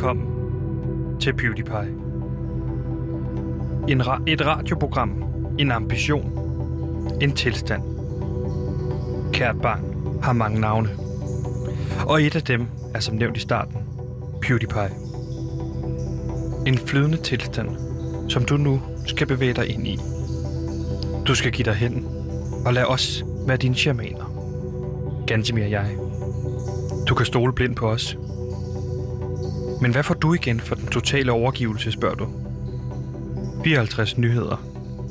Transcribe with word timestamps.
Velkommen 0.00 1.20
til 1.20 1.32
PewDiePie. 1.32 1.94
En 3.88 4.00
ra- 4.02 4.22
et 4.26 4.46
radioprogram, 4.46 5.24
en 5.58 5.70
ambition, 5.70 6.32
en 7.20 7.32
tilstand. 7.32 7.82
Kært 9.32 9.56
barn 9.62 9.80
har 10.22 10.32
mange 10.32 10.60
navne. 10.60 10.88
Og 12.06 12.22
et 12.22 12.36
af 12.36 12.42
dem 12.42 12.66
er 12.94 13.00
som 13.00 13.16
nævnt 13.16 13.36
i 13.36 13.40
starten, 13.40 13.76
PewDiePie. 14.42 14.90
En 16.66 16.78
flydende 16.78 17.16
tilstand, 17.16 17.68
som 18.28 18.44
du 18.44 18.56
nu 18.56 18.80
skal 19.06 19.26
bevæge 19.26 19.54
dig 19.54 19.68
ind 19.74 19.86
i. 19.86 19.98
Du 21.26 21.34
skal 21.34 21.52
give 21.52 21.64
dig 21.64 21.74
hen 21.74 22.06
og 22.66 22.72
lad 22.72 22.84
os 22.84 23.24
være 23.46 23.56
dine 23.56 23.74
shamaner. 23.74 24.32
Gantimir 25.26 25.64
og 25.64 25.70
jeg. 25.70 25.96
Du 27.08 27.14
kan 27.14 27.26
stole 27.26 27.52
blind 27.52 27.76
på 27.76 27.90
os. 27.90 28.18
Men 29.80 29.92
hvad 29.92 30.02
får 30.02 30.14
du 30.14 30.34
igen 30.34 30.60
for 30.60 30.74
den 30.74 30.86
totale 30.86 31.32
overgivelse, 31.32 31.92
spørger 31.92 32.14
du? 32.14 32.28
54 33.64 34.18
nyheder 34.18 34.56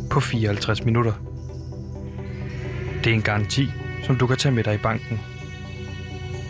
på 0.09 0.19
54 0.19 0.85
minutter. 0.85 1.13
Det 3.03 3.09
er 3.09 3.13
en 3.13 3.21
garanti, 3.21 3.71
som 4.03 4.15
du 4.15 4.27
kan 4.27 4.37
tage 4.37 4.55
med 4.55 4.63
dig 4.63 4.73
i 4.73 4.77
banken. 4.77 5.19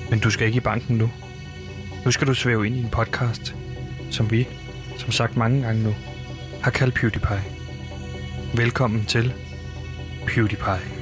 Men 0.10 0.20
du 0.20 0.30
skal 0.30 0.48
ikke 0.48 0.58
i 0.58 0.60
banken 0.60 0.98
nu. 0.98 1.10
Nu 2.06 2.12
skal 2.12 2.28
du 2.28 2.34
svæve 2.34 2.68
ind 2.68 2.76
i 2.76 2.80
en 2.80 2.90
podcast, 2.90 3.56
som 4.12 4.32
vi, 4.32 4.48
som 4.98 5.12
sagt 5.12 5.38
mange 5.38 5.62
gange 5.62 5.84
nu, 5.84 5.94
har 6.62 6.72
kaldt 6.72 6.96
PewDiePie. 6.96 7.44
Velkommen 8.56 9.06
til 9.06 9.34
PewDiePie. 10.28 10.99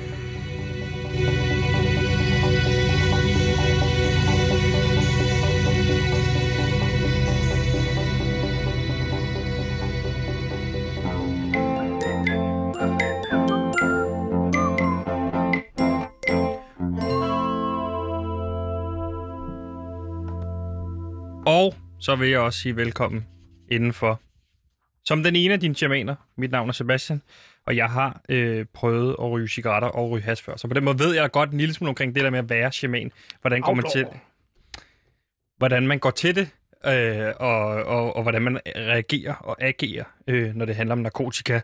Så 22.07 22.15
vil 22.15 22.29
jeg 22.29 22.39
også 22.39 22.59
sige 22.59 22.75
velkommen 22.75 23.27
indenfor. 23.71 24.21
Som 25.05 25.23
den 25.23 25.35
ene 25.35 25.53
af 25.53 25.59
dine 25.59 25.75
shamaner, 25.75 26.15
mit 26.37 26.51
navn 26.51 26.69
er 26.69 26.73
Sebastian, 26.73 27.21
og 27.65 27.75
jeg 27.75 27.89
har 27.89 28.21
øh, 28.29 28.65
prøvet 28.73 29.15
at 29.19 29.31
ryge 29.31 29.47
cigaretter 29.47 29.87
og 29.87 30.09
ryge 30.09 30.23
has 30.23 30.41
før. 30.41 30.55
Så 30.55 30.67
på 30.67 30.73
den 30.73 30.83
måde 30.83 30.99
ved 30.99 31.15
jeg 31.15 31.31
godt 31.31 31.51
en 31.51 31.57
lille 31.57 31.73
smule 31.73 31.89
omkring 31.89 32.15
det 32.15 32.23
der 32.23 32.29
med 32.29 32.39
at 32.39 32.49
være 32.49 32.71
shaman. 32.71 33.11
Hvordan 33.41 33.61
går 33.61 33.73
man 33.73 33.85
til 33.91 34.05
hvordan 35.57 35.87
man 35.87 35.99
går 35.99 36.11
til 36.11 36.35
det, 36.35 36.49
øh, 36.85 37.33
og, 37.39 37.65
og, 37.67 38.15
og 38.15 38.21
hvordan 38.23 38.41
man 38.41 38.59
reagerer 38.75 39.33
og 39.33 39.63
agerer, 39.63 40.03
øh, 40.27 40.55
når 40.55 40.65
det 40.65 40.75
handler 40.75 40.93
om 40.93 40.99
narkotika. 40.99 41.61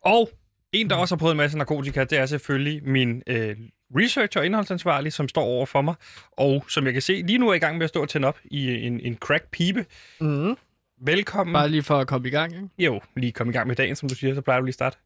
Og 0.00 0.30
en, 0.72 0.90
der 0.90 0.96
også 0.96 1.14
har 1.14 1.18
prøvet 1.18 1.32
en 1.32 1.36
masse 1.36 1.58
narkotika, 1.58 2.04
det 2.04 2.18
er 2.18 2.26
selvfølgelig 2.26 2.88
min 2.88 3.22
øh, 3.26 3.56
researcher 3.96 4.40
og 4.40 4.46
indholdsansvarlig, 4.46 5.12
som 5.12 5.28
står 5.28 5.42
over 5.42 5.66
for 5.66 5.82
mig, 5.82 5.94
og 6.32 6.64
som 6.68 6.84
jeg 6.84 6.92
kan 6.92 7.02
se, 7.02 7.22
lige 7.26 7.38
nu 7.38 7.48
er 7.48 7.54
i 7.54 7.58
gang 7.58 7.76
med 7.76 7.84
at 7.84 7.90
stå 7.90 8.02
og 8.02 8.08
tænde 8.08 8.28
op 8.28 8.38
i 8.44 8.86
en, 8.86 9.00
en 9.00 9.16
crack-pibe. 9.16 9.86
Mm. 10.20 10.56
Velkommen. 11.00 11.52
Bare 11.52 11.68
lige 11.68 11.82
for 11.82 11.98
at 11.98 12.06
komme 12.06 12.28
i 12.28 12.30
gang, 12.30 12.54
ikke? 12.54 12.68
Jo, 12.78 13.00
lige 13.16 13.32
komme 13.32 13.50
i 13.50 13.54
gang 13.54 13.66
med 13.66 13.76
dagen, 13.76 13.96
som 13.96 14.08
du 14.08 14.14
siger, 14.14 14.34
så 14.34 14.40
plejer 14.40 14.60
du 14.60 14.64
lige 14.64 14.70
at 14.70 14.74
starte. 14.74 14.96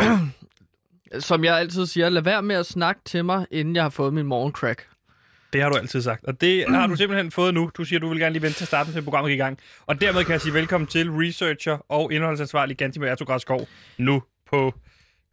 Som 1.20 1.44
jeg 1.44 1.58
altid 1.58 1.86
siger, 1.86 2.08
lad 2.08 2.22
være 2.22 2.42
med 2.42 2.56
at 2.56 2.66
snakke 2.66 3.00
til 3.04 3.24
mig, 3.24 3.46
inden 3.50 3.76
jeg 3.76 3.84
har 3.84 3.90
fået 3.90 4.14
min 4.14 4.26
morgencrack. 4.26 4.88
Det 5.52 5.62
har 5.62 5.70
du 5.70 5.76
altid 5.76 6.02
sagt, 6.02 6.24
og 6.24 6.40
det 6.40 6.64
har 6.74 6.86
du 6.86 6.96
simpelthen 6.96 7.30
fået 7.30 7.54
nu. 7.54 7.70
Du 7.76 7.84
siger, 7.84 8.00
du 8.00 8.08
vil 8.08 8.18
gerne 8.18 8.32
lige 8.32 8.42
vente 8.42 8.58
til 8.58 8.66
starten 8.66 8.92
til 8.92 9.02
programmet 9.02 9.32
i 9.32 9.36
gang. 9.36 9.58
Og 9.86 10.00
dermed 10.00 10.24
kan 10.24 10.32
jeg 10.32 10.40
sige 10.40 10.54
velkommen 10.54 10.86
til 10.86 11.10
researcher 11.10 11.78
og 11.88 12.12
indholdsansvarlig 12.12 12.76
Gantimir 12.76 13.08
Ertugras 13.08 13.42
Skov, 13.42 13.68
nu 13.98 14.22
på 14.50 14.74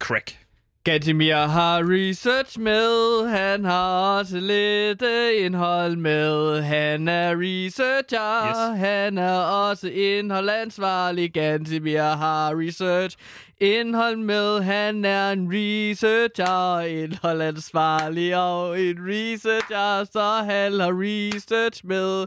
crack. 0.00 0.43
Gatimir 0.84 1.36
har 1.46 1.82
research 1.82 2.60
med, 2.60 3.28
han 3.28 3.64
har 3.64 4.18
også 4.18 4.40
lidt 4.40 5.02
øh, 5.02 5.44
indhold 5.44 5.96
med. 5.96 6.62
Han 6.62 7.08
er 7.08 7.34
researcher, 7.36 8.48
Yes. 8.48 8.78
han 8.80 9.18
er 9.18 9.38
også 9.38 9.88
indholdansvarlig. 9.88 11.32
Gatimir 11.32 12.02
har 12.02 12.52
research 12.66 13.16
indhold 13.60 14.16
med, 14.16 14.60
han 14.62 15.04
er 15.04 15.30
en 15.32 15.48
researcher, 15.52 16.80
indholdansvarlig 16.80 18.36
og 18.36 18.80
en 18.80 18.96
researcher, 19.08 20.04
så 20.12 20.44
han 20.44 20.80
har 20.80 20.92
research 21.02 21.86
med. 21.86 22.26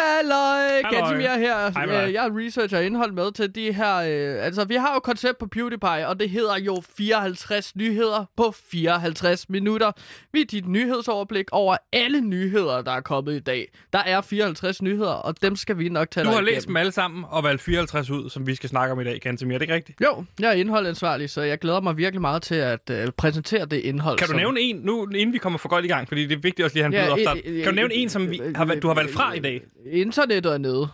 Halløj. 0.00 0.82
Gatimir 0.90 1.38
her. 1.38 1.70
Hej 1.72 1.86
dig. 1.86 2.04
Øh, 2.08 2.12
Jeg 2.14 2.30
researcher 2.32 2.80
indhold 2.80 3.12
med 3.12 3.32
til 3.32 3.54
de 3.54 3.72
her... 3.72 3.96
Øh, 3.96 4.44
altså, 4.46 4.64
vi 4.64 4.74
har 4.74 4.94
jo 4.94 5.00
koncept 5.00 5.38
på 5.38 5.46
PewDiePie, 5.46 6.08
og 6.08 6.20
det 6.20 6.30
hedder 6.30 6.58
jo 6.58 6.82
54 6.96 7.76
nyheder 7.76 8.24
på 8.36 8.54
54 8.70 9.48
minutter. 9.48 9.92
Vi 10.32 10.40
er 10.40 10.44
dit 10.44 10.68
nyhedsoverblik 10.68 11.44
over 11.52 11.76
alle 11.92 12.20
nyheder, 12.20 12.82
der 12.82 12.92
er 12.92 13.00
kommet 13.00 13.34
i 13.36 13.38
dag. 13.40 13.68
Der 13.92 13.98
er 13.98 14.20
54 14.20 14.82
nyheder, 14.82 15.10
og 15.12 15.42
dem 15.42 15.56
skal 15.56 15.78
vi 15.78 15.88
nok 15.88 16.10
tage 16.10 16.24
Du 16.26 16.30
har 16.30 16.40
læst 16.40 16.50
igennem. 16.52 16.66
dem 16.66 16.76
alle 16.76 16.92
sammen 16.92 17.24
og 17.28 17.44
valgt 17.44 17.62
54 17.62 18.10
ud, 18.10 18.30
som 18.30 18.46
vi 18.46 18.54
skal 18.54 18.68
snakke 18.68 18.92
om 18.92 19.00
i 19.00 19.04
dag, 19.04 19.20
Gantimir. 19.22 19.54
Er 19.54 19.58
det 19.58 19.62
ikke 19.64 19.74
rigtigt? 19.74 20.00
Jo, 20.00 20.24
jeg 20.40 20.48
er 20.48 20.52
indholdansvarlig, 20.52 21.30
så 21.30 21.42
jeg 21.42 21.58
glæder 21.58 21.80
mig 21.80 21.96
virkelig 21.96 22.20
meget 22.20 22.42
til 22.42 22.54
at 22.54 22.90
øh, 22.90 23.08
præsentere 23.16 23.64
det 23.66 23.76
indhold. 23.76 24.18
Kan 24.18 24.26
du 24.26 24.30
som- 24.32 24.36
nævne 24.40 24.60
en, 24.60 24.76
nu 24.76 25.06
inden 25.14 25.32
vi 25.32 25.38
kommer 25.38 25.58
for 25.58 25.68
godt 25.68 25.84
i 25.84 25.88
gang, 25.88 26.08
fordi 26.08 26.26
det 26.26 26.36
er 26.36 26.40
vigtigt 26.40 26.64
også 26.64 26.76
lige 26.76 26.84
at 26.84 26.92
have 26.92 27.02
en 27.04 27.08
Ja, 27.08 27.14
blød 27.14 27.26
opstart. 27.28 27.44
Kan 27.64 27.64
du 27.64 27.74
nævne 27.74 27.94
en, 27.94 28.08
som 28.08 28.30
vi 28.30 28.40
har, 28.54 28.64
du 28.64 28.88
har 28.88 28.94
valgt 28.94 29.12
fra 29.12 29.32
i 29.32 29.38
dag? 29.38 29.62
Internettet 29.90 30.52
er 30.52 30.58
nede. 30.58 30.88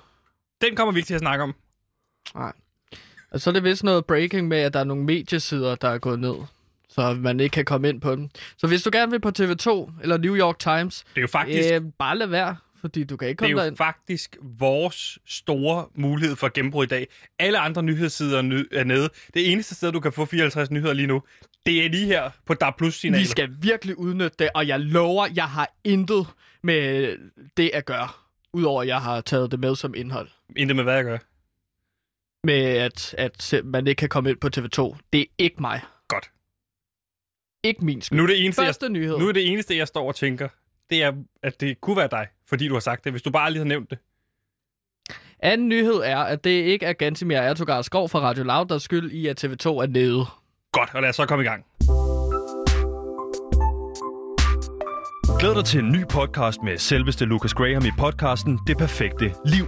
Den 0.60 0.76
kommer 0.76 0.92
vi 0.92 0.98
ikke 0.98 1.06
til 1.06 1.14
at 1.14 1.20
snakke 1.20 1.42
om. 1.42 1.54
Nej. 2.34 2.52
Og 3.30 3.40
så 3.40 3.50
er 3.50 3.54
det 3.54 3.64
vist 3.64 3.84
noget 3.84 4.06
breaking 4.06 4.48
med, 4.48 4.58
at 4.58 4.74
der 4.74 4.80
er 4.80 4.84
nogle 4.84 5.04
mediesider, 5.04 5.74
der 5.74 5.88
er 5.88 5.98
gået 5.98 6.18
ned. 6.20 6.34
Så 6.88 7.14
man 7.14 7.40
ikke 7.40 7.52
kan 7.54 7.64
komme 7.64 7.88
ind 7.88 8.00
på 8.00 8.16
dem. 8.16 8.28
Så 8.58 8.66
hvis 8.66 8.82
du 8.82 8.90
gerne 8.92 9.10
vil 9.10 9.20
på 9.20 9.28
TV2 9.38 9.90
eller 10.02 10.16
New 10.18 10.36
York 10.36 10.58
Times, 10.58 11.04
Det 11.04 11.16
er 11.16 11.20
jo 11.20 11.26
faktisk, 11.28 11.72
øh, 11.72 11.82
bare 11.98 12.18
lad 12.18 12.26
være, 12.26 12.56
fordi 12.80 13.04
du 13.04 13.16
kan 13.16 13.28
ikke 13.28 13.38
det 13.38 13.44
er 13.44 13.48
komme 13.48 13.60
jo 13.60 13.64
derind. 13.64 13.76
faktisk 13.76 14.36
vores 14.42 15.18
store 15.26 15.86
mulighed 15.94 16.36
for 16.36 16.48
gennembrud 16.54 16.84
i 16.84 16.88
dag. 16.88 17.08
Alle 17.38 17.58
andre 17.58 17.82
nyhedssider 17.82 18.38
er 18.38 18.64
er 18.72 18.84
nede. 18.84 19.08
Det 19.34 19.52
eneste 19.52 19.74
sted, 19.74 19.92
du 19.92 20.00
kan 20.00 20.12
få 20.12 20.24
54 20.24 20.70
nyheder 20.70 20.92
lige 20.92 21.06
nu, 21.06 21.22
det 21.66 21.84
er 21.84 21.88
lige 21.88 22.06
her 22.06 22.30
på 22.46 22.54
DAB 22.54 22.76
Plus 22.78 22.94
signalet. 22.94 23.22
Vi 23.22 23.28
skal 23.30 23.48
virkelig 23.60 23.98
udnytte 23.98 24.36
det, 24.38 24.48
og 24.54 24.68
jeg 24.68 24.80
lover, 24.80 25.26
jeg 25.34 25.48
har 25.48 25.74
intet 25.84 26.26
med 26.62 27.16
det 27.56 27.70
at 27.74 27.84
gøre. 27.86 28.08
Udover 28.54 28.82
at 28.82 28.88
jeg 28.88 29.00
har 29.00 29.20
taget 29.20 29.50
det 29.50 29.60
med 29.60 29.76
som 29.76 29.94
indhold. 29.94 30.28
Intet 30.56 30.76
med 30.76 30.84
hvad 30.84 30.94
jeg 30.94 31.04
gør. 31.04 31.18
Med 32.46 32.64
at, 32.64 33.14
at 33.18 33.54
man 33.64 33.86
ikke 33.86 33.98
kan 33.98 34.08
komme 34.08 34.30
ind 34.30 34.38
på 34.38 34.48
TV2. 34.56 34.96
Det 35.12 35.20
er 35.20 35.24
ikke 35.38 35.56
mig. 35.60 35.80
Godt. 36.08 36.30
Ikke 37.64 37.84
min 37.84 38.02
skyld. 38.02 38.16
Nu 38.16 38.22
er 38.22 38.26
det 38.26 38.44
eneste, 38.44 38.62
jeg, 38.62 38.68
Første 38.68 38.88
nyhed. 38.88 39.18
nu 39.18 39.28
er 39.28 39.32
det 39.32 39.52
eneste, 39.52 39.76
jeg 39.76 39.88
står 39.88 40.08
og 40.08 40.14
tænker, 40.16 40.48
det 40.90 41.02
er, 41.02 41.12
at 41.42 41.60
det 41.60 41.80
kunne 41.80 41.96
være 41.96 42.08
dig, 42.10 42.26
fordi 42.46 42.68
du 42.68 42.74
har 42.74 42.80
sagt 42.80 43.04
det. 43.04 43.12
Hvis 43.12 43.22
du 43.22 43.30
bare 43.30 43.50
lige 43.50 43.58
har 43.58 43.64
nævnt 43.68 43.90
det. 43.90 43.98
Anden 45.38 45.68
nyhed 45.68 45.94
er, 45.94 46.18
at 46.18 46.44
det 46.44 46.50
ikke 46.50 46.86
er 46.86 46.92
Gantimir 46.92 47.36
Ertugard 47.36 47.84
Skov 47.84 48.08
fra 48.08 48.20
Radio 48.20 48.44
Loud, 48.44 48.66
der 48.66 48.74
er 48.74 48.78
skyld 48.78 49.10
i, 49.12 49.26
at 49.26 49.44
TV2 49.44 49.68
er 49.68 49.86
nede. 49.86 50.26
Godt, 50.72 50.94
og 50.94 51.02
lad 51.02 51.08
os 51.08 51.16
så 51.16 51.26
komme 51.26 51.44
i 51.44 51.46
gang. 51.46 51.64
Glæd 55.42 55.54
dig 55.54 55.64
til 55.64 55.80
en 55.80 55.92
ny 55.92 56.04
podcast 56.08 56.62
med 56.62 56.78
selveste 56.78 57.24
Lucas 57.24 57.54
Graham 57.54 57.84
i 57.84 57.90
podcasten 57.98 58.58
Det 58.66 58.78
Perfekte 58.78 59.34
Liv, 59.46 59.66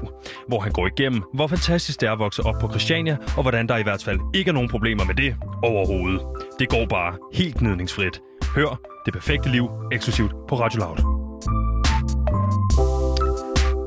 hvor 0.48 0.60
han 0.60 0.72
går 0.72 0.86
igennem, 0.86 1.22
hvor 1.34 1.46
fantastisk 1.46 2.00
det 2.00 2.06
er 2.06 2.12
at 2.12 2.18
vokse 2.18 2.42
op 2.42 2.54
på 2.60 2.68
Christiania, 2.68 3.16
og 3.36 3.42
hvordan 3.42 3.68
der 3.68 3.76
i 3.76 3.82
hvert 3.82 4.02
fald 4.04 4.20
ikke 4.34 4.48
er 4.48 4.52
nogen 4.52 4.68
problemer 4.68 5.04
med 5.04 5.14
det 5.14 5.36
overhovedet. 5.62 6.20
Det 6.58 6.68
går 6.68 6.86
bare 6.86 7.16
helt 7.32 7.56
gnidningsfrit. 7.56 8.20
Hør 8.54 8.80
Det 9.04 9.12
Perfekte 9.12 9.48
Liv 9.50 9.68
eksklusivt 9.92 10.32
på 10.48 10.54
Radio 10.60 10.78
Loud. 10.80 10.98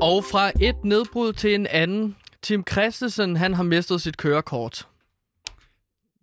Og 0.02 0.24
fra 0.24 0.52
et 0.60 0.84
nedbrud 0.84 1.32
til 1.32 1.54
en 1.54 1.66
anden. 1.66 2.16
Tim 2.42 2.64
Christensen, 2.70 3.36
han 3.36 3.54
har 3.54 3.62
mistet 3.62 4.02
sit 4.02 4.16
kørekort. 4.16 4.88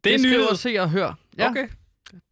Det 0.04 0.14
er 0.14 0.20
nyhed. 0.20 0.56
Se 0.56 0.76
og 0.80 0.90
Hør. 0.90 1.14
Ja, 1.38 1.50
Okay. 1.50 1.68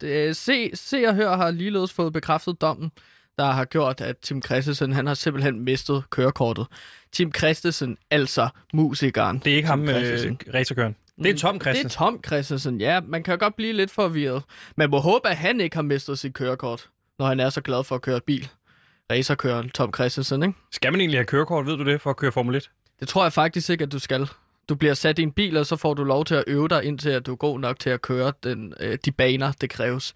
det, 0.00 0.36
se, 0.36 0.70
se 0.74 1.04
og 1.06 1.14
Hør 1.14 1.36
har 1.36 1.50
ligeledes 1.50 1.92
fået 1.92 2.12
bekræftet 2.12 2.60
dommen, 2.60 2.90
der 3.38 3.44
har 3.50 3.64
gjort, 3.64 4.00
at 4.00 4.18
Tim 4.18 4.42
Christensen 4.42 4.92
han 4.92 5.06
har 5.06 5.14
simpelthen 5.14 5.60
mistet 5.60 6.04
kørekortet. 6.10 6.66
Tim 7.12 7.32
Christensen, 7.34 7.96
altså 8.10 8.48
musikeren. 8.74 9.38
Det 9.38 9.52
er 9.52 9.56
ikke 9.56 9.66
Tim 9.66 9.70
ham, 9.70 9.88
øh, 9.88 9.94
Christensen. 9.94 10.38
racerkøren. 10.54 10.96
Det 11.22 11.30
er 11.30 11.36
Tom 11.38 11.54
Det 11.54 11.62
Christensen. 11.62 11.86
er 12.04 12.06
Tom 12.10 12.20
Christensen, 12.26 12.80
ja. 12.80 13.00
Man 13.00 13.22
kan 13.22 13.38
godt 13.38 13.56
blive 13.56 13.72
lidt 13.72 13.90
forvirret. 13.90 14.42
Man 14.76 14.90
må 14.90 14.98
håbe, 14.98 15.28
at 15.28 15.36
han 15.36 15.60
ikke 15.60 15.76
har 15.76 15.82
mistet 15.82 16.18
sit 16.18 16.34
kørekort, 16.34 16.88
når 17.18 17.26
han 17.26 17.40
er 17.40 17.50
så 17.50 17.60
glad 17.60 17.84
for 17.84 17.94
at 17.94 18.02
køre 18.02 18.20
bil. 18.20 18.48
Racerkøren 19.12 19.70
Tom 19.70 19.94
Christensen, 19.94 20.42
ikke? 20.42 20.54
Skal 20.72 20.92
man 20.92 21.00
egentlig 21.00 21.18
have 21.18 21.26
kørekort, 21.26 21.66
ved 21.66 21.76
du 21.76 21.84
det, 21.84 22.00
for 22.00 22.10
at 22.10 22.16
køre 22.16 22.32
Formel 22.32 22.54
1? 22.54 22.70
Det 23.00 23.08
tror 23.08 23.22
jeg 23.24 23.32
faktisk 23.32 23.70
ikke, 23.70 23.82
at 23.84 23.92
du 23.92 23.98
skal. 23.98 24.28
Du 24.68 24.74
bliver 24.74 24.94
sat 24.94 25.18
i 25.18 25.22
en 25.22 25.32
bil, 25.32 25.56
og 25.56 25.66
så 25.66 25.76
får 25.76 25.94
du 25.94 26.04
lov 26.04 26.24
til 26.24 26.34
at 26.34 26.44
øve 26.46 26.68
dig, 26.68 26.84
indtil 26.84 27.10
at 27.10 27.26
du 27.26 27.32
er 27.32 27.36
god 27.36 27.60
nok 27.60 27.78
til 27.78 27.90
at 27.90 28.02
køre 28.02 28.32
den, 28.42 28.74
øh, 28.80 28.98
de 29.04 29.12
baner, 29.12 29.52
det 29.60 29.70
kræves. 29.70 30.14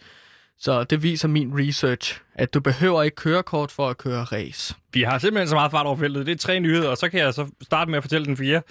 Så 0.61 0.85
det 0.85 1.03
viser 1.03 1.29
min 1.29 1.53
research, 1.59 2.21
at 2.35 2.55
du 2.55 2.61
behøver 2.61 3.03
ikke 3.03 3.15
kørekort 3.15 3.71
for 3.71 3.89
at 3.89 3.99
køre 3.99 4.25
race. 4.25 4.75
Vi 4.93 5.03
har 5.03 5.19
simpelthen 5.19 5.49
så 5.49 5.55
meget 5.55 5.71
fart 5.71 5.87
over 5.87 5.97
feltet. 5.97 6.27
Det 6.27 6.33
er 6.33 6.37
tre 6.39 6.61
nyheder, 6.61 6.89
og 6.89 6.97
så 6.97 7.09
kan 7.09 7.21
jeg 7.21 7.35
så 7.35 7.47
starte 7.63 7.91
med 7.91 7.97
at 7.99 8.05
fortælle 8.05 8.25
den 8.27 8.37
fire. 8.37 8.63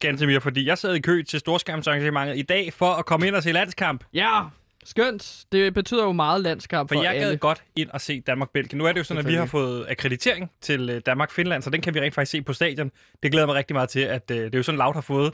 Gantemir, 0.00 0.38
fordi 0.38 0.66
jeg 0.66 0.78
sad 0.78 0.94
i 0.94 1.00
kø 1.00 1.22
til 1.22 1.40
storskærmsarrangementet 1.40 2.38
i 2.38 2.42
dag 2.42 2.72
for 2.72 2.90
at 2.92 3.06
komme 3.06 3.26
ind 3.26 3.34
og 3.34 3.42
se 3.42 3.52
landskamp. 3.52 4.04
Ja, 4.14 4.40
skønt. 4.84 5.44
Det 5.52 5.74
betyder 5.74 6.04
jo 6.04 6.12
meget 6.12 6.40
landskamp 6.40 6.88
For, 6.88 6.96
for 6.96 7.02
jeg 7.02 7.14
gad 7.14 7.26
alle. 7.26 7.36
godt 7.38 7.62
ind 7.76 7.90
og 7.90 8.00
se 8.00 8.20
Danmark-Belgien. 8.20 8.78
Nu 8.78 8.84
er 8.84 8.92
det 8.92 8.98
jo 8.98 9.04
sådan, 9.04 9.24
at 9.24 9.30
vi 9.30 9.34
har 9.34 9.46
fået 9.46 9.86
akkreditering 9.88 10.50
til 10.60 10.90
øh, 10.90 11.00
Danmark-Finland, 11.06 11.62
så 11.62 11.70
den 11.70 11.80
kan 11.80 11.94
vi 11.94 12.00
rent 12.00 12.14
faktisk 12.14 12.30
se 12.30 12.42
på 12.42 12.52
stadion. 12.52 12.90
Det 13.22 13.32
glæder 13.32 13.46
mig 13.46 13.54
rigtig 13.54 13.74
meget 13.74 13.88
til, 13.88 14.00
at 14.00 14.30
øh, 14.30 14.36
det 14.36 14.54
er 14.54 14.58
jo 14.58 14.62
sådan, 14.62 14.78
Laut 14.78 14.94
har 14.94 15.00
fået 15.00 15.32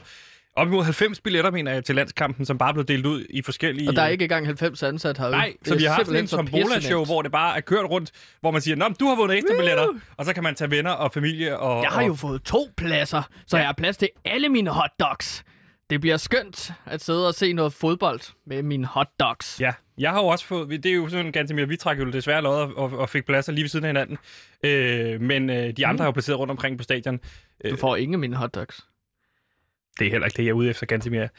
op 0.55 0.67
imod 0.67 0.83
90 0.83 1.21
billetter, 1.21 1.51
mener 1.51 1.73
jeg, 1.73 1.83
til 1.83 1.95
landskampen, 1.95 2.45
som 2.45 2.57
bare 2.57 2.73
blevet 2.73 2.87
delt 2.87 3.05
ud 3.05 3.25
i 3.29 3.41
forskellige... 3.41 3.89
Og 3.89 3.95
der 3.95 4.01
er 4.01 4.07
ikke 4.07 4.23
engang 4.23 4.45
90 4.45 4.83
ansat 4.83 5.17
herude. 5.17 5.31
Nej, 5.31 5.53
så 5.65 5.75
vi 5.75 5.83
har 5.83 5.93
haft 5.93 6.09
en 6.09 6.27
tombola-show, 6.27 7.05
hvor 7.05 7.21
det 7.21 7.31
bare 7.31 7.57
er 7.57 7.61
kørt 7.61 7.85
rundt, 7.89 8.11
hvor 8.41 8.51
man 8.51 8.61
siger, 8.61 8.75
Nå, 8.75 8.85
du 8.99 9.05
har 9.05 9.15
vundet 9.15 9.37
ekstra 9.37 9.55
billetter, 9.57 9.87
og 10.17 10.25
så 10.25 10.33
kan 10.33 10.43
man 10.43 10.55
tage 10.55 10.71
venner 10.71 10.91
og 10.91 11.11
familie 11.11 11.59
og... 11.59 11.83
Jeg 11.83 11.91
har 11.91 12.01
og... 12.01 12.07
jo 12.07 12.13
fået 12.13 12.43
to 12.43 12.69
pladser, 12.77 13.21
så 13.47 13.57
jeg 13.57 13.65
har 13.65 13.73
plads 13.73 13.97
til 13.97 14.09
alle 14.25 14.49
mine 14.49 14.69
hotdogs. 14.69 15.43
Det 15.89 16.01
bliver 16.01 16.17
skønt 16.17 16.71
at 16.85 17.03
sidde 17.03 17.27
og 17.27 17.33
se 17.33 17.53
noget 17.53 17.73
fodbold 17.73 18.19
med 18.47 18.63
mine 18.63 18.85
hotdogs. 18.85 19.61
Ja, 19.61 19.71
jeg 19.97 20.11
har 20.11 20.19
jo 20.19 20.27
også 20.27 20.45
fået... 20.45 20.69
Det 20.69 20.85
er 20.85 20.95
jo 20.95 21.09
sådan 21.09 21.31
ganske 21.31 21.55
mere, 21.55 21.67
vi 21.67 21.77
trak 21.77 21.99
jo 21.99 22.11
desværre 22.11 22.41
lod 22.41 22.55
og, 22.55 22.77
og, 22.77 22.99
og 22.99 23.09
fik 23.09 23.25
pladser 23.25 23.51
lige 23.51 23.63
ved 23.63 23.69
siden 23.69 23.85
af 23.85 23.89
hinanden. 23.89 24.17
Øh, 24.63 25.21
men 25.21 25.49
øh, 25.49 25.73
de 25.77 25.87
andre 25.87 26.03
har 26.03 26.07
jo 26.07 26.11
placeret 26.11 26.39
rundt 26.39 26.51
omkring 26.51 26.77
på 26.77 26.83
stadion. 26.83 27.19
Du 27.69 27.75
får 27.75 27.95
ingen 27.95 28.13
af 28.13 28.19
mine 28.19 28.35
hotdogs. 28.35 28.85
Det 29.99 30.07
er 30.07 30.11
heller 30.11 30.25
ikke 30.25 30.37
det, 30.37 30.43
jeg 30.43 30.49
er 30.49 30.53
ude 30.53 30.69
efter 30.69 30.85
ganske 30.85 31.09
mere. 31.09 31.29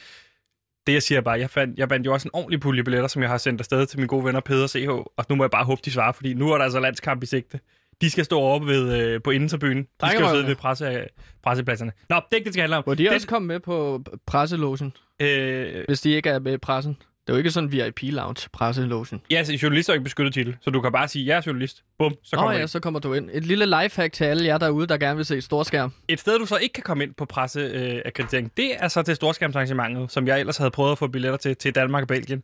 Det 0.87 0.93
jeg 0.93 1.03
siger 1.03 1.20
bare, 1.20 1.38
jeg 1.38 1.50
fandt, 1.50 1.79
jeg 1.79 1.91
vandt 1.91 2.06
jo 2.06 2.12
også 2.12 2.29
en 2.29 2.35
ordentlig 2.35 2.61
pulje 2.61 2.85
billetter, 2.85 3.08
som 3.08 3.23
jeg 3.23 3.31
har 3.31 3.38
sendt 3.38 3.61
afsted 3.61 3.87
til 3.87 3.99
mine 3.99 4.08
gode 4.08 4.25
venner 4.25 4.41
Peder 4.41 4.67
CH, 4.67 4.88
og 4.88 5.25
nu 5.29 5.35
må 5.35 5.44
jeg 5.44 5.50
bare 5.50 5.64
håbe, 5.64 5.81
de 5.85 5.91
svarer, 5.91 6.12
fordi 6.12 6.35
nu 6.35 6.53
er 6.53 6.56
der 6.56 6.64
altså 6.64 6.81
landskamp 6.81 7.23
i 7.23 7.26
sigte. 7.26 7.61
De 8.00 8.11
skal 8.11 8.25
stå 8.25 8.41
oppe 8.41 8.67
ved, 8.67 9.00
øh, 9.00 9.23
på 9.23 9.31
Inderbyen. 9.31 9.82
De 9.82 10.08
skal 10.08 10.20
jo 10.20 10.31
sidde 10.31 10.47
ved 10.47 10.56
presse, 10.56 11.06
pressepladserne. 11.43 11.93
Nå, 12.08 12.17
det 12.17 12.23
er 12.32 12.37
ikke 12.37 12.38
det, 12.38 12.44
det 12.44 12.55
skal 12.55 12.61
handle 12.61 12.76
om. 12.76 12.82
Må 12.87 12.94
de 12.94 13.05
det, 13.05 13.12
også 13.12 13.29
komme 13.29 13.49
med 13.49 13.61
på 13.61 14.03
presselogen, 14.26 14.93
øh, 15.23 15.85
hvis 15.87 16.00
de 16.00 16.11
ikke 16.11 16.31
er 16.31 16.38
med 16.38 16.52
i 16.52 16.59
pressen? 16.59 16.97
Det 17.26 17.32
er 17.32 17.37
jo 17.37 17.38
ikke 17.38 17.50
sådan 17.50 17.69
en 17.69 17.73
VIP-lounge, 17.73 18.49
presselogen. 18.52 19.20
ja, 19.31 19.37
altså, 19.37 19.58
journalister 19.62 19.93
er 19.93 19.94
ikke 19.94 20.05
beskyttet 20.05 20.34
titel, 20.34 20.56
så 20.61 20.70
du 20.70 20.81
kan 20.81 20.93
bare 20.93 21.08
sige, 21.08 21.26
jeg 21.26 21.37
er 21.37 21.43
journalist. 21.46 21.84
Bum, 21.99 22.14
så 22.23 22.37
Nå 22.37 22.43
kommer 22.43 22.56
ja, 22.56 22.62
du 22.62 22.69
så 22.69 22.81
kommer 22.81 23.00
du 23.00 23.14
ind. 23.14 23.31
Et 23.32 23.44
lille 23.44 23.67
lifehack 23.67 24.12
til 24.12 24.25
alle 24.25 24.44
jer 24.44 24.58
derude, 24.58 24.87
der 24.87 24.99
gerne 24.99 25.17
vil 25.17 25.25
se 25.25 25.40
storskærm. 25.40 25.93
Et 26.08 26.20
sted, 26.20 26.38
du 26.38 26.46
så 26.46 26.56
ikke 26.56 26.73
kan 26.73 26.82
komme 26.82 27.05
ind 27.05 27.14
på 27.14 27.25
presseakkreditering, 27.25 28.52
det 28.56 28.73
er 28.78 28.88
så 28.88 29.02
til 29.02 29.17
storskærmsarrangementet, 29.17 30.12
som 30.12 30.26
jeg 30.26 30.40
ellers 30.40 30.56
havde 30.56 30.70
prøvet 30.70 30.93
at 30.93 30.99
få 30.99 31.06
billetter 31.06 31.37
til, 31.37 31.56
til 31.56 31.75
Danmark 31.75 32.02
og 32.02 32.08
Belgien. 32.08 32.43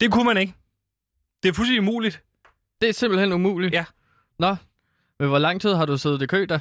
Det 0.00 0.12
kunne 0.12 0.24
man 0.24 0.36
ikke. 0.36 0.54
Det 1.42 1.48
er 1.48 1.52
fuldstændig 1.52 1.80
umuligt. 1.80 2.22
Det 2.80 2.88
er 2.88 2.92
simpelthen 2.92 3.32
umuligt. 3.32 3.74
Ja. 3.74 3.84
Nå, 4.38 4.56
men 5.18 5.28
hvor 5.28 5.38
lang 5.38 5.60
tid 5.60 5.74
har 5.74 5.86
du 5.86 5.96
siddet 5.96 6.22
i 6.22 6.26
kø 6.26 6.46
der? 6.48 6.58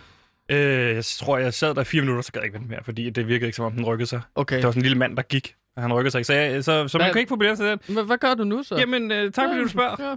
Øh, 0.52 0.96
jeg 0.96 1.06
tror, 1.06 1.38
jeg 1.38 1.54
sad 1.54 1.76
der 1.76 1.84
fire 1.84 2.02
minutter, 2.02 2.22
så 2.22 2.32
gad 2.32 2.42
jeg 2.42 2.46
ikke 2.46 2.54
vente 2.54 2.70
mere, 2.70 2.84
fordi 2.84 3.10
det 3.10 3.28
virkede 3.28 3.46
ikke, 3.46 3.56
som 3.56 3.66
om 3.66 3.72
den 3.72 3.86
rykkede 3.86 4.08
sig. 4.08 4.22
Okay. 4.36 4.56
Det 4.56 4.64
var 4.64 4.72
sådan 4.72 4.80
en 4.80 4.84
lille 4.84 4.98
mand, 4.98 5.18
der 5.18 5.24
gik, 5.24 5.56
han 5.78 5.94
rykkede 5.94 6.12
sig 6.12 6.20
ikke. 6.20 6.28
Så, 6.28 6.34
jeg, 6.34 6.64
så, 6.64 6.88
så 6.88 6.98
man 6.98 7.06
Hvad- 7.06 7.14
kan 7.14 7.20
ikke 7.20 7.30
få 7.30 7.36
billetter 7.36 7.64
til 7.78 7.88
den. 7.88 7.96
Men 7.96 8.06
hvad 8.06 8.18
gør 8.18 8.34
du 8.34 8.44
nu 8.44 8.64
så? 8.64 8.76
Jamen, 8.76 9.12
øh, 9.12 9.32
tak 9.32 9.50
fordi 9.50 9.62
du 9.62 9.68
spørger. 9.68 10.10
Ja. 10.10 10.16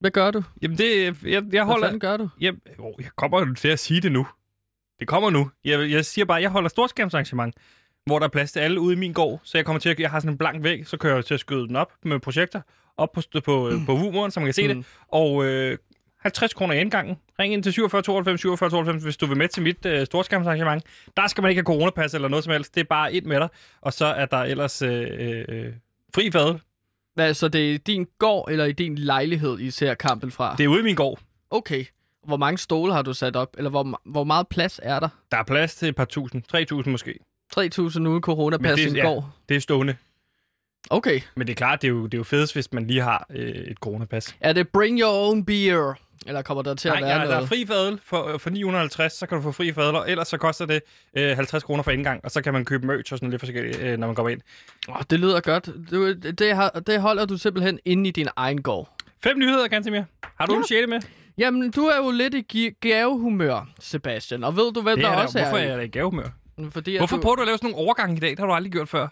Hvad 0.00 0.10
gør 0.10 0.30
du? 0.30 0.42
Jamen, 0.62 0.78
det, 0.78 1.06
jeg, 1.06 1.14
jeg 1.24 1.40
Hvad 1.42 1.60
holder... 1.60 1.86
fanden 1.86 2.00
gør 2.00 2.16
du? 2.16 2.28
Jeg, 2.40 2.54
oh, 2.78 2.92
jeg 2.98 3.10
kommer 3.16 3.46
jo 3.46 3.54
til 3.54 3.68
at 3.68 3.78
sige 3.78 4.00
det 4.00 4.12
nu. 4.12 4.26
Det 5.00 5.08
kommer 5.08 5.30
nu. 5.30 5.50
Jeg, 5.64 5.90
jeg 5.90 6.04
siger 6.04 6.24
bare, 6.24 6.42
jeg 6.42 6.50
holder 6.50 6.68
storskærmsarrangement, 6.68 7.54
hvor 8.06 8.18
der 8.18 8.26
er 8.26 8.30
plads 8.30 8.52
til 8.52 8.60
alle 8.60 8.80
ude 8.80 8.92
i 8.92 8.98
min 8.98 9.12
gård. 9.12 9.40
Så 9.44 9.58
jeg 9.58 9.64
kommer 9.64 9.80
til 9.80 9.88
at, 9.88 10.00
jeg 10.00 10.10
har 10.10 10.20
sådan 10.20 10.32
en 10.34 10.38
blank 10.38 10.64
væg, 10.64 10.86
så 10.86 10.96
kører 10.96 11.14
jeg 11.14 11.24
til 11.24 11.34
at 11.34 11.40
skyde 11.40 11.68
den 11.68 11.76
op 11.76 11.92
med 12.04 12.20
projekter, 12.20 12.60
op 12.96 13.12
på, 13.12 13.22
på, 13.44 13.70
mm. 13.70 13.86
på 13.86 13.92
Vumoren, 14.02 14.30
så 14.30 14.40
man 14.40 14.46
kan 14.46 14.54
se. 14.54 14.68
Mm. 14.68 14.74
det. 14.74 14.86
Og 15.08 15.44
øh, 15.44 15.78
50 16.20 16.54
kroner 16.54 16.74
i 16.74 16.80
indgangen. 16.80 17.16
Ring 17.38 17.52
ind 17.52 17.62
til 17.62 17.72
47 17.72 18.02
92 18.02 18.40
47 18.40 18.70
92, 18.70 19.02
hvis 19.02 19.16
du 19.16 19.26
vil 19.26 19.36
med 19.36 19.48
til 19.48 19.62
mit 19.62 19.86
øh, 19.86 20.06
storskærmsarrangement. 20.06 20.84
Der 21.16 21.26
skal 21.26 21.42
man 21.42 21.50
ikke 21.50 21.58
have 21.58 21.64
coronapas 21.64 22.14
eller 22.14 22.28
noget 22.28 22.44
som 22.44 22.52
helst. 22.52 22.74
Det 22.74 22.80
er 22.80 22.84
bare 22.84 23.12
et 23.12 23.24
med 23.24 23.40
dig. 23.40 23.48
Og 23.80 23.92
så 23.92 24.06
er 24.06 24.26
der 24.26 24.36
ellers 24.36 24.82
øh, 24.82 25.06
øh, 25.18 25.72
fri 26.14 26.30
fadel. 26.30 26.60
Hvad, 27.14 27.34
så 27.34 27.48
det 27.48 27.70
er 27.70 27.74
i 27.74 27.76
din 27.76 28.06
gård 28.18 28.50
eller 28.50 28.64
i 28.64 28.72
din 28.72 28.98
lejlighed, 28.98 29.58
I 29.58 29.70
ser 29.70 29.94
kampen 29.94 30.30
fra? 30.30 30.54
Det 30.58 30.64
er 30.64 30.68
ude 30.68 30.80
i 30.80 30.82
min 30.82 30.94
gård. 30.94 31.20
Okay. 31.50 31.84
Hvor 32.26 32.36
mange 32.36 32.58
stole 32.58 32.92
har 32.92 33.02
du 33.02 33.12
sat 33.12 33.36
op? 33.36 33.54
Eller 33.58 33.70
hvor, 33.70 34.00
hvor 34.04 34.24
meget 34.24 34.48
plads 34.48 34.80
er 34.82 35.00
der? 35.00 35.08
Der 35.30 35.36
er 35.36 35.42
plads 35.42 35.74
til 35.74 35.88
et 35.88 35.96
par 35.96 36.04
tusind. 36.04 36.42
3.000 36.84 36.90
måske. 36.90 37.18
3.000 37.58 37.60
uden 38.08 38.20
coronapas 38.20 38.78
i 38.78 38.94
ja. 38.94 39.02
gård? 39.02 39.30
Det 39.48 39.56
er 39.56 39.60
stående. 39.60 39.96
Okay. 40.90 41.20
Men 41.36 41.46
det 41.46 41.52
er 41.52 41.56
klart, 41.56 41.82
det 41.82 41.88
er 41.88 41.92
jo, 41.92 42.04
det 42.04 42.14
er 42.14 42.18
jo 42.18 42.24
fedest, 42.24 42.54
hvis 42.54 42.72
man 42.72 42.86
lige 42.86 43.00
har 43.02 43.26
øh, 43.30 43.48
et 43.48 43.76
coronapas. 43.76 44.36
Er 44.40 44.52
det 44.52 44.68
bring 44.68 45.00
your 45.00 45.28
own 45.28 45.44
beer? 45.44 45.94
Eller 46.26 46.42
kommer 46.42 46.62
der 46.62 46.74
til 46.74 46.88
Nej, 46.90 46.96
at 46.96 47.02
være 47.02 47.10
ja, 47.12 47.16
noget? 47.18 47.30
der 47.30 47.40
er 47.42 47.46
fri 47.46 47.66
fadel 47.66 48.00
for, 48.04 48.38
for 48.38 48.50
950, 48.50 49.12
så 49.12 49.26
kan 49.26 49.36
du 49.36 49.42
få 49.42 49.52
fri 49.52 49.72
fadler. 49.72 50.00
Ellers 50.00 50.28
så 50.28 50.36
koster 50.36 50.66
det 50.66 50.80
øh, 51.16 51.36
50 51.36 51.62
kroner 51.62 51.82
for 51.82 51.90
indgang, 51.90 52.20
og 52.24 52.30
så 52.30 52.42
kan 52.42 52.52
man 52.52 52.64
købe 52.64 52.86
merch 52.86 53.12
og 53.12 53.18
sådan 53.18 53.30
lidt 53.30 53.40
forskelligt, 53.40 53.80
øh, 53.80 53.98
når 53.98 54.06
man 54.06 54.16
kommer 54.16 54.30
ind. 54.30 54.40
Oh, 54.88 55.00
det 55.10 55.20
lyder 55.20 55.40
godt. 55.40 55.68
Du, 55.90 56.12
det, 56.12 56.56
har, 56.56 56.70
det 56.70 57.00
holder 57.00 57.24
du 57.26 57.36
simpelthen 57.38 57.78
inde 57.84 58.08
i 58.08 58.12
din 58.12 58.28
egen 58.36 58.62
gård. 58.62 58.94
Fem 59.24 59.38
nyheder, 59.38 59.68
Gantemir. 59.68 60.02
Har 60.40 60.46
du 60.46 60.52
Ja. 60.52 60.58
en 60.58 60.64
sjette 60.66 60.86
med? 60.86 61.00
Jamen, 61.38 61.70
du 61.70 61.80
er 61.84 61.96
jo 61.96 62.10
lidt 62.10 62.34
i 62.34 62.70
gavehumør, 62.80 63.68
Sebastian. 63.80 64.44
Og 64.44 64.56
ved 64.56 64.72
du, 64.72 64.82
hvem 64.82 64.96
Det 64.96 65.04
der 65.04 65.10
er 65.10 65.16
der. 65.16 65.22
også 65.22 65.38
Hvorfor 65.38 65.56
er, 65.56 65.62
er 65.62 65.76
jeg 65.76 65.84
i 65.84 65.88
gavehumør? 65.88 66.28
Fordi 66.70 66.96
Hvorfor 66.98 67.16
du, 67.16 67.22
prøver 67.22 67.36
du 67.36 67.42
at 67.42 67.46
lave 67.46 67.58
sådan 67.58 67.70
nogle 67.70 67.84
overgange 67.84 68.16
i 68.16 68.20
dag? 68.20 68.30
Det 68.30 68.38
har 68.38 68.46
du 68.46 68.52
aldrig 68.52 68.72
gjort 68.72 68.88
før. 68.88 69.08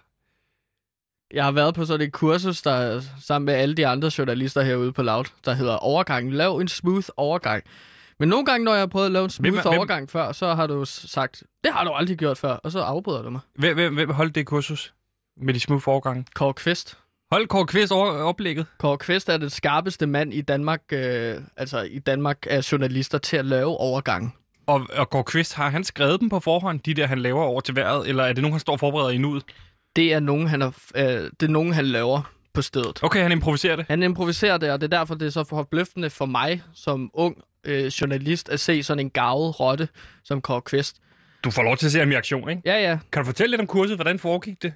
Jeg 1.34 1.44
har 1.44 1.52
været 1.52 1.74
på 1.74 1.84
sådan 1.84 2.06
et 2.06 2.12
kursus, 2.12 2.62
der 2.62 3.00
sammen 3.22 3.46
med 3.46 3.54
alle 3.54 3.74
de 3.74 3.86
andre 3.86 4.10
journalister 4.18 4.62
herude 4.62 4.92
på 4.92 5.02
Loud, 5.02 5.24
der 5.44 5.52
hedder 5.54 5.76
overgang. 5.76 6.32
Lav 6.32 6.56
en 6.56 6.68
smooth 6.68 7.06
overgang. 7.16 7.64
Men 8.18 8.28
nogle 8.28 8.46
gange, 8.46 8.64
når 8.64 8.72
jeg 8.72 8.80
har 8.80 8.86
prøvet 8.86 9.06
at 9.06 9.12
lave 9.12 9.24
en 9.24 9.30
smooth 9.30 9.52
Hvem 9.54 9.58
er- 9.58 9.62
hvem- 9.62 9.78
overgang 9.78 10.10
før, 10.10 10.32
så 10.32 10.54
har 10.54 10.66
du 10.66 10.84
sagt, 10.84 11.42
det 11.64 11.72
har 11.72 11.84
du 11.84 11.90
aldrig 11.90 12.16
gjort 12.18 12.38
før, 12.38 12.52
og 12.52 12.72
så 12.72 12.80
afbryder 12.80 13.22
du 13.22 13.30
mig. 13.30 13.40
Hvem, 13.58 13.74
hvem, 13.76 13.94
hvem 13.94 14.10
holdt 14.10 14.34
det 14.34 14.46
kursus 14.46 14.94
med 15.36 15.54
de 15.54 15.60
smooth 15.60 15.88
overgange? 15.88 16.24
Kåre 16.34 16.54
Kvist. 16.54 16.98
Hold 17.32 17.46
Kåre 17.46 17.66
Kvist 17.66 17.92
over 17.92 18.10
oplægget. 18.12 18.66
Kåre 18.78 18.98
Kvist 18.98 19.28
er 19.28 19.36
den 19.36 19.50
skarpeste 19.50 20.06
mand 20.06 20.34
i 20.34 20.40
Danmark, 20.40 20.80
øh, 20.92 21.34
altså 21.56 21.82
i 21.82 21.98
Danmark 21.98 22.46
af 22.50 22.72
journalister 22.72 23.18
til 23.18 23.36
at 23.36 23.44
lave 23.44 23.76
overgang. 23.76 24.34
Og, 24.66 24.86
og 24.96 25.10
Kåre 25.10 25.24
Kvist, 25.24 25.54
har 25.54 25.70
han 25.70 25.84
skrevet 25.84 26.20
dem 26.20 26.28
på 26.28 26.40
forhånd, 26.40 26.80
de 26.80 26.94
der, 26.94 27.06
han 27.06 27.18
laver 27.18 27.42
over 27.42 27.60
til 27.60 27.76
vejret, 27.76 28.08
eller 28.08 28.24
er 28.24 28.32
det 28.32 28.42
nogen, 28.42 28.52
han 28.52 28.60
står 28.60 28.72
og 28.72 28.80
forbereder 28.80 29.10
i 29.10 29.18
nuet? 29.18 29.42
Det 29.96 30.12
er 30.12 30.20
nogen, 30.20 30.46
han, 30.46 30.62
er, 30.62 30.70
øh, 30.96 31.04
det 31.40 31.42
er 31.42 31.48
nogen, 31.48 31.72
han 31.72 31.86
laver 31.86 32.32
på 32.54 32.62
stedet. 32.62 33.02
Okay, 33.02 33.22
han 33.22 33.32
improviserer 33.32 33.76
det. 33.76 33.84
Han 33.88 34.02
improviserer 34.02 34.58
det, 34.58 34.70
og 34.70 34.80
det 34.80 34.92
er 34.92 34.98
derfor, 34.98 35.14
det 35.14 35.26
er 35.26 35.30
så 35.30 35.44
forbløffende 35.44 36.10
for 36.10 36.26
mig 36.26 36.62
som 36.74 37.10
ung 37.14 37.36
øh, 37.64 37.86
journalist 37.86 38.48
at 38.48 38.60
se 38.60 38.82
sådan 38.82 39.00
en 39.06 39.10
gavet 39.10 39.60
rotte 39.60 39.88
som 40.24 40.40
Kåre 40.40 40.62
Kvist. 40.62 40.96
Du 41.44 41.50
får 41.50 41.62
lov 41.62 41.76
til 41.76 41.86
at 41.86 41.92
se 41.92 41.98
ham 41.98 42.10
i 42.10 42.14
aktion, 42.14 42.50
ikke? 42.50 42.62
Ja, 42.64 42.90
ja. 42.90 42.98
Kan 43.12 43.22
du 43.22 43.26
fortælle 43.26 43.50
lidt 43.50 43.60
om 43.60 43.66
kurset? 43.66 43.96
Hvordan 43.96 44.18
foregik 44.18 44.62
det? 44.62 44.72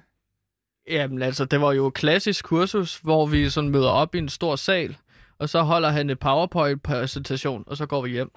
Jamen 0.89 1.21
altså, 1.21 1.45
det 1.45 1.61
var 1.61 1.71
jo 1.71 1.87
et 1.87 1.93
klassisk 1.93 2.45
kursus, 2.45 2.97
hvor 2.97 3.25
vi 3.25 3.49
sådan 3.49 3.69
møder 3.69 3.89
op 3.89 4.15
i 4.15 4.17
en 4.17 4.29
stor 4.29 4.55
sal, 4.55 4.97
og 5.39 5.49
så 5.49 5.61
holder 5.61 5.89
han 5.89 6.09
en 6.09 6.17
PowerPoint-præsentation, 6.17 7.63
og 7.67 7.77
så 7.77 7.85
går 7.85 8.01
vi 8.01 8.09
hjem. 8.09 8.31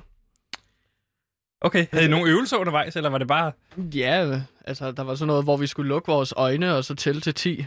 Okay, 1.65 1.87
havde 1.93 2.05
I 2.05 2.09
nogle 2.09 2.31
øvelser 2.31 2.57
undervejs, 2.57 2.97
eller 2.97 3.11
var 3.11 3.19
det 3.19 3.29
bare... 3.29 3.53
Ja, 3.95 4.41
altså, 4.65 4.93
der 4.93 5.03
var 5.03 5.15
sådan 5.15 5.27
noget, 5.27 5.45
hvor 5.45 5.57
vi 5.57 5.67
skulle 5.67 5.89
lukke 5.89 6.13
vores 6.13 6.35
øjne, 6.37 6.75
og 6.75 6.85
så 6.85 6.95
tælle 6.95 7.21
til 7.21 7.35
10. 7.35 7.65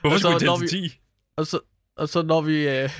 Hvorfor 0.00 0.18
skulle 0.18 0.34
vi 0.34 0.40
tælle 0.40 0.56
til 0.68 0.82
vi- 0.82 0.88
10? 0.88 0.98
og, 1.36 1.46
så, 1.46 1.60
og 1.96 2.08
så 2.08 2.22
når 2.22 2.40
vi... 2.40 2.68
Øh, 2.68 2.90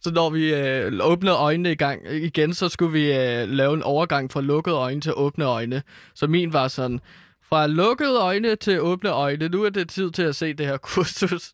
så 0.00 0.10
når 0.10 0.30
vi 0.30 0.54
øh, 0.54 0.92
åbnede 1.00 1.36
øjnene 1.36 1.72
i 1.72 1.74
gang 1.76 2.06
igen, 2.12 2.54
så 2.54 2.68
skulle 2.68 2.92
vi 2.92 3.12
øh, 3.12 3.48
lave 3.48 3.74
en 3.74 3.82
overgang 3.82 4.30
fra 4.32 4.40
lukkede 4.40 4.76
øjne 4.76 5.00
til 5.00 5.12
åbne 5.14 5.44
øjne. 5.44 5.82
Så 6.14 6.26
min 6.26 6.52
var 6.52 6.68
sådan, 6.68 7.00
fra 7.42 7.66
lukkede 7.66 8.18
øjne 8.20 8.56
til 8.56 8.80
åbne 8.80 9.10
øjne, 9.10 9.48
nu 9.48 9.62
er 9.64 9.70
det 9.70 9.88
tid 9.88 10.10
til 10.10 10.22
at 10.22 10.36
se 10.36 10.54
det 10.54 10.66
her 10.66 10.76
kursus. 10.76 11.52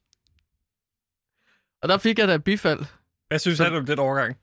Og 1.83 1.89
der 1.89 1.99
fik 1.99 2.19
jeg 2.19 2.29
da 2.29 2.37
bifald. 2.39 2.81
Hvad 3.29 3.39
synes 3.39 3.59
Så- 3.59 3.65
han 3.65 3.75
om 3.77 3.87
den 3.87 3.99
overgang? 3.99 4.37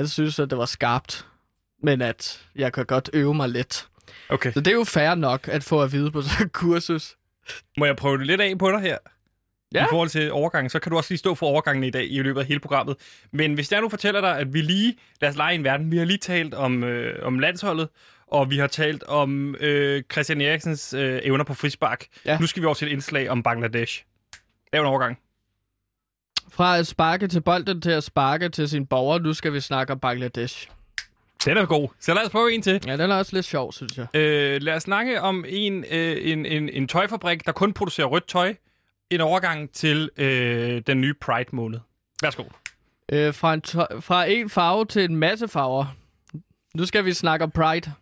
Jeg 0.00 0.08
synes, 0.08 0.38
at 0.38 0.50
det 0.50 0.58
var 0.58 0.66
skarpt, 0.66 1.26
men 1.82 2.02
at 2.02 2.46
jeg 2.56 2.72
kan 2.72 2.86
godt 2.86 3.10
øve 3.12 3.34
mig 3.34 3.48
lidt. 3.48 3.86
Okay. 4.28 4.52
Så 4.52 4.60
det 4.60 4.70
er 4.70 4.74
jo 4.74 4.84
fair 4.84 5.14
nok 5.14 5.48
at 5.48 5.64
få 5.64 5.82
at 5.82 5.92
vide 5.92 6.10
på 6.10 6.22
sådan 6.22 6.46
et 6.46 6.52
kursus. 6.52 7.16
Må 7.78 7.84
jeg 7.84 7.96
prøve 7.96 8.18
det 8.18 8.26
lidt 8.26 8.40
af 8.40 8.58
på 8.58 8.70
dig 8.70 8.80
her? 8.80 8.98
Ja. 9.74 9.84
I 9.84 9.86
forhold 9.90 10.08
til 10.08 10.32
overgangen, 10.32 10.70
så 10.70 10.78
kan 10.78 10.90
du 10.90 10.96
også 10.96 11.10
lige 11.10 11.18
stå 11.18 11.34
for 11.34 11.46
overgangen 11.46 11.84
i 11.84 11.90
dag 11.90 12.12
i 12.12 12.22
løbet 12.22 12.40
af 12.40 12.46
hele 12.46 12.60
programmet. 12.60 12.96
Men 13.32 13.54
hvis 13.54 13.72
jeg 13.72 13.80
nu 13.80 13.88
fortæller 13.88 14.20
dig, 14.20 14.38
at 14.38 14.52
vi 14.54 14.60
lige, 14.60 14.96
lad 15.20 15.30
os 15.30 15.36
lege 15.36 15.54
en 15.54 15.64
verden, 15.64 15.92
vi 15.92 15.98
har 15.98 16.04
lige 16.04 16.18
talt 16.18 16.54
om, 16.54 16.84
øh, 16.84 17.26
om 17.26 17.38
landsholdet, 17.38 17.88
og 18.26 18.50
vi 18.50 18.58
har 18.58 18.66
talt 18.66 19.02
om 19.02 19.54
øh, 19.60 20.02
Christian 20.12 20.40
Eriksens 20.40 20.94
øh, 20.94 21.20
evner 21.22 21.44
på 21.44 21.54
frispark. 21.54 22.06
Ja. 22.24 22.38
Nu 22.38 22.46
skal 22.46 22.62
vi 22.62 22.66
over 22.66 22.74
til 22.74 22.88
et 22.88 22.92
indslag 22.92 23.30
om 23.30 23.42
Bangladesh. 23.42 24.04
Lav 24.72 24.82
en 24.82 24.88
overgang. 24.88 25.18
Fra 26.52 26.78
at 26.78 26.86
sparke 26.86 27.28
til 27.28 27.40
bolden 27.40 27.80
til 27.80 27.90
at 27.90 28.04
sparke 28.04 28.48
til 28.48 28.68
sin 28.68 28.86
borger, 28.86 29.18
nu 29.18 29.32
skal 29.34 29.52
vi 29.52 29.60
snakke 29.60 29.92
om 29.92 29.98
Bangladesh. 30.00 30.68
Den 31.44 31.56
er 31.56 31.66
god. 31.66 31.88
Så 32.00 32.14
lad 32.14 32.24
os 32.24 32.30
prøve 32.30 32.52
en 32.52 32.62
til. 32.62 32.80
Ja, 32.86 32.96
den 32.96 33.10
er 33.10 33.14
også 33.14 33.36
lidt 33.36 33.46
sjov, 33.46 33.72
synes 33.72 33.98
jeg. 33.98 34.06
Øh, 34.14 34.62
lad 34.62 34.74
os 34.74 34.82
snakke 34.82 35.20
om 35.20 35.44
en, 35.48 35.84
øh, 35.90 36.16
en, 36.32 36.46
en, 36.46 36.68
en 36.68 36.88
tøjfabrik, 36.88 37.46
der 37.46 37.52
kun 37.52 37.72
producerer 37.72 38.06
rødt 38.06 38.28
tøj. 38.28 38.54
en 39.10 39.20
overgang 39.20 39.72
til 39.72 40.10
øh, 40.16 40.82
den 40.86 41.00
nye 41.00 41.14
Pride-måned. 41.20 41.78
Værsgo. 42.22 42.44
Øh, 43.12 43.34
fra, 43.34 43.54
en 43.54 43.60
to- 43.60 44.00
fra 44.00 44.24
en 44.24 44.50
farve 44.50 44.84
til 44.84 45.04
en 45.04 45.16
masse 45.16 45.48
farver. 45.48 45.96
Nu 46.74 46.84
skal 46.86 47.04
vi 47.04 47.12
snakke 47.12 47.44
om 47.44 47.50
Pride. 47.50 47.92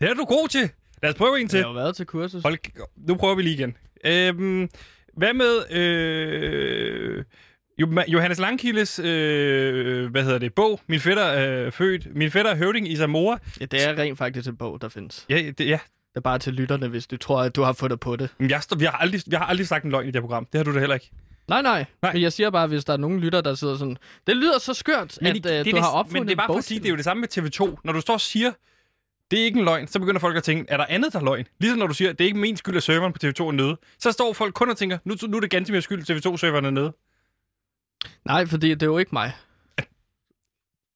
Det 0.00 0.10
er 0.10 0.14
du 0.14 0.24
god 0.24 0.48
til. 0.48 0.70
Lad 1.02 1.10
os 1.10 1.16
prøve 1.16 1.40
en 1.40 1.48
til. 1.48 1.56
Jeg 1.58 1.66
har 1.66 1.74
været 1.74 1.96
til 1.96 2.06
kursus. 2.06 2.42
Hold, 2.42 2.58
nu 2.96 3.14
prøver 3.16 3.34
vi 3.34 3.42
lige 3.42 3.54
igen. 3.54 3.76
Øhm, 4.06 4.68
hvad 5.16 5.34
med 5.34 5.72
øh, 5.76 7.24
Johannes 8.08 8.38
Langkildes 8.38 8.98
øh, 8.98 10.10
hvad 10.10 10.22
hedder 10.24 10.38
det, 10.38 10.54
bog? 10.54 10.80
Min 10.86 11.00
fætter 11.00 11.22
er 11.22 11.70
født. 11.70 12.16
Min 12.16 12.30
fætter 12.30 12.50
er 12.50 12.56
høvding 12.56 12.88
i 12.88 12.96
Zamora. 12.96 13.38
Ja, 13.60 13.64
det 13.64 13.88
er 13.88 13.98
rent 13.98 14.18
faktisk 14.18 14.48
en 14.48 14.56
bog, 14.56 14.80
der 14.80 14.88
findes. 14.88 15.26
Ja, 15.28 15.50
det, 15.58 15.60
ja. 15.60 15.78
Det 16.12 16.16
er 16.16 16.20
bare 16.20 16.38
til 16.38 16.52
lytterne, 16.52 16.88
hvis 16.88 17.06
du 17.06 17.16
tror, 17.16 17.40
at 17.40 17.56
du 17.56 17.62
har 17.62 17.72
fundet 17.72 18.00
på 18.00 18.16
det. 18.16 18.30
Men 18.38 18.50
Jeg, 18.50 18.62
vi, 18.76 18.84
har 18.84 18.92
aldrig, 18.92 19.20
vi 19.26 19.36
har 19.36 19.44
aldrig 19.44 19.68
sagt 19.68 19.84
en 19.84 19.90
løgn 19.90 20.08
i 20.08 20.10
det 20.10 20.20
program. 20.20 20.46
Det 20.52 20.58
har 20.58 20.64
du 20.64 20.74
da 20.74 20.78
heller 20.78 20.94
ikke. 20.94 21.10
Nej, 21.48 21.62
nej. 21.62 21.84
Nej. 22.02 22.12
Men 22.12 22.22
jeg 22.22 22.32
siger 22.32 22.50
bare, 22.50 22.66
hvis 22.66 22.84
der 22.84 22.92
er 22.92 22.96
nogen 22.96 23.20
lytter, 23.20 23.40
der 23.40 23.54
sidder 23.54 23.76
sådan... 23.76 23.96
Det 24.26 24.36
lyder 24.36 24.58
så 24.58 24.74
skørt, 24.74 25.18
at 25.22 25.34
det, 25.34 25.46
øh, 25.46 25.64
du 25.64 25.70
det, 25.70 25.78
har 25.78 25.88
opfundet 25.90 26.20
Men 26.20 26.28
det 26.28 26.32
er 26.32 26.36
bare 26.36 26.46
for 26.46 26.58
at 26.58 26.64
sige, 26.64 26.80
det 26.80 26.86
er 26.86 26.90
jo 26.90 26.96
det 26.96 27.04
samme 27.04 27.20
med 27.20 27.38
TV2. 27.38 27.80
Når 27.84 27.92
du 27.92 28.00
står 28.00 28.14
og 28.14 28.20
siger, 28.20 28.52
det 29.30 29.40
er 29.40 29.44
ikke 29.44 29.58
en 29.58 29.64
løgn, 29.64 29.86
så 29.88 29.98
begynder 29.98 30.20
folk 30.20 30.36
at 30.36 30.42
tænke, 30.42 30.64
er 30.72 30.76
der 30.76 30.84
andet, 30.88 31.12
der 31.12 31.18
er 31.20 31.24
løgn? 31.24 31.44
Ligesom 31.60 31.78
når 31.78 31.86
du 31.86 31.94
siger, 31.94 32.12
det 32.12 32.20
er 32.20 32.24
ikke 32.24 32.38
min 32.38 32.56
skyld, 32.56 32.76
at 32.76 32.82
serveren 32.82 33.12
på 33.12 33.18
TV2 33.24 33.42
er 33.42 33.52
nede. 33.52 33.76
Så 33.98 34.12
står 34.12 34.32
folk 34.32 34.54
kun 34.54 34.70
og 34.70 34.76
tænker, 34.76 34.98
nu, 35.04 35.14
nu 35.28 35.36
er 35.36 35.40
det 35.40 35.50
ganske 35.50 35.72
mere 35.72 35.82
skyld, 35.82 36.10
at 36.10 36.16
TV2-serveren 36.26 36.64
er 36.64 36.70
nede. 36.70 36.92
Nej, 38.24 38.46
fordi 38.46 38.70
det 38.70 38.82
er 38.82 38.86
jo 38.86 38.98
ikke 38.98 39.10
mig. 39.12 39.32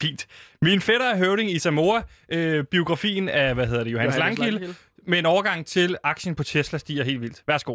Fint. 0.03 0.27
Min 0.63 0.81
fætter 0.81 1.07
er 1.07 1.17
høvding 1.17 1.51
i 1.51 1.59
Zamora. 1.59 2.03
Øh, 2.29 2.65
biografien 2.65 3.29
af, 3.29 3.55
hvad 3.55 3.67
hedder 3.67 3.85
det, 3.85 3.93
Johannes, 3.93 4.17
Johannes 4.17 4.39
Langkilde. 4.39 4.59
Langkilde. 4.61 4.75
Med 5.07 5.19
en 5.19 5.27
overgang 5.27 5.67
til 5.67 5.97
aktien 6.03 6.35
på 6.35 6.45
Tesla 6.45 6.79
stiger 6.79 7.05
helt 7.05 7.21
vildt. 7.21 7.43
Værsgo. 7.47 7.75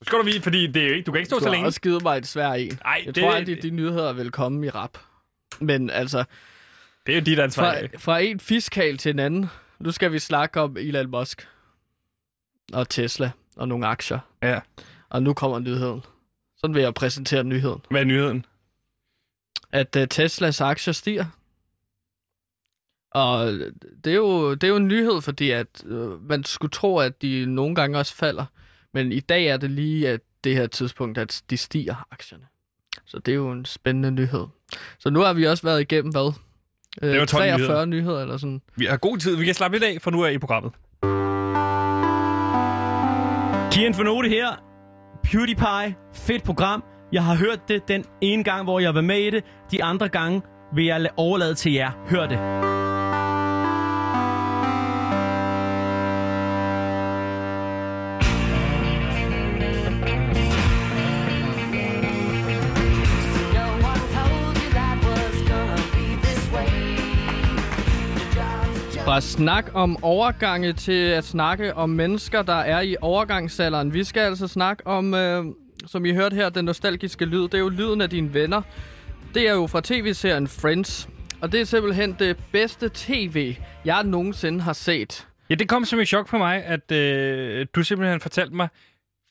Nu 0.00 0.04
skal 0.06 0.18
du 0.18 0.24
vide, 0.24 0.42
fordi 0.42 0.66
det 0.66 0.82
er 0.84 0.94
ikke, 0.94 1.02
du 1.06 1.12
kan 1.12 1.18
ikke 1.18 1.26
stå 1.28 1.36
Du 1.36 1.40
så 1.42 1.48
har 1.48 1.54
længe. 1.54 1.66
også 1.66 1.80
givet 1.80 2.02
mig 2.02 2.16
et 2.18 2.26
svær 2.26 2.52
en. 2.52 2.78
Ej, 2.84 3.02
Jeg 3.06 3.14
det, 3.14 3.22
tror 3.22 3.32
aldrig, 3.32 3.62
de 3.62 3.70
nyheder 3.70 4.12
vil 4.12 4.30
komme 4.30 4.66
i 4.66 4.70
rap. 4.70 4.98
Men 5.60 5.90
altså, 5.90 6.24
det 7.06 7.12
er 7.14 7.18
jo 7.18 7.24
dit 7.24 7.38
ansvar. 7.38 7.72
fra, 7.74 7.86
fra 7.98 8.18
en 8.18 8.40
fiskal 8.40 8.98
til 8.98 9.10
en 9.10 9.18
anden. 9.18 9.46
Nu 9.78 9.92
skal 9.92 10.12
vi 10.12 10.18
snakke 10.18 10.60
om 10.60 10.76
Elon 10.76 11.10
Musk. 11.10 11.48
Og 12.72 12.88
Tesla. 12.88 13.30
Og 13.56 13.68
nogle 13.68 13.86
aktier. 13.86 14.18
Ja. 14.42 14.60
Og 15.08 15.22
nu 15.22 15.34
kommer 15.34 15.58
nyheden. 15.58 16.02
Sådan 16.64 16.74
vil 16.74 16.82
jeg 16.82 16.94
præsentere 16.94 17.44
nyheden. 17.44 17.80
Hvad 17.90 18.00
er 18.00 18.04
nyheden? 18.04 18.44
At 19.72 19.96
uh, 19.96 20.02
Teslas 20.10 20.60
aktier 20.60 20.92
stiger. 20.92 21.24
Og 23.10 23.46
det 24.04 24.10
er, 24.10 24.16
jo, 24.16 24.54
det 24.54 24.64
er 24.64 24.68
jo 24.68 24.76
en 24.76 24.88
nyhed, 24.88 25.20
fordi 25.20 25.50
at 25.50 25.66
øh, 25.86 26.28
man 26.28 26.44
skulle 26.44 26.70
tro, 26.70 26.98
at 26.98 27.22
de 27.22 27.46
nogle 27.46 27.74
gange 27.74 27.98
også 27.98 28.14
falder. 28.14 28.44
Men 28.94 29.12
i 29.12 29.20
dag 29.20 29.46
er 29.46 29.56
det 29.56 29.70
lige 29.70 30.08
at 30.08 30.20
det 30.44 30.56
her 30.56 30.66
tidspunkt, 30.66 31.18
at 31.18 31.42
de 31.50 31.56
stiger 31.56 32.06
aktierne. 32.10 32.44
Så 33.06 33.18
det 33.18 33.32
er 33.32 33.36
jo 33.36 33.52
en 33.52 33.64
spændende 33.64 34.10
nyhed. 34.10 34.46
Så 34.98 35.10
nu 35.10 35.20
har 35.20 35.32
vi 35.32 35.46
også 35.46 35.62
været 35.66 35.80
igennem 35.80 36.12
hvad? 36.12 36.32
Øh, 37.02 37.10
Det 37.10 37.20
var 37.20 37.26
12 37.26 37.42
43 37.42 37.58
nyheder. 37.58 37.84
nyheder 37.84 38.22
eller 38.22 38.36
sådan. 38.36 38.62
Vi 38.76 38.84
har 38.84 38.96
god 38.96 39.18
tid. 39.18 39.36
Vi 39.36 39.44
kan 39.44 39.54
slappe 39.54 39.78
lidt 39.78 39.84
af, 39.84 40.02
for 40.02 40.10
nu 40.10 40.20
er 40.22 40.28
I 40.28 40.34
i 40.34 40.38
programmet. 40.38 40.72
Kian 43.72 43.94
Fornote 43.94 44.28
her. 44.28 44.73
PewDiePie. 45.24 45.94
Fedt 46.12 46.44
program. 46.44 46.84
Jeg 47.12 47.24
har 47.24 47.36
hørt 47.36 47.68
det 47.68 47.88
den 47.88 48.04
ene 48.20 48.44
gang, 48.44 48.64
hvor 48.64 48.80
jeg 48.80 48.94
var 48.94 49.00
med 49.00 49.18
i 49.18 49.30
det. 49.30 49.44
De 49.70 49.84
andre 49.84 50.08
gange 50.08 50.42
vil 50.74 50.84
jeg 50.84 51.06
overlade 51.16 51.54
til 51.54 51.72
jer. 51.72 51.90
Hør 52.08 52.26
det. 52.26 52.73
Fra 69.14 69.20
snak 69.20 69.70
om 69.74 70.04
overgange 70.04 70.72
til 70.72 70.92
at 70.92 71.24
snakke 71.24 71.74
om 71.74 71.90
mennesker, 71.90 72.42
der 72.42 72.52
er 72.52 72.80
i 72.80 72.96
overgangsalderen. 73.00 73.94
Vi 73.94 74.04
skal 74.04 74.20
altså 74.20 74.48
snakke 74.48 74.86
om, 74.86 75.14
øh, 75.14 75.44
som 75.86 76.04
I 76.04 76.12
hørte 76.12 76.36
her, 76.36 76.48
den 76.48 76.64
nostalgiske 76.64 77.24
lyd. 77.24 77.42
Det 77.42 77.54
er 77.54 77.58
jo 77.58 77.68
lyden 77.68 78.00
af 78.00 78.10
dine 78.10 78.34
venner. 78.34 78.62
Det 79.34 79.48
er 79.48 79.52
jo 79.52 79.66
fra 79.66 79.80
tv-serien 79.84 80.48
Friends. 80.48 81.08
Og 81.40 81.52
det 81.52 81.60
er 81.60 81.64
simpelthen 81.64 82.16
det 82.18 82.36
bedste 82.52 82.90
tv, 82.94 83.56
jeg 83.84 84.04
nogensinde 84.04 84.60
har 84.60 84.72
set. 84.72 85.28
Ja, 85.50 85.54
det 85.54 85.68
kom 85.68 85.84
som 85.84 85.98
et 85.98 86.08
chok 86.08 86.28
for 86.28 86.38
mig, 86.38 86.64
at 86.64 86.92
øh, 86.92 87.66
du 87.74 87.82
simpelthen 87.82 88.20
fortalte 88.20 88.54
mig 88.54 88.68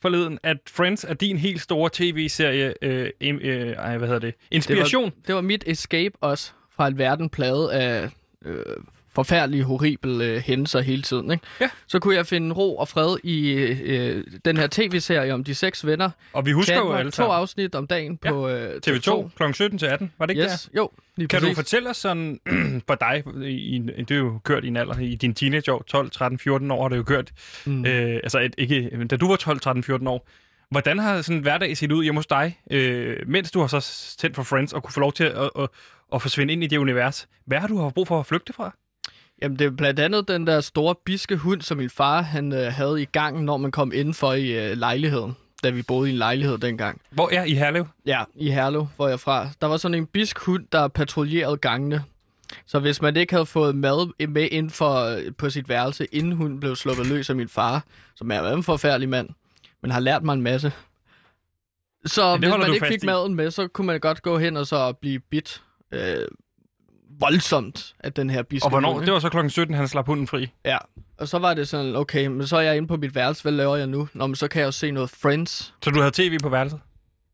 forleden, 0.02 0.40
at 0.44 0.58
Friends 0.70 1.04
er 1.04 1.14
din 1.14 1.38
helt 1.38 1.62
store 1.62 1.90
tv-serie, 1.94 2.74
øh, 2.82 3.10
øh, 3.22 3.70
ej, 3.70 3.98
hvad 3.98 4.08
hedder 4.08 4.22
det, 4.22 4.34
inspiration. 4.52 5.06
Det 5.06 5.14
var, 5.16 5.24
det 5.28 5.36
var 5.36 5.42
mit 5.42 5.64
escape 5.68 6.16
også 6.22 6.52
fra 6.76 6.88
en 6.88 6.98
verden 6.98 7.30
plaget 7.30 7.70
af 7.70 8.10
øh, 8.46 8.66
forfærdelige, 9.16 9.64
horrible 9.64 10.26
øh, 10.26 10.38
hændelser 10.38 10.82
hele 10.82 11.02
tiden. 11.02 11.32
Ikke? 11.32 11.44
Ja. 11.62 11.70
Så 11.88 12.00
kunne 12.00 12.16
jeg 12.16 12.26
finde 12.28 12.56
ro 12.56 12.78
og 12.78 12.88
fred 12.88 13.18
i 13.24 13.52
øh, 13.52 14.24
den 14.46 14.58
her 14.58 14.68
tv-serie 14.72 15.34
om 15.34 15.44
de 15.44 15.56
seks 15.56 15.86
venner. 15.86 16.10
Og 16.34 16.46
vi 16.46 16.52
husker 16.52 16.76
jo 16.76 16.80
Chandler, 16.82 16.98
alle 16.98 17.12
to 17.12 17.24
afsnit 17.24 17.76
om 17.76 17.88
dagen 17.88 18.20
Ja. 18.26 18.32
på 18.32 18.50
øh, 18.50 18.82
TV2 18.88 19.30
kl. 19.38 19.44
17 19.54 19.80
til 19.80 19.86
18, 19.86 20.12
var 20.18 20.26
det 20.26 20.34
ikke 20.34 20.44
Yes, 20.44 20.70
jo, 20.78 20.90
lige 21.16 21.28
der? 21.28 21.30
Kan 21.30 21.40
du 21.40 21.46
præcis. 21.46 21.58
fortælle 21.58 21.90
os 21.90 21.98
sådan, 21.98 22.40
for 22.88 22.96
dig, 22.96 23.24
i, 23.44 23.76
en- 23.76 23.88
det 23.88 24.12
er 24.12 24.16
jo 24.16 24.40
kørt 24.44 24.64
i 24.64 24.68
en 24.68 24.78
alder, 24.78 25.00
i 25.00 25.16
din 25.16 25.34
teenageår, 25.34 25.84
12, 25.88 26.10
13, 26.12 26.40
14 26.40 26.72
år 26.72 26.82
har 26.82 26.90
det 26.90 26.98
jo 26.98 27.04
kørt, 27.04 27.32
Mm. 27.66 27.86
øh, 27.86 28.16
altså 28.24 28.40
et, 28.40 28.56
ikke, 28.58 29.06
da 29.10 29.16
du 29.18 29.28
var 29.28 29.36
12, 29.36 29.60
13, 29.60 29.84
14 29.84 30.08
år, 30.08 30.28
hvordan 30.72 31.00
har 31.00 31.22
sådan 31.22 31.38
en 31.38 31.42
hverdag 31.42 31.78
set 31.78 31.92
ud 31.92 32.04
hjemme 32.04 32.18
hos 32.20 32.26
dig, 32.28 32.60
øh, 32.72 33.18
mens 33.28 33.52
du 33.52 33.60
har 33.60 33.68
så 33.68 34.16
tændt 34.18 34.36
for 34.36 34.44
Friends 34.44 34.74
og 34.74 34.84
kunne 34.84 34.94
få 34.94 35.00
lov 35.00 35.14
til 35.14 35.24
at, 35.24 35.32
at, 35.38 35.50
at, 35.60 35.68
at 36.14 36.22
forsvinde 36.22 36.54
ind 36.54 36.64
i 36.64 36.68
det 36.68 36.78
univers? 36.78 37.28
Hvad 37.46 37.58
har 37.60 37.68
du 37.68 37.78
haft 37.82 37.94
brug 37.94 38.08
for 38.08 38.20
at 38.20 38.26
flygte 38.26 38.54
fra? 38.54 38.76
Jamen, 39.44 39.60
det 39.60 39.66
er 39.66 39.72
blandt 39.72 40.00
andet 40.00 40.28
den 40.28 40.48
der 40.48 40.62
store 40.62 40.96
biske 41.06 41.36
hund, 41.36 41.62
som 41.62 41.78
min 41.78 41.90
far 41.90 42.22
han, 42.22 42.54
øh, 42.54 42.74
havde 42.74 43.02
i 43.02 43.06
gangen, 43.06 43.46
når 43.46 43.58
man 43.58 43.72
kom 43.72 43.92
indenfor 43.96 44.34
i 44.34 44.52
øh, 44.52 44.78
lejligheden, 44.78 45.36
da 45.64 45.70
vi 45.70 45.82
boede 45.82 46.10
i 46.10 46.12
en 46.12 46.18
lejlighed 46.18 46.58
dengang. 46.58 47.02
Hvor 47.10 47.30
er 47.32 47.44
I 47.44 47.54
Herlev? 47.54 47.88
Ja, 48.06 48.24
i 48.36 48.52
Herlev, 48.52 48.88
hvor 48.96 49.08
jeg 49.08 49.14
er 49.14 49.18
fra. 49.18 49.50
Der 49.62 49.68
var 49.68 49.78
sådan 49.78 49.96
en 49.96 50.06
bisk 50.06 50.40
hund, 50.40 50.66
der 50.72 50.88
patruljerede 50.88 51.58
gangene. 51.58 52.04
Så 52.66 52.80
hvis 52.80 53.02
man 53.02 53.16
ikke 53.16 53.34
havde 53.34 53.46
fået 53.46 53.76
mad 53.76 54.28
med 54.28 54.48
ind 54.52 54.70
for, 54.70 55.20
på 55.38 55.50
sit 55.50 55.70
værelse, 55.70 56.06
inden 56.12 56.32
hun 56.32 56.60
blev 56.60 56.76
sluppet 56.76 57.08
løs 57.08 57.30
af 57.30 57.36
min 57.36 57.50
far, 57.50 57.84
som 58.16 58.32
er 58.32 58.42
en 58.42 58.64
forfærdelig 58.64 59.10
mand, 59.10 59.30
men 59.82 59.92
har 59.92 60.00
lært 60.00 60.24
mig 60.24 60.34
en 60.34 60.42
masse. 60.42 60.72
Så 62.06 62.32
det 62.32 62.40
hvis 62.40 62.50
man 62.50 62.74
ikke 62.74 62.88
fik 62.88 63.04
i. 63.04 63.06
maden 63.06 63.36
med, 63.36 63.52
så 63.52 63.68
kunne 63.68 63.88
man 63.88 64.00
godt 64.00 64.22
gå 64.22 64.38
hen 64.38 64.58
og 64.58 64.68
så 64.68 64.94
blive 64.94 65.20
bit 65.20 65.62
øh, 65.92 66.28
voldsomt 67.20 67.94
af 68.00 68.14
den 68.14 68.30
her 68.30 68.44
biske 68.44 68.66
Og 68.66 68.70
hvornår? 68.70 68.94
ikke? 68.94 69.06
Det 69.06 69.14
var 69.14 69.20
så 69.20 69.30
klokken 69.30 69.50
17, 69.50 69.76
han 69.76 69.88
slap 69.88 70.06
hunden 70.06 70.28
fri. 70.28 70.52
Ja, 70.66 70.78
og 71.18 71.28
så 71.28 71.40
var 71.40 71.54
det 71.54 71.68
sådan, 71.68 71.96
okay, 71.96 72.26
men 72.28 72.48
så 72.48 72.58
er 72.58 72.62
jeg 72.62 72.78
inde 72.78 72.88
på 72.88 72.98
mit 72.98 73.16
værelse, 73.16 73.42
hvad 73.42 73.52
laver 73.52 73.76
jeg 73.76 73.88
nu? 73.88 74.08
Nå, 74.14 74.28
men 74.28 74.36
så 74.36 74.48
kan 74.48 74.60
jeg 74.60 74.66
jo 74.66 74.72
se 74.72 74.92
noget 74.92 75.10
Friends. 75.10 75.74
Så 75.84 75.90
du 75.90 76.00
havde 76.00 76.12
tv 76.12 76.38
på 76.40 76.50
værelset? 76.50 76.80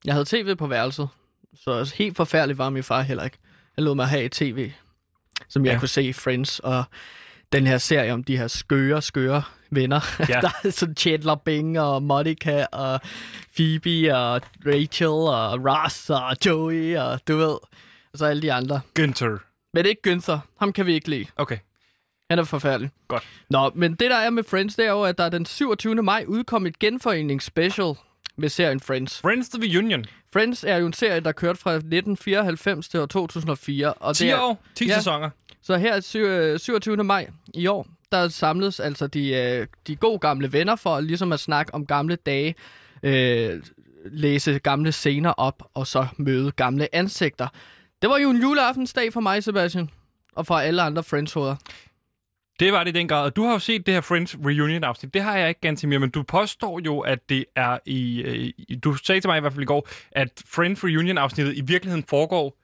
Jeg 0.05 0.13
havde 0.13 0.25
tv 0.25 0.55
på 0.55 0.67
værelset, 0.67 1.09
så 1.63 1.93
helt 1.97 2.17
forfærdeligt 2.17 2.57
var 2.57 2.69
min 2.69 2.83
far 2.83 3.01
heller 3.01 3.23
ikke. 3.23 3.37
Han 3.75 3.83
lod 3.83 3.95
mig 3.95 4.07
have 4.07 4.23
et 4.23 4.31
tv, 4.31 4.71
som 5.49 5.65
jeg 5.65 5.73
Ja. 5.73 5.79
kunne 5.79 5.87
se 5.87 6.13
Friends, 6.13 6.59
og 6.59 6.83
den 7.53 7.67
her 7.67 7.77
serie 7.77 8.13
om 8.13 8.23
de 8.23 8.37
her 8.37 8.47
skøre, 8.47 9.01
skøre 9.01 9.43
venner. 9.71 9.99
Ja. 10.29 10.39
der 10.41 10.49
er 10.63 10.69
sådan 10.69 10.95
Chandler 10.95 11.35
Bing 11.35 11.79
og 11.79 12.03
Monica 12.03 12.65
og 12.71 12.99
Phoebe 13.55 14.15
og 14.17 14.41
Rachel 14.65 15.07
og 15.07 15.59
Ross 15.65 16.09
og 16.09 16.35
Joey 16.45 16.97
og 16.97 17.19
du 17.27 17.37
ved, 17.37 17.57
og 18.13 18.15
så 18.15 18.25
alle 18.25 18.41
de 18.41 18.53
andre. 18.53 18.81
Günther. 18.99 19.48
Men 19.73 19.85
ikke 19.85 20.01
Günther, 20.13 20.37
ham 20.59 20.73
kan 20.73 20.85
vi 20.85 20.93
ikke 20.93 21.09
lide. 21.09 21.25
Okay. 21.35 21.57
Han 22.29 22.39
er 22.39 22.43
forfærdelig. 22.43 22.89
Godt. 23.07 23.23
Nå, 23.49 23.71
men 23.75 23.91
det 23.91 24.11
der 24.11 24.15
er 24.17 24.29
med 24.29 24.43
Friends, 24.43 24.75
det 24.75 24.85
er 24.85 24.89
jo, 24.91 25.03
at 25.03 25.17
der 25.17 25.29
den 25.29 25.45
27. 25.45 25.95
maj 25.95 26.25
udkom 26.27 26.65
et 26.65 26.79
genforeningsspecial 26.79 27.93
med 28.37 28.49
serien 28.49 28.79
Friends. 28.79 29.21
Friends 29.21 29.49
the 29.49 29.61
Reunion. 29.63 30.05
Friends 30.33 30.63
er 30.63 30.77
jo 30.77 30.85
en 30.85 30.93
serie, 30.93 31.19
der 31.19 31.31
kørte 31.31 31.59
fra 31.59 31.71
1994 31.73 32.89
til 32.89 32.99
år 32.99 33.05
2004. 33.05 33.93
Og 33.93 34.15
10 34.15 34.23
det 34.25 34.31
er, 34.31 34.39
år, 34.39 34.63
10 34.75 34.87
Ja. 34.87 34.95
sæsoner. 34.95 35.29
Så 35.61 35.77
her 35.77 35.99
syv- 35.99 36.19
øh, 36.25 36.59
27. 36.59 37.03
maj 37.03 37.27
i 37.53 37.67
år, 37.67 37.87
der 38.11 38.27
samles 38.27 38.79
altså 38.79 39.07
de, 39.07 39.29
øh, 39.33 39.67
de 39.87 39.95
gode 39.95 40.19
gamle 40.19 40.53
venner 40.53 40.75
for 40.75 40.99
ligesom 40.99 41.31
at 41.31 41.39
snakke 41.39 41.73
om 41.73 41.85
gamle 41.85 42.15
dage, 42.15 42.55
øh, 43.03 43.63
læse 44.05 44.59
gamle 44.59 44.91
scener 44.91 45.29
op 45.31 45.63
og 45.73 45.87
så 45.87 46.07
møde 46.17 46.51
gamle 46.51 46.95
ansigter. 46.95 47.47
Det 48.01 48.09
var 48.09 48.17
jo 48.17 48.29
en 48.29 48.41
juleaftensdag 48.41 49.13
for 49.13 49.19
mig, 49.19 49.43
Sebastian. 49.43 49.89
Og 50.35 50.47
for 50.47 50.55
alle 50.55 50.81
andre 50.81 51.03
friends 51.03 51.35
-hoveder. 51.37 51.55
Det 52.59 52.73
var 52.73 52.83
det 52.83 52.95
i 52.95 52.99
den 52.99 53.07
grad. 53.07 53.25
Og 53.25 53.35
Du 53.35 53.43
har 53.43 53.51
jo 53.51 53.59
set 53.59 53.85
det 53.85 53.93
her 53.93 54.01
Friends 54.01 54.35
Reunion-afsnit. 54.45 55.13
Det 55.13 55.21
har 55.21 55.37
jeg 55.37 55.49
ikke 55.49 55.61
ganske 55.61 55.87
mere, 55.87 55.99
men 55.99 56.09
du 56.09 56.23
påstår 56.23 56.81
jo, 56.85 56.99
at 56.99 57.29
det 57.29 57.45
er 57.55 57.77
i... 57.85 58.21
Øh, 58.21 58.77
du 58.83 58.93
sagde 58.93 59.21
til 59.21 59.27
mig 59.27 59.37
i 59.37 59.41
hvert 59.41 59.53
fald 59.53 59.63
i 59.63 59.65
går, 59.65 59.87
at 60.11 60.43
Friends 60.45 60.83
Reunion-afsnittet 60.83 61.57
i 61.57 61.61
virkeligheden 61.61 62.05
foregår 62.09 62.57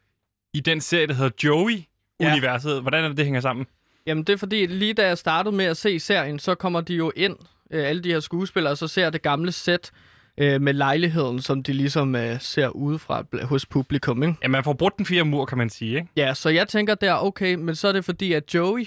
i 0.53 0.59
den 0.59 0.81
serie, 0.81 1.07
der 1.07 1.13
hedder 1.13 1.31
Joey-universet. 1.43 2.81
Hvordan 2.81 3.03
er 3.03 3.07
det, 3.07 3.17
det 3.17 3.25
hænger 3.25 3.41
sammen? 3.41 3.65
Jamen, 4.07 4.23
det 4.23 4.33
er 4.33 4.37
fordi, 4.37 4.65
lige 4.65 4.93
da 4.93 5.07
jeg 5.07 5.17
startede 5.17 5.55
med 5.55 5.65
at 5.65 5.77
se 5.77 5.99
serien, 5.99 6.39
så 6.39 6.55
kommer 6.55 6.81
de 6.81 6.93
jo 6.93 7.11
ind 7.15 7.35
øh, 7.71 7.89
alle 7.89 8.03
de 8.03 8.11
her 8.11 8.19
skuespillere, 8.19 8.73
og 8.73 8.77
så 8.77 8.87
ser 8.87 9.09
det 9.09 9.21
gamle 9.21 9.51
sæt 9.51 9.91
øh, 10.37 10.61
med 10.61 10.73
lejligheden, 10.73 11.41
som 11.41 11.63
de 11.63 11.73
ligesom 11.73 12.15
øh, 12.15 12.41
ser 12.41 12.67
udefra 12.67 13.23
hos 13.43 13.65
publikum, 13.65 14.23
ikke? 14.23 14.35
Ja, 14.43 14.47
man 14.47 14.63
får 14.63 14.73
brudt 14.73 14.97
den 14.97 15.05
fire 15.05 15.23
mur, 15.23 15.45
kan 15.45 15.57
man 15.57 15.69
sige, 15.69 15.95
ikke? 15.95 16.07
Ja, 16.15 16.33
så 16.33 16.49
jeg 16.49 16.67
tænker 16.67 16.95
der, 16.95 17.13
okay, 17.13 17.55
men 17.55 17.75
så 17.75 17.87
er 17.87 17.91
det 17.91 18.05
fordi, 18.05 18.33
at 18.33 18.53
Joey, 18.53 18.85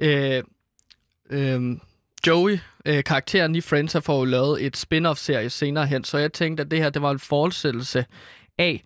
øh, 0.00 0.42
øh, 1.30 1.76
Joey, 2.26 2.58
øh, 2.84 3.04
karakteren 3.04 3.54
i 3.54 3.60
Friends, 3.60 3.92
har 3.92 4.00
fået 4.00 4.28
lavet 4.28 4.66
et 4.66 4.76
spin-off-serie 4.76 5.50
senere 5.50 5.86
hen, 5.86 6.04
så 6.04 6.18
jeg 6.18 6.32
tænkte, 6.32 6.60
at 6.60 6.70
det 6.70 6.78
her, 6.78 6.90
det 6.90 7.02
var 7.02 7.10
en 7.10 7.18
fortsættelse 7.18 8.04
af 8.58 8.84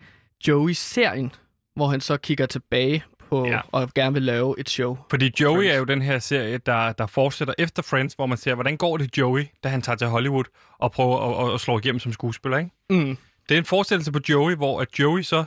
Joey-serien, 0.49 1.33
hvor 1.75 1.87
han 1.87 2.01
så 2.01 2.17
kigger 2.17 2.47
tilbage 2.47 3.05
på 3.29 3.47
Ja. 3.47 3.61
og 3.73 3.95
gerne 3.95 4.13
vil 4.13 4.23
lave 4.23 4.55
et 4.61 4.71
show. 4.71 4.99
Fordi 5.11 5.33
Joey 5.41 5.57
Friends. 5.57 5.73
er 5.75 5.79
jo 5.79 5.85
den 5.85 6.03
her 6.03 6.19
serie, 6.19 6.59
der, 6.59 6.93
der 6.93 7.07
fortsætter 7.07 7.55
efter 7.59 7.83
Friends, 7.83 8.15
hvor 8.15 8.27
man 8.27 8.39
ser, 8.39 8.55
hvordan 8.55 8.77
går 8.77 8.97
det 8.97 9.19
Joey, 9.19 9.45
da 9.65 9.69
han 9.69 9.83
tager 9.83 9.97
til 9.97 10.07
Hollywood 10.07 10.45
og 10.79 10.93
prøver 10.93 11.41
at, 11.43 11.49
at, 11.49 11.55
at 11.55 11.61
slå 11.61 11.79
igennem 11.79 11.99
som 12.01 12.13
skuespiller, 12.13 12.59
ikke? 12.59 12.71
Mm. 12.91 13.19
Det 13.49 13.55
er 13.55 13.59
en 13.59 13.65
forestillelse 13.65 14.13
på 14.13 14.19
Joey, 14.29 14.55
hvor 14.57 14.81
at 14.81 14.89
Joey 14.99 15.23
så 15.23 15.45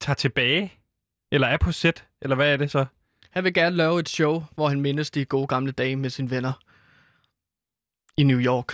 tager 0.00 0.14
tilbage, 0.14 0.72
eller 1.32 1.46
er 1.46 1.56
på 1.56 1.72
set, 1.72 2.04
eller 2.22 2.36
hvad 2.36 2.52
er 2.52 2.56
det 2.56 2.70
så? 2.70 2.84
Han 3.30 3.44
vil 3.44 3.54
gerne 3.54 3.76
lave 3.76 4.00
et 4.00 4.08
show, 4.08 4.44
hvor 4.54 4.68
han 4.68 4.80
mindes 4.80 5.10
de 5.10 5.24
gode 5.24 5.46
gamle 5.46 5.72
dage 5.72 5.96
med 5.96 6.10
sine 6.10 6.30
venner 6.30 6.52
i 8.16 8.22
New 8.22 8.38
York 8.40 8.72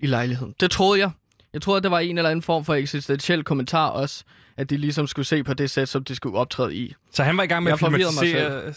i 0.00 0.06
lejligheden. 0.06 0.54
Det 0.60 0.70
troede 0.70 1.00
jeg. 1.00 1.10
Jeg 1.52 1.62
at 1.76 1.82
det 1.82 1.90
var 1.90 1.98
en 1.98 2.18
eller 2.18 2.30
anden 2.30 2.42
form 2.42 2.64
for 2.64 2.74
eksistentiel 2.74 3.44
kommentar 3.44 3.88
også, 3.88 4.24
at 4.56 4.70
de 4.70 4.76
ligesom 4.76 5.06
skulle 5.06 5.26
se 5.26 5.44
på 5.44 5.54
det 5.54 5.70
sæt, 5.70 5.88
som 5.88 6.04
de 6.04 6.14
skulle 6.14 6.38
optræde 6.38 6.74
i. 6.74 6.94
Så 7.10 7.22
han 7.22 7.36
var 7.36 7.42
i 7.42 7.46
gang 7.46 7.62
med 7.62 7.70
Jeg 7.70 7.74
at 7.74 7.80
forvirrede 7.80 8.14
mig 8.14 8.28
filmatisere... 8.28 8.74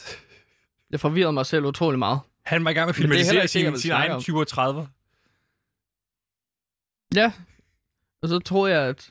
Det 0.92 1.00
forvirrede 1.00 1.34
mig 1.34 1.46
selv 1.46 1.66
utrolig 1.66 2.00
meget. 2.00 2.20
Han 2.46 2.66
var 2.66 2.72
i 2.72 2.74
gang 2.74 2.88
med 2.88 2.94
at 2.94 3.00
er 3.00 3.02
filmatisere 3.02 3.40
jeg 3.40 3.50
sin, 3.50 3.78
sin 3.78 3.92
egen 3.92 4.12
om. 4.12 4.22
20 4.22 4.40
og 4.40 4.48
30. 4.48 4.88
Ja, 7.16 7.32
og 8.22 8.30
så 8.30 8.40
troede 8.40 8.74
jeg, 8.74 8.88
at 8.88 9.10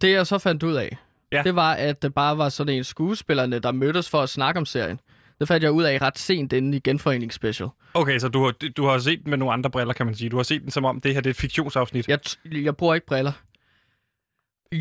det 0.00 0.12
jeg 0.12 0.26
så 0.26 0.38
fandt 0.38 0.62
ud 0.62 0.74
af, 0.74 0.96
ja. 1.32 1.42
det 1.42 1.54
var, 1.54 1.72
at 1.72 2.02
det 2.02 2.14
bare 2.14 2.38
var 2.38 2.48
sådan 2.48 2.74
en 2.74 2.84
skuespillerne, 2.84 3.58
der 3.58 3.72
mødtes 3.72 4.10
for 4.10 4.22
at 4.22 4.28
snakke 4.28 4.58
om 4.58 4.66
serien. 4.66 5.00
Det 5.38 5.48
fandt 5.48 5.62
jeg 5.64 5.72
ud 5.72 5.82
af 5.82 6.02
ret 6.02 6.18
sent 6.18 6.52
inden 6.52 6.74
i 6.74 6.78
genforeningsspecial. 6.78 7.68
Okay, 7.94 8.18
så 8.18 8.28
du 8.28 8.44
har, 8.44 8.50
du 8.76 8.84
har 8.86 8.98
set 8.98 9.20
den 9.22 9.30
med 9.30 9.38
nogle 9.38 9.52
andre 9.52 9.70
briller, 9.70 9.94
kan 9.94 10.06
man 10.06 10.14
sige. 10.14 10.30
Du 10.30 10.36
har 10.36 10.42
set 10.42 10.62
den 10.62 10.70
som 10.70 10.84
om, 10.84 11.00
det 11.00 11.14
her 11.14 11.20
det 11.20 11.26
er 11.26 11.30
et 11.34 11.36
fiktionsafsnit. 11.36 12.08
Jeg, 12.08 12.18
jeg 12.52 12.76
bruger 12.76 12.94
ikke 12.94 13.06
briller. 13.06 13.32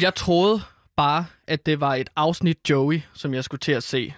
Jeg 0.01 0.15
troede 0.15 0.61
bare, 0.97 1.25
at 1.47 1.65
det 1.65 1.79
var 1.79 1.95
et 1.95 2.09
afsnit 2.15 2.57
Joey, 2.69 3.01
som 3.13 3.33
jeg 3.33 3.43
skulle 3.43 3.59
til 3.59 3.71
at 3.71 3.83
se. 3.83 4.13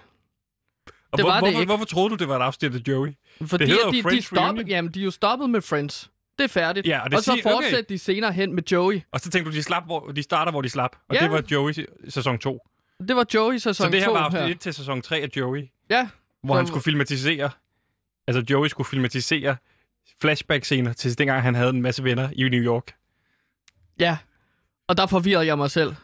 og 1.12 1.18
det 1.18 1.24
hvor, 1.24 1.30
var 1.32 1.40
det 1.40 1.48
hvorfor, 1.48 1.60
ikke. 1.60 1.70
hvorfor 1.70 1.84
troede 1.84 2.10
du, 2.10 2.14
det 2.14 2.28
var 2.28 2.36
et 2.36 2.42
afsnit 2.42 2.74
af 2.74 2.80
Joey? 2.88 3.12
Fordi 3.46 3.64
jo 3.64 3.76
de, 3.92 4.02
de, 4.02 4.22
stoppede, 4.22 4.66
jamen, 4.68 4.90
de 4.94 5.00
er 5.00 5.04
jo 5.04 5.10
stoppet 5.10 5.50
med 5.50 5.60
Friends. 5.62 6.10
Det 6.38 6.44
er 6.44 6.48
færdigt. 6.48 6.86
Ja, 6.86 7.00
og 7.04 7.10
det 7.10 7.16
og 7.16 7.24
så 7.24 7.32
siger- 7.32 7.42
okay. 7.46 7.52
fortsætter 7.54 7.82
de 7.88 7.98
senere 7.98 8.32
hen 8.32 8.54
med 8.54 8.62
Joey. 8.72 9.00
Og 9.12 9.20
så 9.20 9.30
tænkte 9.30 9.50
du, 9.50 9.56
de, 9.56 9.62
slap, 9.62 9.84
hvor, 9.84 10.00
de 10.16 10.22
starter, 10.22 10.52
hvor 10.52 10.62
de 10.62 10.68
slap. 10.68 10.96
Og 11.08 11.14
Ja. 11.14 11.20
det 11.20 11.30
var 11.30 11.42
Joey 11.50 11.72
sæson 12.08 12.38
2. 12.38 12.66
Det 13.08 13.16
var 13.16 13.26
Joey 13.34 13.56
sæson 13.58 13.74
Så 13.74 13.88
det 13.90 14.00
her 14.00 14.06
2 14.06 14.12
var 14.12 14.20
afsnit 14.20 14.42
1 14.50 14.60
til 14.60 14.74
sæson 14.74 15.02
3 15.02 15.16
af 15.20 15.28
Joey, 15.36 15.64
Ja, 15.90 16.08
hvor 16.46 16.54
Så- 16.54 16.58
han 16.58 16.66
skulle 16.66 16.82
filmatisere... 16.82 17.50
Altså, 18.28 18.44
Joey 18.50 18.68
skulle 18.68 18.86
filmatisere 18.88 19.56
flashback-scener 20.20 20.92
til 20.92 21.18
dengang, 21.18 21.42
han 21.42 21.54
havde 21.54 21.70
en 21.70 21.82
masse 21.82 22.04
venner 22.04 22.30
i 22.32 22.42
New 22.48 22.60
York. 22.62 22.94
ja. 24.00 24.18
Og 24.88 24.96
der 24.96 25.06
forvirrede 25.06 25.46
jeg 25.46 25.58
mig 25.58 25.70
selv. 25.70 25.94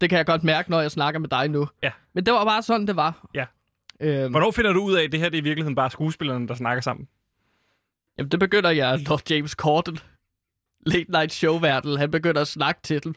Det 0.00 0.08
kan 0.10 0.16
jeg 0.18 0.26
godt 0.26 0.44
mærke, 0.44 0.70
når 0.70 0.80
jeg 0.80 0.90
snakker 0.90 1.20
med 1.20 1.28
dig 1.28 1.48
nu. 1.48 1.68
Ja. 1.82 1.90
Men 2.14 2.26
det 2.26 2.34
var 2.34 2.44
bare 2.44 2.62
sådan, 2.62 2.86
det 2.86 2.96
var. 2.96 3.28
Ja. 3.34 3.46
Øhm, 4.00 4.30
Hvornår 4.30 4.50
finder 4.50 4.72
du 4.72 4.80
ud 4.82 4.94
af, 4.94 5.04
at 5.04 5.12
det 5.12 5.20
her 5.20 5.28
det 5.28 5.36
er 5.38 5.40
i 5.40 5.44
virkeligheden 5.44 5.74
bare 5.74 5.90
skuespillerne, 5.90 6.48
der 6.48 6.54
snakker 6.54 6.80
sammen? 6.82 7.08
Jamen, 8.18 8.30
det 8.30 8.40
begynder 8.40 8.70
jeg, 8.70 8.98
når 9.08 9.20
James 9.30 9.50
Corden, 9.50 9.98
late 10.86 11.10
night 11.10 11.32
show 11.32 11.58
han 11.96 12.10
begynder 12.10 12.40
at 12.40 12.48
snakke 12.48 12.80
til 12.82 13.04
dem, 13.04 13.14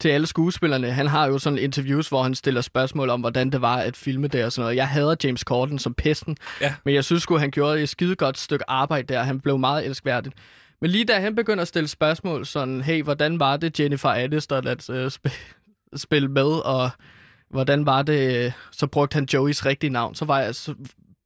til 0.00 0.08
alle 0.08 0.26
skuespillerne. 0.26 0.90
Han 0.92 1.06
har 1.06 1.26
jo 1.26 1.38
sådan 1.38 1.58
interviews, 1.58 2.08
hvor 2.08 2.22
han 2.22 2.34
stiller 2.34 2.60
spørgsmål 2.60 3.10
om, 3.10 3.20
hvordan 3.20 3.50
det 3.50 3.60
var 3.60 3.76
at 3.76 3.96
filme 3.96 4.28
det 4.28 4.44
og 4.44 4.52
sådan 4.52 4.62
noget. 4.64 4.76
Jeg 4.76 4.88
hader 4.88 5.14
James 5.24 5.40
Corden 5.40 5.78
som 5.78 5.94
pesten, 5.94 6.36
Ja. 6.60 6.74
men 6.84 6.94
jeg 6.94 7.04
synes 7.04 7.22
sgu, 7.22 7.36
han 7.38 7.50
gjorde 7.50 7.82
et 7.82 7.88
skide 7.88 8.16
godt 8.16 8.38
stykke 8.38 8.64
arbejde 8.70 9.14
der. 9.14 9.22
Han 9.22 9.40
blev 9.40 9.58
meget 9.58 9.86
elskværdig. 9.86 10.32
Men 10.80 10.90
lige 10.90 11.04
da 11.04 11.20
han 11.20 11.34
begynder 11.36 11.62
at 11.62 11.68
stille 11.68 11.88
spørgsmål, 11.88 12.46
sådan, 12.46 12.80
hey, 12.80 13.02
hvordan 13.02 13.40
var 13.40 13.56
det 13.56 13.80
Jennifer 13.80 14.08
Aniston 14.08 14.66
at 14.66 14.88
uh, 14.88 15.06
sp- 15.06 15.56
spille 15.96 16.28
med, 16.28 16.64
og 16.66 16.90
hvordan 17.50 17.86
var 17.86 18.02
det, 18.02 18.44
øh, 18.46 18.52
så 18.72 18.86
brugte 18.86 19.14
han 19.14 19.28
Joeys 19.32 19.66
rigtige 19.66 19.90
navn, 19.90 20.14
så, 20.14 20.24
var 20.24 20.40
jeg, 20.40 20.54
så 20.54 20.74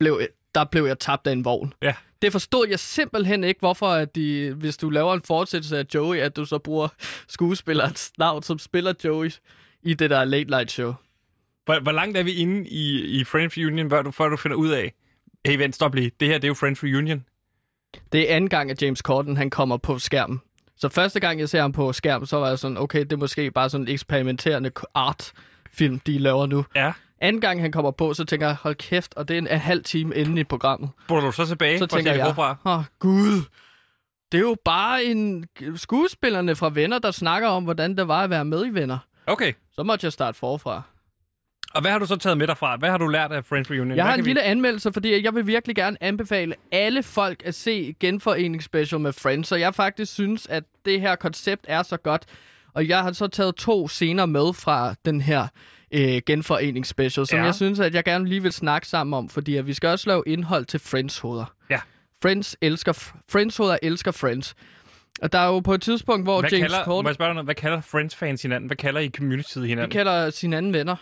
blev, 0.00 0.20
der 0.54 0.64
blev 0.64 0.84
jeg 0.84 0.98
tabt 0.98 1.26
af 1.26 1.32
en 1.32 1.44
vogn. 1.44 1.72
Ja. 1.82 1.94
Det 2.22 2.32
forstod 2.32 2.68
jeg 2.68 2.78
simpelthen 2.78 3.44
ikke, 3.44 3.58
hvorfor 3.58 3.88
at 3.88 4.14
de, 4.14 4.52
hvis 4.52 4.76
du 4.76 4.90
laver 4.90 5.14
en 5.14 5.22
fortsættelse 5.22 5.78
af 5.78 5.84
Joey, 5.94 6.16
at 6.16 6.36
du 6.36 6.44
så 6.44 6.58
bruger 6.58 6.88
skuespillerens 7.28 8.12
navn, 8.18 8.42
som 8.42 8.58
spiller 8.58 8.92
Joey 9.04 9.30
i 9.82 9.94
det 9.94 10.10
der 10.10 10.24
late 10.24 10.50
night 10.50 10.70
show. 10.70 10.94
Hvor, 11.64 11.80
hvor 11.80 11.92
langt 11.92 12.18
er 12.18 12.22
vi 12.22 12.32
inde 12.32 12.68
i, 12.68 13.00
i 13.20 13.24
Friends 13.24 13.58
Reunion, 13.58 13.90
før 13.90 14.02
du, 14.02 14.10
før 14.10 14.28
du 14.28 14.36
finder 14.36 14.56
ud 14.56 14.68
af, 14.68 14.92
hey, 15.46 15.56
vent, 15.56 15.74
stop 15.74 15.94
lige. 15.94 16.10
Det 16.20 16.28
her, 16.28 16.34
det 16.34 16.44
er 16.44 16.48
jo 16.48 16.54
Friends 16.54 16.84
Reunion. 16.84 17.24
Det 18.12 18.30
er 18.30 18.36
anden 18.36 18.50
gang, 18.50 18.70
at 18.70 18.82
James 18.82 18.98
Corden 18.98 19.36
han 19.36 19.50
kommer 19.50 19.76
på 19.76 19.98
skærmen. 19.98 20.40
Så 20.76 20.88
første 20.88 21.20
gang, 21.20 21.40
jeg 21.40 21.48
ser 21.48 21.60
ham 21.60 21.72
på 21.72 21.92
skærmen, 21.92 22.26
så 22.26 22.36
var 22.36 22.48
jeg 22.48 22.58
sådan, 22.58 22.76
okay, 22.76 23.00
det 23.00 23.12
er 23.12 23.16
måske 23.16 23.50
bare 23.50 23.70
sådan 23.70 23.86
en 23.86 23.92
eksperimenterende 23.92 24.70
art-film, 24.94 26.00
de 26.00 26.18
laver 26.18 26.46
nu. 26.46 26.64
Ja. 26.74 26.92
Anden 27.20 27.40
gang, 27.40 27.60
han 27.60 27.72
kommer 27.72 27.90
på, 27.90 28.14
så 28.14 28.24
tænker 28.24 28.46
jeg, 28.46 28.56
hold 28.56 28.74
kæft, 28.74 29.14
og 29.14 29.28
det 29.28 29.34
er 29.34 29.38
en, 29.38 29.48
en 29.48 29.58
halv 29.58 29.84
time 29.84 30.14
inde 30.16 30.40
i 30.40 30.44
programmet. 30.44 30.90
Burde 31.08 31.26
du 31.26 31.32
så 31.32 31.46
tilbage 31.46 31.78
Så 31.78 31.82
for 31.82 31.84
at 31.84 31.90
se 31.90 31.96
tænker 31.96 32.12
jeg, 32.12 32.26
forfra? 32.34 32.56
åh 32.64 32.78
oh, 32.78 32.84
gud, 32.98 33.42
det 34.32 34.38
er 34.38 34.42
jo 34.42 34.56
bare 34.64 35.04
en 35.04 35.44
skuespillerne 35.76 36.56
fra 36.56 36.70
Venner, 36.74 36.98
der 36.98 37.10
snakker 37.10 37.48
om, 37.48 37.64
hvordan 37.64 37.96
det 37.96 38.08
var 38.08 38.22
at 38.24 38.30
være 38.30 38.44
med 38.44 38.66
i 38.66 38.70
Venner. 38.70 38.98
Okay. 39.26 39.52
Så 39.72 39.82
måtte 39.82 40.04
jeg 40.04 40.12
starte 40.12 40.38
forfra. 40.38 40.82
Og 41.74 41.80
hvad 41.80 41.90
har 41.90 41.98
du 41.98 42.06
så 42.06 42.16
taget 42.16 42.38
med 42.38 42.46
derfra? 42.46 42.76
Hvad 42.76 42.90
har 42.90 42.98
du 42.98 43.06
lært 43.06 43.32
af 43.32 43.44
Friends 43.44 43.70
Reunion? 43.70 43.88
Jeg 43.88 43.94
Hvad 43.94 44.04
har 44.04 44.14
en 44.14 44.24
vi- 44.24 44.28
lille 44.28 44.42
anmeldelse, 44.42 44.92
fordi 44.92 45.24
jeg 45.24 45.34
vil 45.34 45.46
virkelig 45.46 45.76
gerne 45.76 45.96
anbefale 46.00 46.54
alle 46.72 47.02
folk 47.02 47.42
at 47.44 47.54
se 47.54 47.94
genforeningsspecial 48.00 49.00
med 49.00 49.12
Friends. 49.12 49.48
Så 49.48 49.56
jeg 49.56 49.74
faktisk 49.74 50.12
synes, 50.12 50.46
at 50.46 50.64
det 50.84 51.00
her 51.00 51.16
koncept 51.16 51.64
er 51.68 51.82
så 51.82 51.96
godt. 51.96 52.22
Og 52.74 52.88
jeg 52.88 53.02
har 53.02 53.12
så 53.12 53.26
taget 53.26 53.54
to 53.54 53.88
scener 53.88 54.26
med 54.26 54.52
fra 54.54 54.94
den 55.04 55.20
her 55.20 55.48
øh, 55.94 56.22
genforeningsspecial, 56.26 57.26
som 57.26 57.38
Ja. 57.38 57.44
jeg 57.44 57.54
synes, 57.54 57.80
at 57.80 57.94
jeg 57.94 58.04
gerne 58.04 58.28
lige 58.28 58.42
vil 58.42 58.52
snakke 58.52 58.88
sammen 58.88 59.14
om, 59.14 59.28
fordi 59.28 59.56
at 59.56 59.66
vi 59.66 59.74
skal 59.74 59.88
også 59.88 60.10
lave 60.10 60.22
indhold 60.26 60.64
til 60.64 60.80
Friends-hoveder. 60.80 61.54
Ja. 61.70 61.80
Friends 62.22 62.56
elsker, 62.60 62.92
Friends-hoveder 63.28 63.78
elsker 63.82 64.10
Friends. 64.12 64.54
Og 65.22 65.32
der 65.32 65.38
er 65.38 65.46
jo 65.46 65.60
på 65.60 65.74
et 65.74 65.82
tidspunkt, 65.82 66.26
hvor 66.26 66.40
Hvad 66.40 66.50
James 66.50 66.62
kalder, 66.62 66.78
må 66.78 66.84
Corden... 66.84 67.06
jeg 67.06 67.14
spørge 67.14 67.28
dig 67.28 67.34
noget? 67.34 67.46
Hvad 67.46 67.54
kalder 67.54 67.80
Friends-fans 67.80 68.42
hinanden? 68.42 68.66
Hvad 68.68 68.76
kalder 68.76 69.00
I 69.00 69.08
communityet 69.16 69.62
Vi 69.62 69.68
hinanden? 69.68 69.90
kalder 69.90 70.30
sine 70.30 70.56
anden 70.56 70.72
venner. 70.72 70.96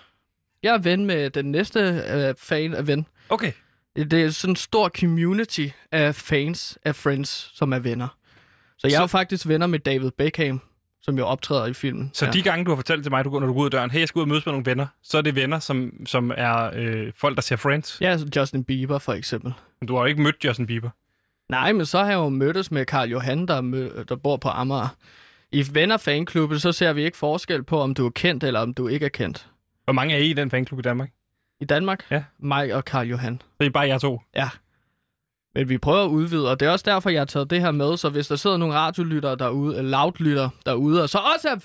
Jeg 0.63 0.75
er 0.75 0.79
ven 0.79 1.07
med 1.07 1.31
den 1.31 1.51
næste 1.51 1.81
øh, 2.13 2.35
fan 2.39 2.75
af 2.75 2.87
ven. 2.87 3.07
Okay. 3.29 3.53
Det 3.97 4.13
er 4.13 4.31
sådan 4.31 4.53
en 4.53 4.57
stor 4.57 4.89
community 4.89 5.67
af 5.93 6.15
fans 6.15 6.79
af 6.85 6.97
Friends, 6.97 7.51
som 7.55 7.73
er 7.73 7.79
venner. 7.79 8.09
Så 8.79 8.87
jeg 8.87 8.91
Så- 8.91 8.97
er 8.97 9.03
jo 9.03 9.07
faktisk 9.07 9.49
venner 9.49 9.67
med 9.67 9.79
David 9.79 10.11
Beckham, 10.19 10.61
som 11.03 11.19
jo 11.19 11.25
optræder 11.27 11.67
i 11.67 11.73
filmen. 11.73 12.11
Så 12.13 12.31
de 12.33 12.43
gange, 12.43 12.65
du 12.65 12.71
har 12.71 12.77
fortalt 12.77 13.03
til 13.03 13.13
mig, 13.13 13.25
du 13.25 13.31
går, 13.31 13.41
når 13.41 13.47
du 13.47 13.53
går 13.53 13.61
ud 13.61 13.65
af 13.65 13.71
døren, 13.71 13.91
hey, 13.91 14.01
jeg 14.01 14.09
skal 14.09 14.19
ud 14.19 14.23
og 14.23 14.29
mødes 14.29 14.47
med 14.47 14.53
nogle 14.53 14.67
venner, 14.67 14.87
så 15.03 15.19
er 15.19 15.23
det 15.23 15.35
venner, 15.35 15.59
som, 15.59 15.93
som 16.07 16.33
er 16.37 16.71
øh, 16.75 17.13
folk, 17.17 17.37
der 17.37 17.43
ser 17.43 17.57
Friends. 17.57 17.99
Ja, 18.01 18.11
altså 18.11 18.27
Justin 18.37 18.65
Bieber 18.65 18.99
for 18.99 19.13
eksempel. 19.13 19.53
Men 19.81 19.87
du 19.89 19.95
har 19.95 20.01
jo 20.03 20.07
ikke 20.07 20.23
mødt 20.23 20.37
Justin 20.45 20.67
Bieber. 20.67 20.91
Nej, 21.49 21.73
men 21.73 21.87
så 21.87 21.99
har 21.99 22.07
jeg 22.07 22.15
jo 22.15 22.29
mødtes 22.29 22.71
med 22.71 22.87
Karl 22.87 23.09
Johan, 23.11 23.49
der, 23.49 23.61
mø- 23.63 24.03
der 24.09 24.17
bor 24.17 24.37
på 24.37 24.49
Amager. 24.49 24.89
I 25.53 25.65
venner 25.73 25.97
fanklubben, 25.97 26.59
så 26.59 26.73
ser 26.73 26.93
vi 26.93 27.05
ikke 27.05 27.17
forskel 27.17 27.63
på, 27.63 27.81
om 27.81 27.95
du 27.95 28.07
er 28.07 28.11
kendt 28.11 28.45
eller 28.45 28.61
om 28.61 28.75
du 28.75 28.89
ikke 28.89 29.07
er 29.07 29.11
kendt. 29.11 29.47
Hvor 29.85 29.93
mange 29.93 30.15
er 30.15 30.19
I 30.19 30.31
i 30.31 30.33
den 30.33 30.51
fanklub 30.51 30.79
i 30.79 30.83
Danmark? 30.83 31.11
I 31.61 31.65
Danmark, 31.65 32.05
Ja. 32.11 32.25
mig 32.39 32.75
og 32.75 32.85
Karl 32.85 33.07
Johan. 33.09 33.41
Så 33.43 33.57
er 33.61 33.65
I 33.65 33.71
bare 33.71 33.87
jer 33.89 33.99
to. 33.99 34.21
Ja. 34.37 34.49
Men 35.55 35.69
vi 35.69 35.79
prøver 35.79 36.05
at 36.05 36.09
udvide, 36.09 36.51
og 36.51 36.61
det 36.61 36.67
er 36.69 36.71
også 36.73 36.83
derfor, 36.89 37.11
jeg 37.11 37.21
har 37.21 37.25
taget 37.25 37.51
det 37.51 37.61
her 37.61 37.71
med. 37.71 37.97
Så 37.97 38.09
hvis 38.09 38.29
der 38.29 38.37
sidder 38.37 38.57
nogle 38.57 38.75
radiolyttere 38.75 39.37
derude, 39.37 39.83
loudlytter 39.83 40.49
derude, 40.67 41.03
og 41.03 41.09
så 41.09 41.19
også 41.35 41.49
er 41.49 41.57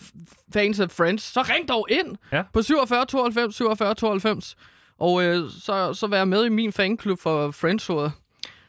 fans 0.54 0.80
af 0.80 0.91
Friends, 0.91 1.23
så 1.23 1.41
ring 1.41 1.69
dog 1.69 1.88
ind 1.89 2.15
Ja. 2.32 2.43
på 2.54 2.62
47 2.62 3.06
92 3.06 3.56
47 3.56 3.95
92. 3.95 4.56
Og 5.00 5.23
øh, 5.23 5.50
så, 5.62 5.93
så 5.93 6.08
vær 6.08 6.26
med 6.26 6.45
i 6.45 6.50
min 6.50 6.73
fanklub 6.73 7.19
for 7.19 7.52
friends 7.52 7.89
-rådet. 7.89 8.10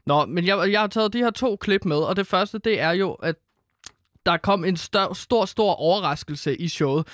Nå, 0.06 0.26
men 0.26 0.46
jeg, 0.46 0.72
jeg 0.72 0.80
har 0.80 0.86
taget 0.86 1.12
de 1.12 1.18
her 1.18 1.30
to 1.30 1.56
klip 1.56 1.84
med, 1.84 1.96
og 1.96 2.16
det 2.16 2.26
første, 2.26 2.58
det 2.58 2.80
er 2.80 2.90
jo, 2.90 3.12
at 3.12 3.34
der 4.26 4.36
kom 4.36 4.64
en 4.64 4.76
stor, 4.76 5.12
stor, 5.14 5.44
stor 5.44 5.72
overraskelse 5.74 6.56
i 6.56 6.68
showet. 6.68 7.06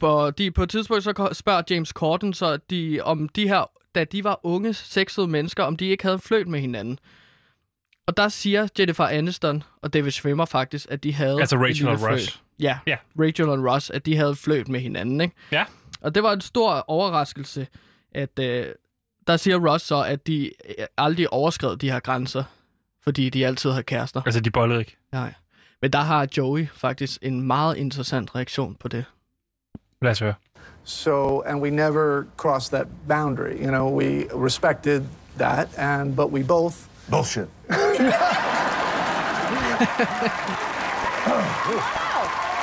På, 0.00 0.30
de, 0.30 0.50
på 0.50 0.62
et 0.62 0.70
tidspunkt 0.70 1.04
så 1.04 1.28
spørger 1.32 1.62
James 1.70 1.88
Corden 1.88 2.32
så, 2.34 2.56
de, 2.56 3.00
om 3.02 3.28
de 3.28 3.48
her, 3.48 3.70
da 3.94 4.04
de 4.04 4.24
var 4.24 4.40
unge, 4.42 4.74
sexede 4.74 5.28
mennesker, 5.28 5.64
om 5.64 5.76
de 5.76 5.86
ikke 5.86 6.04
havde 6.04 6.18
fløjt 6.18 6.46
med 6.48 6.60
hinanden. 6.60 6.98
Og 8.08 8.16
der 8.16 8.28
siger 8.28 8.68
Jennifer 8.78 9.04
Aniston 9.04 9.62
og 9.82 9.92
David 9.92 10.10
Schwimmer 10.10 10.44
faktisk, 10.44 10.86
at 10.90 11.04
de 11.04 11.12
havde... 11.14 11.40
Altså 11.40 11.56
Rachel 11.56 11.88
og. 11.88 12.02
Ross. 12.12 12.42
Ja, 12.60 12.78
Ja. 12.86 12.96
Rachel 13.20 13.48
og 13.48 13.72
Ross, 13.72 13.90
at 13.90 14.06
de 14.06 14.16
havde 14.16 14.36
fløjt 14.36 14.68
med 14.68 14.80
hinanden, 14.80 15.20
ikke? 15.20 15.34
Ja. 15.52 15.64
Og 16.00 16.14
det 16.14 16.22
var 16.22 16.32
en 16.32 16.40
stor 16.40 16.84
overraskelse, 16.88 17.66
at 18.14 18.38
øh, 18.38 18.66
der 19.26 19.36
siger 19.36 19.72
Ross 19.72 19.84
så, 19.84 20.02
at 20.02 20.26
de 20.26 20.50
øh, 20.78 20.86
aldrig 20.98 21.32
overskred 21.32 21.76
de 21.76 21.90
her 21.90 22.00
grænser. 22.00 22.44
fordi 23.04 23.30
de 23.30 23.46
altid 23.46 23.70
har 23.70 23.82
kærester. 23.82 24.22
Altså, 24.26 24.40
de 24.40 24.50
bollede 24.50 24.80
ikke. 24.80 24.96
Nej. 25.12 25.34
Men 25.82 25.92
der 25.92 25.98
har 26.00 26.26
Joey 26.36 26.68
faktisk 26.74 27.18
en 27.22 27.42
meget 27.42 27.76
interessant 27.76 28.34
reaktion 28.34 28.74
på 28.74 28.88
det. 28.88 29.04
Lad 30.02 30.10
os 30.10 30.18
høre. 30.18 30.34
So, 30.84 31.40
and 31.40 31.60
we 31.62 31.70
never 31.70 32.22
crossed 32.36 32.72
that 32.78 32.86
boundary. 33.08 33.52
You 33.62 33.68
know, 33.70 33.98
we 34.00 34.26
respected 34.44 35.02
that, 35.38 35.68
and 35.78 36.16
but 36.16 36.26
we 36.32 36.44
both 36.44 36.74
Bullshit. 37.10 37.48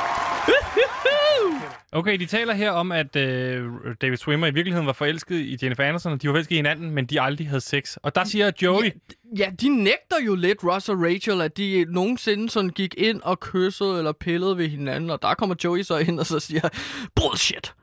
Okay, 1.95 2.19
de 2.19 2.25
taler 2.25 2.53
her 2.53 2.71
om, 2.71 2.91
at 2.91 3.15
øh, 3.15 3.71
David 4.01 4.17
Swimmer 4.17 4.47
i 4.47 4.53
virkeligheden 4.53 4.87
var 4.87 4.93
forelsket 4.93 5.35
i 5.35 5.57
Jennifer 5.61 5.83
Aniston, 5.83 6.13
og 6.13 6.21
de 6.21 6.27
var 6.27 6.33
forelsket 6.33 6.51
i 6.51 6.55
hinanden, 6.55 6.91
men 6.91 7.05
de 7.05 7.21
aldrig 7.21 7.47
havde 7.47 7.61
sex. 7.61 7.97
Og 8.03 8.15
der 8.15 8.23
siger 8.23 8.51
Joey... 8.61 8.91
Ja, 9.37 9.51
de 9.61 9.69
nægter 9.69 10.15
jo 10.25 10.35
lidt, 10.35 10.63
Ross 10.63 10.89
og 10.89 11.01
Rachel, 11.01 11.41
at 11.41 11.57
de 11.57 11.85
nogensinde 11.89 12.49
sådan 12.49 12.69
gik 12.69 12.95
ind 12.97 13.21
og 13.21 13.39
kyssede 13.39 13.97
eller 13.97 14.11
pillede 14.11 14.57
ved 14.57 14.69
hinanden, 14.69 15.09
og 15.09 15.21
der 15.21 15.33
kommer 15.33 15.55
Joey 15.63 15.81
så 15.81 15.97
ind 15.97 16.19
og 16.19 16.25
så 16.25 16.39
siger, 16.39 16.69
bullshit. 17.15 17.73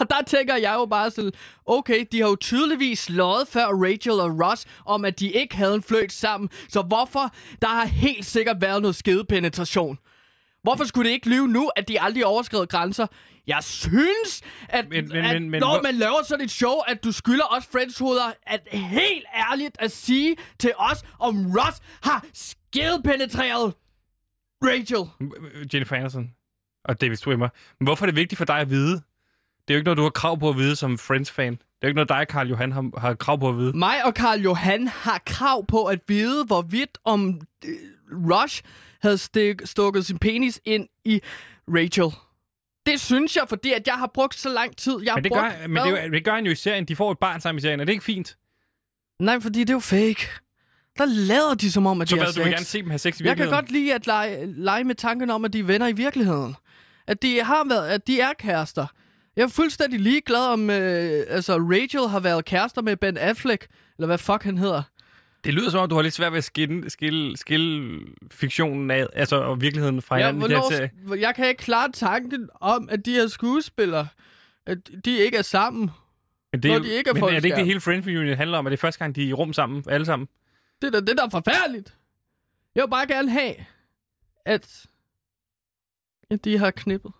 Og 0.00 0.10
der 0.10 0.22
tænker 0.26 0.56
jeg 0.56 0.74
jo 0.74 0.86
bare 0.86 1.10
sådan, 1.10 1.32
okay, 1.66 2.04
de 2.12 2.20
har 2.20 2.28
jo 2.28 2.36
tydeligvis 2.36 3.10
løjet 3.10 3.48
før 3.48 3.66
Rachel 3.66 4.12
og 4.12 4.40
Ross 4.44 4.66
om, 4.86 5.04
at 5.04 5.20
de 5.20 5.30
ikke 5.32 5.56
havde 5.56 5.74
en 5.74 5.82
fløjt 5.82 6.12
sammen, 6.12 6.48
så 6.68 6.82
hvorfor? 6.82 7.34
Der 7.62 7.68
har 7.68 7.86
helt 7.86 8.26
sikkert 8.26 8.60
været 8.60 8.82
noget 8.82 8.96
skedepenetration. 8.96 9.98
Hvorfor 10.62 10.84
skulle 10.84 11.08
det 11.08 11.14
ikke 11.14 11.28
lyve 11.28 11.48
nu, 11.48 11.70
at 11.76 11.88
de 11.88 12.00
aldrig 12.00 12.26
overskred 12.26 12.66
grænser? 12.66 13.06
Jeg 13.46 13.58
synes, 13.62 14.42
at, 14.68 14.88
Men- 14.88 15.08
men- 15.08 15.16
at 15.24 15.42
men- 15.42 15.50
men 15.50 15.60
når 15.60 15.82
man 15.82 15.94
laver 15.94 16.22
sådan 16.24 16.44
et 16.44 16.50
show, 16.50 16.78
at 16.88 17.04
du 17.04 17.12
skylder 17.12 17.44
os 17.56 17.64
friendshoveder, 17.72 18.32
at 18.46 18.60
helt 18.72 19.24
ærligt 19.50 19.76
at 19.78 19.90
sige 19.92 20.36
til 20.58 20.72
os, 20.76 21.02
om 21.20 21.46
Ross 21.56 21.80
har 22.02 22.24
skedepenetreret 22.34 23.74
Rachel. 24.62 25.30
Jennifer 25.74 25.96
Aniston 25.96 26.30
og 26.84 27.00
David 27.00 27.16
Swimmer. 27.16 27.48
Men 27.80 27.86
hvorfor 27.86 28.04
er 28.04 28.06
det 28.06 28.16
vigtigt 28.16 28.38
for 28.38 28.44
dig 28.44 28.56
at 28.58 28.70
vide? 28.70 29.02
Det 29.68 29.74
er 29.74 29.74
jo 29.74 29.78
ikke 29.78 29.84
noget, 29.84 29.98
du 29.98 30.02
har 30.02 30.10
krav 30.10 30.38
på 30.40 30.48
at 30.48 30.56
vide 30.56 30.76
som 30.76 30.98
Friends-fan. 30.98 31.52
Det 31.52 31.60
er 31.60 31.64
jo 31.82 31.88
ikke 31.88 31.94
noget, 31.96 32.08
dig, 32.08 32.26
Carl 32.30 32.48
Johan, 32.48 32.72
har, 32.72 33.00
har 33.00 33.14
krav 33.14 33.40
på 33.40 33.48
at 33.48 33.56
vide. 33.58 33.72
Mig 33.78 34.04
og 34.04 34.14
Karl 34.14 34.40
Johan 34.40 34.88
har 34.88 35.22
krav 35.26 35.66
på 35.66 35.84
at 35.84 35.98
vide, 36.08 36.44
hvorvidt 36.44 36.98
om 37.04 37.40
øh, 37.64 37.74
Rush 38.30 38.62
havde 39.02 39.18
stik, 39.18 39.54
stukket 39.64 40.06
sin 40.06 40.18
penis 40.18 40.60
ind 40.64 40.88
i 41.04 41.20
Rachel. 41.68 42.10
Det 42.86 43.00
synes 43.00 43.36
jeg, 43.36 43.44
fordi 43.48 43.72
at 43.72 43.86
jeg 43.86 43.94
har 43.94 44.10
brugt 44.14 44.34
så 44.34 44.48
lang 44.48 44.76
tid. 44.76 44.96
Jeg 45.02 45.12
Men 45.14 45.24
det 45.24 45.30
brugt, 45.32 45.40
gør, 45.42 45.66
men 45.66 45.76
det, 45.76 45.98
er 46.00 46.04
jo- 46.04 46.10
det 46.12 46.24
gør 46.24 46.34
han 46.34 46.44
jo 46.46 46.52
i 46.52 46.54
serien. 46.54 46.84
De 46.84 46.96
får 46.96 47.12
et 47.12 47.18
barn 47.18 47.40
sammen 47.40 47.58
i 47.58 47.62
serien. 47.62 47.80
Er 47.80 47.84
det 47.84 47.92
ikke 47.92 48.04
fint? 48.04 48.36
Nej, 49.20 49.40
fordi 49.40 49.60
det 49.60 49.70
er 49.70 49.74
jo 49.74 49.80
fake. 49.80 50.26
Der 50.98 51.04
lader 51.04 51.54
de 51.54 51.72
som 51.72 51.86
om, 51.86 52.00
at 52.00 52.08
Så 52.08 52.14
de 52.14 52.20
har 52.20 52.26
hvad, 52.26 52.32
du 52.34 52.38
vil 52.38 52.44
sex. 52.46 52.52
gerne 52.54 52.64
se 52.64 52.78
dem 52.82 52.90
have 52.90 52.98
sex 52.98 53.04
i 53.04 53.08
Jeg 53.08 53.16
kan 53.16 53.24
virkeligheden? 53.24 53.64
godt 53.64 53.70
lide 53.70 53.94
at 53.94 54.06
lege, 54.06 54.46
lege 54.46 54.84
med 54.84 54.94
tanken 54.94 55.30
om, 55.30 55.44
at 55.44 55.52
de 55.52 55.58
er 55.58 55.62
venner 55.64 55.86
i 55.86 55.92
virkeligheden. 55.92 56.56
At 57.06 57.22
de 57.22 57.40
har 57.42 57.64
været, 57.68 57.88
at 57.88 58.06
de 58.06 58.20
er 58.20 58.32
kærester. 58.38 58.86
Jeg 59.36 59.42
er 59.42 59.48
fuldstændig 59.48 60.00
ligeglad 60.00 60.46
om, 60.52 60.70
øh, 60.70 61.24
altså 61.28 61.56
Rachel 61.58 62.08
har 62.08 62.20
været 62.20 62.44
kærester 62.44 62.82
med 62.82 62.96
Ben 62.96 63.16
Affleck, 63.16 63.66
eller 63.98 64.06
hvad 64.06 64.18
fuck 64.18 64.42
han 64.42 64.58
hedder. 64.58 64.82
Det 65.44 65.54
lyder 65.54 65.70
som 65.70 65.80
om, 65.80 65.88
du 65.88 65.94
har 65.94 66.02
lidt 66.02 66.14
svært 66.14 66.32
ved 66.32 66.38
at 66.38 66.44
skille, 66.44 66.90
skille, 66.90 67.36
skille 67.36 68.00
fiktionen 68.30 68.90
af, 68.90 69.06
altså 69.12 69.36
og 69.36 69.60
virkeligheden 69.60 70.02
fra 70.02 70.16
Ja, 70.18 70.26
hinanden. 70.32 70.58
hvornår, 71.04 71.14
jeg 71.14 71.34
kan 71.34 71.48
ikke 71.48 71.62
klare 71.62 71.92
tanken 71.92 72.48
om, 72.60 72.88
at 72.90 73.06
de 73.06 73.12
her 73.12 73.26
skuespillere, 73.26 74.08
at 74.66 74.78
de 75.04 75.18
ikke 75.18 75.36
er 75.36 75.42
sammen. 75.42 75.90
Men, 76.52 76.62
det 76.62 76.70
er, 76.70 76.78
når 76.78 76.84
de 76.84 76.90
ikke 76.92 77.10
er 77.10 77.14
men 77.14 77.22
er 77.24 77.28
det 77.28 77.44
ikke 77.44 77.56
det 77.56 77.66
hele 77.66 77.80
Friends 77.80 78.06
Reunion 78.06 78.36
handler 78.36 78.58
om? 78.58 78.66
Er 78.66 78.70
det 78.70 78.78
første 78.78 78.98
gang, 78.98 79.16
de 79.16 79.22
er 79.22 79.26
i 79.28 79.32
rum 79.32 79.52
sammen, 79.52 79.84
alle 79.88 80.06
sammen? 80.06 80.28
Det 80.82 80.86
er 80.94 81.00
da 81.00 81.06
det, 81.06 81.16
der 81.18 81.24
er 81.26 81.30
forfærdeligt. 81.30 81.94
Jeg 82.74 82.82
vil 82.82 82.90
bare 82.90 83.06
gerne 83.06 83.30
have, 83.30 83.54
at, 84.46 84.86
at 86.30 86.44
de 86.44 86.58
har 86.58 86.70
knippet. 86.70 87.12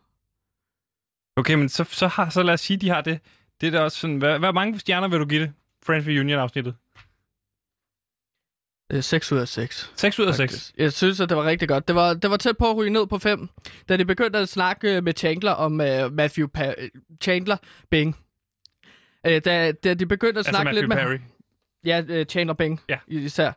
Okay, 1.37 1.55
men 1.55 1.68
så, 1.68 1.85
så, 1.85 2.07
har, 2.07 2.31
så 2.31 2.42
lad 2.42 2.55
os 2.55 2.61
sige, 2.61 2.77
de 2.77 2.88
har 2.88 3.01
det. 3.01 3.20
Det 3.61 3.66
er 3.66 3.70
da 3.70 3.81
også 3.81 3.99
sådan, 3.99 4.16
hvad, 4.16 4.38
hvad 4.38 4.53
mange 4.53 4.79
stjerner 4.79 5.09
vil 5.09 5.20
du 5.20 5.25
give 5.27 5.42
det? 5.42 5.53
Friends 5.87 6.07
Reunion-afsnittet? 6.07 6.75
Øh, 8.92 9.03
6 9.03 9.33
ud 9.33 9.38
af 9.38 9.49
6. 9.49 9.92
6 9.97 10.18
ud 10.18 10.27
af 10.27 10.35
6. 10.35 10.53
faktisk. 10.53 10.75
Jeg 10.79 10.92
synes, 10.92 11.20
at 11.20 11.29
det 11.29 11.37
var 11.37 11.44
rigtig 11.44 11.68
godt. 11.68 11.88
Det 11.88 11.97
var, 11.97 12.14
det 12.14 12.31
var 12.31 12.37
tæt 12.37 12.57
på 12.59 12.70
at 12.70 12.77
ryge 12.77 12.90
ned 12.90 13.07
på 13.07 13.18
5, 13.18 13.49
da 13.88 13.97
de 13.97 14.05
begyndte 14.05 14.38
at 14.38 14.49
snakke 14.49 15.01
med 15.01 15.12
Chandler 15.16 15.51
om 15.53 15.73
uh, 15.73 16.12
Matthew 16.12 16.49
pa- 16.59 16.88
Chandler 17.23 17.57
Bing. 17.90 18.16
Uh, 19.29 19.33
da, 19.44 19.73
da 19.73 19.94
de 19.94 20.07
begyndte 20.07 20.40
at 20.40 20.47
Altså 20.47 20.51
snakke 20.51 20.64
Matthew 20.64 20.81
lidt 20.83 20.88
med 20.88 20.97
Perry. 20.97 21.18
Ja, 21.85 22.20
uh, 22.20 22.27
Chandler 22.27 22.55
Bing 22.55 22.81
Ja. 22.88 22.99
især. 23.09 23.53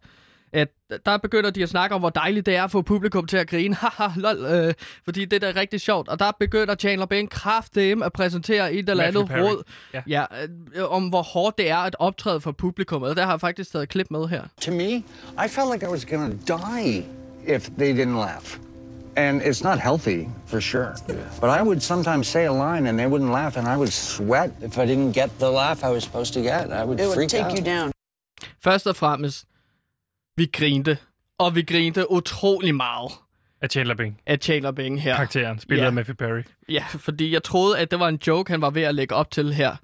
At 0.53 0.67
der 1.05 1.17
begynder 1.17 1.49
de 1.49 1.63
at 1.63 1.69
snakke 1.69 1.95
om, 1.95 2.01
hvor 2.01 2.09
dejligt 2.09 2.45
det 2.45 2.55
er 2.55 2.63
at 2.63 2.71
få 2.71 2.81
publikum 2.81 3.27
til 3.27 3.37
at 3.37 3.47
grine. 3.49 3.75
Haha, 3.81 4.07
lol. 4.15 4.45
Øh, 4.45 4.73
fordi 5.05 5.25
det 5.25 5.43
er 5.43 5.51
da 5.51 5.59
rigtig 5.59 5.81
sjovt. 5.81 6.07
Og 6.09 6.19
der 6.19 6.31
begynder 6.39 6.75
Chandler 6.75 7.05
Bing 7.05 7.29
kraftedeme 7.29 8.05
at 8.05 8.13
præsentere 8.13 8.73
et 8.73 8.89
eller 8.89 9.03
andet 9.03 9.29
råd. 9.31 9.63
Ja. 9.93 10.01
Ja, 10.07 10.25
øh, 10.75 10.91
om 10.91 11.07
hvor 11.09 11.21
hårdt 11.21 11.57
det 11.57 11.69
er 11.69 11.77
at 11.77 11.95
optræde 11.99 12.41
for 12.41 12.51
publikummet. 12.51 13.09
Og 13.09 13.15
der 13.15 13.23
har 13.23 13.31
jeg 13.31 13.39
faktisk 13.41 13.71
taget 13.71 13.83
et 13.83 13.89
klip 13.89 14.07
med 14.11 14.27
her. 14.27 14.41
To 14.61 14.71
me, 14.71 14.83
I 14.93 15.03
felt 15.47 15.71
like 15.73 15.85
I 15.85 15.89
was 15.89 16.05
gonna 16.05 16.33
die 16.47 17.05
if 17.55 17.69
they 17.77 18.01
didn't 18.01 18.19
laugh. 18.19 18.57
And 19.15 19.41
it's 19.41 19.63
not 19.63 19.79
healthy, 19.79 20.27
for 20.47 20.59
sure. 20.59 20.95
But 21.41 21.49
I 21.59 21.61
would 21.63 21.79
sometimes 21.81 22.27
say 22.27 22.45
a 22.45 22.51
line 22.51 22.87
and 22.89 22.99
they 22.99 23.07
wouldn't 23.07 23.31
laugh, 23.31 23.57
and 23.57 23.67
I 23.67 23.75
would 23.75 23.91
sweat. 23.91 24.49
If 24.61 24.77
I 24.77 24.85
didn't 24.85 25.11
get 25.13 25.29
the 25.39 25.49
laugh 25.49 25.83
I 25.83 25.89
was 25.89 26.03
supposed 26.03 26.33
to 26.33 26.39
get, 26.41 26.71
I 26.71 26.83
would 26.85 26.99
It 26.99 27.05
would 27.07 27.15
freak 27.15 27.29
take 27.29 27.45
out. 27.45 27.57
you 27.59 27.65
down. 27.65 27.91
Først 28.63 28.87
og 28.87 28.95
fremmest, 28.95 29.45
vi 30.37 30.45
grinte. 30.53 30.97
Og 31.39 31.55
vi 31.55 31.61
grinte 31.61 32.11
utrolig 32.11 32.75
meget 32.75 33.11
Af 33.61 33.69
Chandler 33.69 33.95
Bing. 33.95 34.21
af 34.25 34.37
Chandler 34.41 34.71
Bing 34.71 35.01
her. 35.01 35.15
Karakteren, 35.15 35.59
spillet 35.59 35.81
Ja. 35.83 35.87
af 35.87 35.93
Matthew 35.93 36.15
Perry. 36.15 36.41
Ja, 36.69 36.83
fordi 36.89 37.33
jeg 37.33 37.43
troede, 37.43 37.77
at 37.79 37.91
det 37.91 37.99
var 37.99 38.07
en 38.07 38.19
joke, 38.27 38.51
han 38.51 38.61
var 38.61 38.69
ved 38.69 38.81
at 38.81 38.95
lægge 38.95 39.15
op 39.15 39.31
til 39.31 39.53
her. 39.53 39.75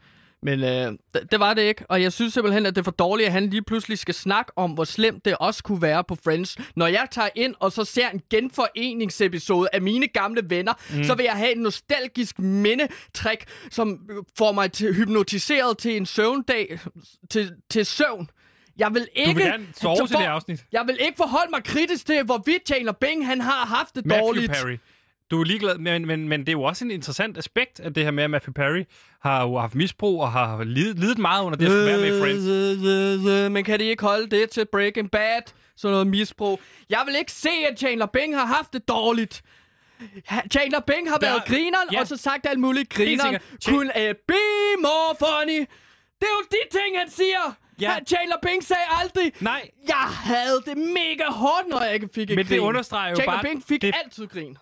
Men 0.45 0.63
øh, 0.63 0.87
d- 1.17 1.25
det 1.31 1.39
var 1.39 1.53
det 1.53 1.61
ikke, 1.61 1.85
og 1.89 2.01
jeg 2.01 2.13
synes 2.13 2.33
simpelthen, 2.33 2.65
at 2.65 2.75
det 2.75 2.81
er 2.81 2.83
for 2.83 2.91
dårligt, 2.91 3.27
at 3.27 3.33
han 3.33 3.49
lige 3.49 3.61
pludselig 3.67 3.99
skal 3.99 4.13
snakke 4.13 4.51
om, 4.55 4.71
hvor 4.71 4.83
slemt 4.83 5.25
det 5.25 5.35
også 5.39 5.63
kunne 5.63 5.81
være 5.81 6.03
på 6.03 6.15
Friends. 6.23 6.57
Når 6.75 6.87
jeg 6.87 7.07
tager 7.11 7.29
ind 7.35 7.55
og 7.59 7.71
så 7.71 7.83
ser 7.83 8.09
en 8.09 8.21
genforeningsepisode 8.29 9.69
af 9.73 9.81
mine 9.81 10.07
gamle 10.07 10.41
venner, 10.49 10.73
mm. 10.95 11.03
så 11.03 11.15
vil 11.15 11.23
jeg 11.23 11.33
have 11.33 11.55
en 11.55 11.61
nostalgisk 11.61 12.39
mindetrik, 12.39 13.43
som 13.71 14.09
får 14.37 14.51
mig 14.51 14.71
til, 14.71 14.93
hypnotiseret 14.93 15.77
til 15.77 15.97
en 15.97 16.05
søvndag, 16.05 16.79
til, 17.29 17.51
til 17.69 17.85
søvn. 17.85 18.29
Jeg 18.77 18.93
vil 18.93 19.07
ikke... 19.15 19.41
gerne 19.41 19.67
sove 19.81 20.07
til 20.07 20.17
det 20.17 20.23
afsnit. 20.23 20.65
Jeg 20.71 20.83
vil 20.87 20.97
ikke 21.01 21.17
forholde 21.17 21.51
mig 21.51 21.63
kritisk 21.63 22.05
til, 22.05 22.23
hvorvidt 22.23 22.67
Chandler 22.67 22.91
Bing 22.91 23.25
han 23.27 23.41
har 23.41 23.65
haft 23.65 23.95
det 23.95 24.05
Matthew 24.05 24.25
dårligt. 24.25 24.51
Perry. 24.51 24.77
Du 25.31 25.39
er 25.39 25.43
ligeglad, 25.43 25.77
men, 25.77 26.05
men, 26.05 26.29
men 26.29 26.39
det 26.39 26.49
er 26.49 26.51
jo 26.51 26.63
også 26.63 26.85
en 26.85 26.91
interessant 26.91 27.37
aspekt 27.37 27.79
af 27.79 27.93
det 27.93 28.03
her 28.03 28.11
med, 28.11 28.23
at 28.23 28.29
Matthew 28.29 28.53
Perry 28.53 28.83
har 29.21 29.41
jo 29.41 29.57
haft 29.59 29.75
misbrug 29.75 30.21
og 30.21 30.31
har 30.31 30.63
lidet, 30.63 30.99
lidet 30.99 31.17
meget 31.17 31.43
under 31.43 31.57
det, 31.57 31.65
at 31.65 31.85
være 31.85 31.97
med 31.97 32.21
Friends. 32.21 33.51
Men 33.51 33.63
kan 33.63 33.79
de 33.79 33.85
ikke 33.85 34.03
holde 34.03 34.27
det 34.29 34.49
til 34.49 34.65
Breaking 34.71 35.11
Bad? 35.11 35.41
Sådan 35.77 35.91
noget 35.91 36.07
misbrug. 36.07 36.61
Jeg 36.89 37.03
vil 37.05 37.15
ikke 37.19 37.31
se, 37.31 37.49
at 37.71 37.79
Chandler 37.79 38.05
Bing 38.05 38.35
har 38.37 38.45
haft 38.45 38.73
det 38.73 38.87
dårligt. 38.87 39.41
Ha- 40.25 40.41
Chandler 40.51 40.79
Bing 40.79 41.09
har 41.09 41.17
Der- 41.17 41.27
været 41.29 41.45
grineren, 41.45 41.87
ja. 41.91 41.99
og 41.99 42.07
så 42.07 42.17
sagt 42.17 42.45
alt 42.49 42.59
muligt 42.59 42.89
grineren. 42.89 43.19
sikkert. 43.33 43.41
Chan- 43.65 43.71
Kun 43.71 43.85
uh, 43.95 44.15
be 44.27 44.43
more 44.81 45.15
funny. 45.19 45.59
Det 46.19 46.27
er 46.29 46.35
jo 46.39 46.45
de 46.51 46.77
ting, 46.79 46.99
han 46.99 47.09
siger. 47.09 47.55
Ja. 47.81 47.95
Chandler 48.07 48.35
Bing 48.41 48.63
sagde 48.63 48.81
aldrig, 49.01 49.31
Nej, 49.39 49.69
jeg 49.87 49.95
havde 50.09 50.61
det 50.65 50.77
mega 50.77 51.23
hårdt, 51.29 51.67
når 51.69 51.81
jeg 51.81 51.93
ikke 51.93 52.09
fik 52.15 52.29
Men 52.29 52.37
det 52.37 52.47
grin. 52.47 52.59
understreger 52.59 53.09
jo 53.09 53.15
Chandler 53.15 53.33
bare- 53.33 53.43
Bing 53.43 53.63
fik 53.67 53.81
det- 53.81 53.95
altid 54.03 54.27
grin. 54.27 54.57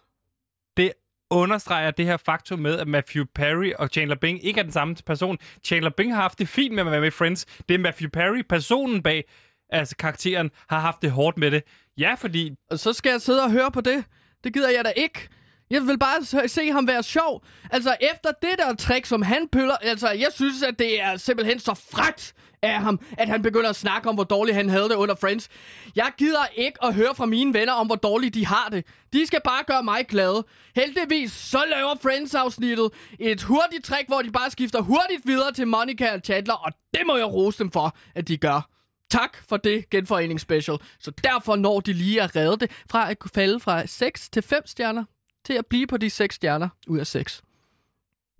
det 0.78 0.94
understreger 1.30 1.92
det 1.92 2.06
her 2.06 2.18
faktum 2.18 2.60
med, 2.60 2.80
at 2.80 2.88
Matthew 2.88 3.26
Perry 3.36 3.72
og 3.80 3.88
Chandler 3.88 4.16
Bing 4.16 4.44
ikke 4.46 4.60
er 4.60 4.64
den 4.64 4.72
samme 4.72 4.96
person. 5.06 5.38
Chandler 5.66 5.90
Bing 5.98 6.16
har 6.16 6.22
haft 6.22 6.40
det 6.40 6.50
fint 6.50 6.74
med 6.76 6.86
at 6.86 6.92
være 6.92 7.02
med 7.02 7.12
Friends. 7.12 7.46
Det 7.70 7.74
er 7.74 7.78
Matthew 7.80 8.10
Perry, 8.10 8.42
personen 8.50 9.04
bag, 9.04 9.24
altså 9.70 9.96
karakteren, 9.96 10.52
har 10.70 10.80
haft 10.80 11.02
det 11.02 11.12
hårdt 11.12 11.38
med 11.38 11.52
det. 11.52 11.64
Ja, 11.98 12.14
fordi 12.14 12.52
Og 12.72 12.80
så 12.80 12.94
skal 12.94 13.10
jeg 13.10 13.22
sidde 13.22 13.44
og 13.44 13.52
høre 13.52 13.72
på 13.72 13.82
det. 13.82 14.04
Det 14.44 14.54
gider 14.54 14.70
jeg 14.70 14.86
da 14.86 14.90
ikke. 14.96 15.28
Jeg 15.70 15.82
vil 15.88 16.00
bare 16.00 16.26
se- 16.26 16.48
se 16.48 16.72
ham 16.72 16.88
være 16.88 17.04
sjov. 17.04 17.44
Altså, 17.72 17.96
efter 18.14 18.32
det 18.42 18.52
der 18.58 18.76
trick, 18.76 19.06
som 19.06 19.22
han 19.22 19.48
pøller... 19.52 19.76
Altså, 19.76 20.10
jeg 20.10 20.28
synes, 20.36 20.64
at 20.64 20.80
det 20.80 21.02
er 21.02 21.18
simpelthen 21.18 21.60
så 21.60 21.74
frækt 21.92 22.34
af 22.64 22.82
ham, 22.82 23.00
at 23.18 23.28
han 23.28 23.42
begynder 23.42 23.70
at 23.70 23.76
snakke 23.76 24.10
om, 24.10 24.16
hvor 24.16 24.24
dårligt 24.24 24.56
han 24.56 24.70
havde 24.70 24.90
det 24.90 24.96
under 24.96 25.16
Friends. 25.16 25.50
Jeg 25.96 26.12
gider 26.18 26.46
ikke 26.56 26.84
at 26.84 26.94
høre 26.94 27.16
fra 27.16 27.26
mine 27.26 27.54
venner 27.54 27.74
om, 27.74 27.88
hvor 27.88 27.96
dårligt 27.96 28.34
de 28.34 28.46
har 28.46 28.70
det. 28.72 28.86
De 29.14 29.28
skal 29.28 29.40
bare 29.44 29.64
gøre 29.68 29.84
mig 29.84 30.08
glad. 30.08 30.44
Heldigvis 30.76 31.32
så 31.32 31.64
laver 31.70 31.96
Friends-afsnittet 32.02 32.90
et 33.20 33.42
hurtigt 33.44 33.86
trick, 33.86 34.08
hvor 34.08 34.22
de 34.22 34.32
bare 34.32 34.52
skifter 34.52 34.82
hurtigt 34.82 35.22
videre 35.26 35.52
til 35.52 35.68
Monica 35.68 36.14
og 36.14 36.20
Chandler, 36.20 36.54
og 36.54 36.72
det 36.94 37.02
må 37.08 37.18
jeg 37.18 37.26
rose 37.26 37.60
dem 37.60 37.72
for, 37.72 37.98
at 38.16 38.28
de 38.28 38.38
gør. 38.38 38.70
Tak 39.12 39.38
for 39.50 39.58
det 39.58 39.90
genforeningsspecial. 39.90 40.78
Så 41.00 41.12
derfor 41.12 41.56
når 41.56 41.80
de 41.80 41.94
lige 41.94 42.22
at 42.22 42.36
redde 42.36 42.58
det 42.58 42.72
fra 42.90 43.12
at 43.12 43.20
kunne 43.20 43.32
falde 43.36 43.60
fra 43.60 43.86
6 43.86 44.30
til 44.30 44.42
5 44.42 44.68
stjerner 44.68 45.04
til 45.46 45.54
at 45.54 45.66
blive 45.66 45.88
på 45.88 45.98
de 45.98 46.10
6 46.10 46.36
stjerner 46.36 46.70
ud 46.88 47.00
af 47.00 47.08
6. 47.08 47.44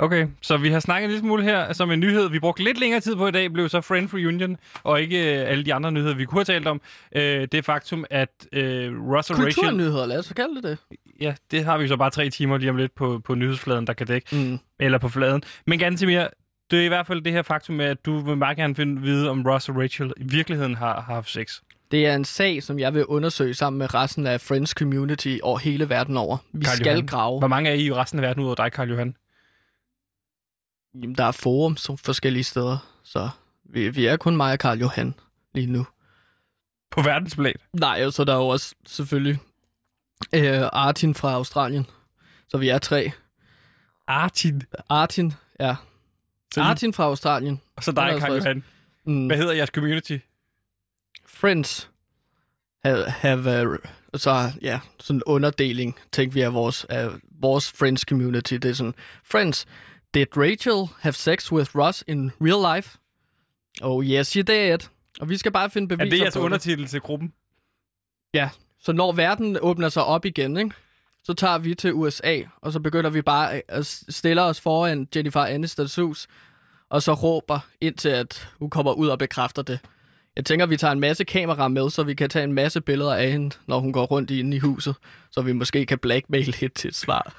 Okay, 0.02 0.28
så 0.42 0.58
vi 0.58 0.70
har 0.70 0.80
snakket 0.80 1.06
en 1.06 1.10
lille 1.10 1.20
smule 1.20 1.44
her 1.44 1.74
som 1.74 1.92
en 1.92 2.00
nyhed. 2.00 2.30
Vi 2.30 2.40
brugte 2.40 2.64
lidt 2.64 2.80
længere 2.80 3.00
tid 3.00 3.16
på 3.16 3.28
i 3.28 3.32
dag, 3.32 3.54
blev 3.54 3.70
så 3.70 3.82
Friends 3.82 4.14
Reunion, 4.14 4.58
og 4.84 5.02
ikke 5.02 5.42
øh, 5.42 5.50
alle 5.50 5.66
de 5.66 5.74
andre 5.74 5.92
nyheder, 5.92 6.16
vi 6.16 6.26
kunne 6.26 6.40
have 6.40 6.46
talt 6.46 6.68
om. 6.68 6.82
Øh, 7.16 7.48
det 7.52 7.66
faktum, 7.66 8.06
at 8.10 8.30
øh, 8.52 9.04
og 9.04 9.14
Rachel... 9.14 9.36
Kulturnyheder, 9.36 10.06
lad 10.06 10.20
os 10.20 10.26
så 10.26 10.34
kalde 10.34 10.56
det 10.56 10.64
det. 10.64 10.78
Ja, 11.22 11.34
det 11.52 11.66
har 11.66 11.78
vi 11.78 11.88
så 11.88 11.98
bare 11.98 12.10
tre 12.10 12.30
timer 12.30 12.58
lige 12.58 12.70
om 12.70 12.78
lidt 12.78 12.96
på, 12.96 13.22
på 13.26 13.36
nyhedsfladen, 13.36 13.88
der 13.88 13.94
kan 13.94 14.08
dække. 14.08 14.36
Mm. 14.36 14.60
Eller 14.80 14.98
på 14.98 15.10
fladen. 15.10 15.44
Men 15.68 15.80
Gantemir, 15.80 16.28
det 16.72 16.80
er 16.80 16.86
i 16.86 16.88
hvert 16.88 17.08
fald 17.08 17.22
det 17.22 17.34
her 17.34 17.42
faktum 17.42 17.76
med, 17.76 17.86
at 17.86 18.06
du 18.06 18.20
vil 18.20 18.38
meget 18.38 18.58
gerne 18.58 18.76
finde 18.76 19.02
vide, 19.02 19.30
om 19.30 19.46
Ross 19.46 19.70
og 19.70 19.76
Rachel 19.78 20.14
i 20.18 20.24
virkeligheden 20.24 20.76
har, 20.76 21.02
har 21.02 21.14
haft 21.14 21.30
sex. 21.30 21.60
Det 21.92 22.08
er 22.08 22.16
en 22.16 22.26
sag, 22.26 22.64
som 22.64 22.80
jeg 22.80 22.94
vil 22.94 23.06
undersøge 23.06 23.54
sammen 23.54 23.78
med 23.78 23.94
resten 23.94 24.28
af 24.28 24.42
Friends 24.42 24.70
Community 24.70 25.38
over 25.44 25.58
hele 25.60 25.90
verden 25.90 26.18
over. 26.18 26.38
Vi 26.54 26.64
Karl 26.66 26.76
skal 26.76 26.92
Johan. 26.92 27.06
grave. 27.06 27.40
Hvor 27.40 27.48
mange 27.48 27.70
er 27.70 27.74
I 27.74 27.86
i 27.86 27.94
resten 27.94 28.20
af 28.20 28.24
verden 28.24 28.42
ud 28.42 28.48
over 28.48 28.56
dig, 28.56 28.72
Karl 28.72 28.90
Johan? 28.90 29.16
Jamen, 30.96 31.16
der 31.16 31.24
er 31.24 31.32
forum 31.32 31.78
som 31.78 31.98
forskellige 31.98 32.44
steder, 32.44 33.00
så 33.04 33.30
vi, 33.64 33.90
vi 33.90 34.06
er 34.06 34.18
kun 34.18 34.38
mig 34.38 34.54
og 34.54 34.60
Karl 34.60 34.80
Johan 34.80 35.14
lige 35.54 35.68
nu. 35.68 35.88
På 36.92 37.02
verdensplan? 37.02 37.54
Nej, 37.74 38.06
og 38.06 38.14
så 38.14 38.22
er 38.22 38.26
der 38.26 38.36
jo 38.36 38.48
også 38.48 38.76
selvfølgelig 38.88 39.40
øh, 40.36 40.62
Artin 40.74 41.16
fra 41.16 41.34
Australien. 41.34 41.86
Så 42.48 42.58
vi 42.58 42.70
er 42.70 42.78
tre. 42.78 43.12
Artin? 44.08 44.62
Artin, 44.90 45.34
ja. 45.60 45.76
Så- 46.54 46.62
Artin 46.62 46.94
fra 46.94 47.04
Australien. 47.04 47.62
Og 47.76 47.84
så 47.84 47.92
dig, 47.92 48.02
er 48.02 48.20
Karl 48.20 48.38
Johan. 48.38 48.64
Mm, 49.06 49.28
Hvad 49.28 49.38
hedder 49.38 49.54
jeres 49.54 49.70
community? 49.70 50.18
Friends 51.26 51.90
have, 52.86 53.10
have 53.10 53.70
uh, 53.72 53.78
så 54.16 54.52
ja, 54.62 54.80
sådan 55.00 55.18
en 55.18 55.24
underdeling, 55.26 55.96
tænker 56.12 56.34
vi 56.34 56.42
af 56.42 56.54
vores, 56.54 56.86
af 56.86 57.10
vores 57.40 57.72
Friends 57.72 58.02
community. 58.02 58.54
Det 58.54 58.66
er 58.66 58.74
sådan, 58.74 58.94
Friends, 59.24 59.68
did 60.14 60.38
Rachel 60.38 60.90
have 61.00 61.14
sex 61.14 61.52
with 61.52 61.76
Ross 61.76 62.04
in 62.08 62.32
real 62.42 62.76
life? 62.76 62.98
Oh 63.82 64.04
yes, 64.06 64.28
she 64.28 64.42
did. 64.42 64.78
Og 65.22 65.30
vi 65.30 65.38
skal 65.38 65.52
bare 65.52 65.70
finde 65.70 65.94
Er 65.94 65.98
beviser 65.98 66.16
det 66.16 66.22
jeres 66.22 66.34
på 66.34 66.40
det. 66.40 66.46
undertitel 66.46 66.88
til 66.88 67.02
gruppen? 67.02 67.34
Ja, 68.34 68.50
så 68.80 68.92
når 68.92 69.12
verden 69.12 69.58
åbner 69.62 69.90
sig 69.90 70.04
op 70.06 70.26
igen, 70.26 70.58
ikke? 70.58 70.72
så 71.24 71.34
tager 71.34 71.58
vi 71.58 71.76
til 71.76 71.94
USA, 71.94 72.42
og 72.62 72.72
så 72.74 72.80
begynder 72.80 73.10
vi 73.10 73.22
bare 73.22 73.62
at 73.68 73.86
stille 74.10 74.42
os 74.42 74.62
foran 74.62 75.08
Jennifer 75.16 75.46
Aniston's 75.46 76.02
hus, 76.02 76.28
og 76.90 77.02
så 77.04 77.14
råber 77.14 77.60
indtil, 77.82 78.10
at 78.10 78.50
hun 78.60 78.70
kommer 78.70 78.94
ud 78.94 79.08
og 79.08 79.20
bekræfter 79.20 79.62
det. 79.62 79.80
Jeg 80.36 80.46
tænker, 80.46 80.66
vi 80.66 80.78
tager 80.78 80.92
en 80.92 81.00
masse 81.00 81.24
kameraer 81.24 81.68
med, 81.68 81.90
så 81.90 82.04
vi 82.04 82.14
kan 82.14 82.30
tage 82.30 82.44
en 82.44 82.54
masse 82.54 82.82
billeder 82.82 83.14
af 83.16 83.32
hende, 83.32 83.56
når 83.68 83.80
hun 83.80 83.94
går 83.94 84.06
rundt 84.06 84.32
inde 84.32 84.58
i 84.58 84.60
huset, 84.60 84.96
så 85.32 85.42
vi 85.42 85.54
måske 85.54 85.86
kan 85.86 86.00
blackmail 86.00 86.56
hende 86.56 86.74
til 86.76 86.88
et 86.88 86.96
svar. 86.96 87.36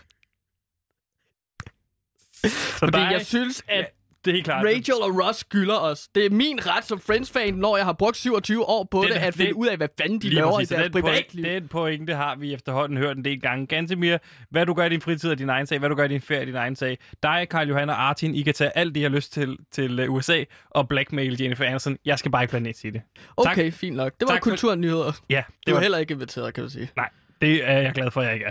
Så 2.50 2.78
Fordi 2.78 2.98
dig, 2.98 3.08
jeg 3.12 3.26
synes, 3.26 3.62
at 3.68 3.86
det 4.24 4.30
er 4.30 4.34
helt 4.34 4.44
klart. 4.44 4.64
Rachel 4.66 4.94
og 4.94 5.26
Ross 5.26 5.38
skylder 5.38 5.78
os. 5.78 6.08
Det 6.14 6.26
er 6.26 6.30
min 6.30 6.66
ret 6.66 6.84
som 6.84 7.00
Friends-fan, 7.00 7.54
når 7.54 7.76
jeg 7.76 7.86
har 7.86 7.92
brugt 7.92 8.16
27 8.16 8.68
år 8.68 8.88
på 8.90 9.02
Den 9.02 9.08
det, 9.08 9.14
at 9.14 9.34
finde 9.34 9.46
det- 9.48 9.54
ud 9.54 9.66
af, 9.66 9.76
hvad 9.76 9.88
fanden 10.00 10.18
de 10.22 10.28
laver 10.30 10.48
i 10.50 10.54
præcis, 10.54 10.68
så 10.68 10.74
deres 10.74 10.92
den, 10.92 11.02
privatliv. 11.02 11.44
den 11.44 11.68
pointe 11.68 12.14
har 12.14 12.36
vi 12.36 12.54
efterhånden 12.54 12.98
hørt 12.98 13.16
en 13.16 13.24
del 13.24 13.40
gange. 13.40 13.66
Gantemir, 13.66 14.16
hvad 14.50 14.66
du 14.66 14.74
gør 14.74 14.84
i 14.84 14.88
din 14.88 15.00
fritid 15.00 15.30
er 15.30 15.34
din 15.34 15.48
egen 15.48 15.66
sag, 15.66 15.78
hvad 15.78 15.88
du 15.88 15.94
gør 15.94 16.04
i 16.04 16.08
din 16.08 16.20
ferie 16.20 16.40
er 16.40 16.44
din 16.44 16.54
egen 16.54 16.76
sag. 16.76 16.98
Dig, 17.22 17.46
Karl 17.50 17.68
Johan 17.68 17.90
og 17.90 18.02
Artin, 18.08 18.34
I 18.34 18.42
kan 18.42 18.54
tage 18.54 18.78
alt 18.78 18.94
det, 18.94 19.00
I 19.00 19.02
har 19.02 19.10
lyst 19.10 19.32
til, 19.32 19.56
til 19.72 20.00
øh, 20.00 20.12
USA 20.12 20.44
og 20.70 20.88
blackmail 20.88 21.42
Jennifer 21.42 21.64
Aniston. 21.64 21.96
Jeg 22.04 22.18
skal 22.18 22.30
bare 22.30 22.42
ikke 22.42 22.50
planet 22.50 22.76
sige 22.76 22.92
det. 22.92 23.02
Okay, 23.36 23.72
fint 23.72 23.96
nok. 23.96 24.12
Det 24.20 24.28
var 24.28 24.34
Tak 24.34 24.44
for- 24.44 24.50
kulturnyheder. 24.50 25.12
Ja, 25.30 25.42
Det 25.66 25.74
var 25.74 25.80
heller 25.80 25.98
ikke 25.98 26.14
inviteret, 26.14 26.54
kan 26.54 26.64
du 26.64 26.70
sige. 26.70 26.90
Nej, 26.96 27.08
det 27.42 27.68
er 27.70 27.78
jeg 27.78 27.92
glad 27.92 28.10
for, 28.10 28.20
at 28.20 28.26
jeg 28.26 28.34
ikke 28.34 28.46
er. 28.46 28.50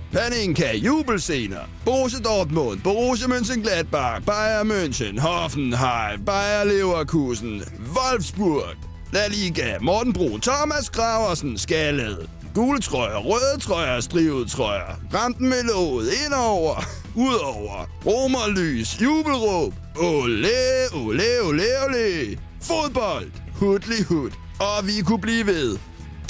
Paninka, 0.11 0.73
jubelscener. 0.73 1.65
Borussia 1.85 2.19
Dortmund, 2.19 2.83
Borussia 2.83 3.27
Mönchengladbach, 3.27 4.21
Bayern 4.25 4.67
München, 4.67 5.17
Hoffenheim, 5.17 6.25
Bayer 6.25 6.65
Leverkusen, 6.65 7.63
Wolfsburg. 7.93 8.75
La 9.13 9.27
Liga, 9.27 9.77
Morten 9.79 10.13
Brun, 10.13 10.41
Thomas 10.41 10.89
Graversen, 10.89 11.57
Skallet. 11.57 12.29
Gule 12.53 12.79
trøjer, 12.79 13.17
røde 13.17 13.59
trøjer, 13.61 13.99
strivet 13.99 14.51
trøjer. 14.51 14.95
Ramten 15.13 15.49
med 15.49 15.63
låget, 15.63 16.09
indover, 16.25 16.83
udover. 17.15 17.89
Romerlys, 18.05 19.01
jubelråb. 19.01 19.73
Ole, 19.95 20.49
ole, 20.93 21.41
ole, 21.43 21.63
ole. 21.85 22.37
Fodbold, 22.61 23.31
hudlig 23.55 24.05
hud. 24.05 24.31
Og 24.59 24.87
vi 24.87 25.01
kunne 25.01 25.21
blive 25.21 25.45
ved. 25.45 25.77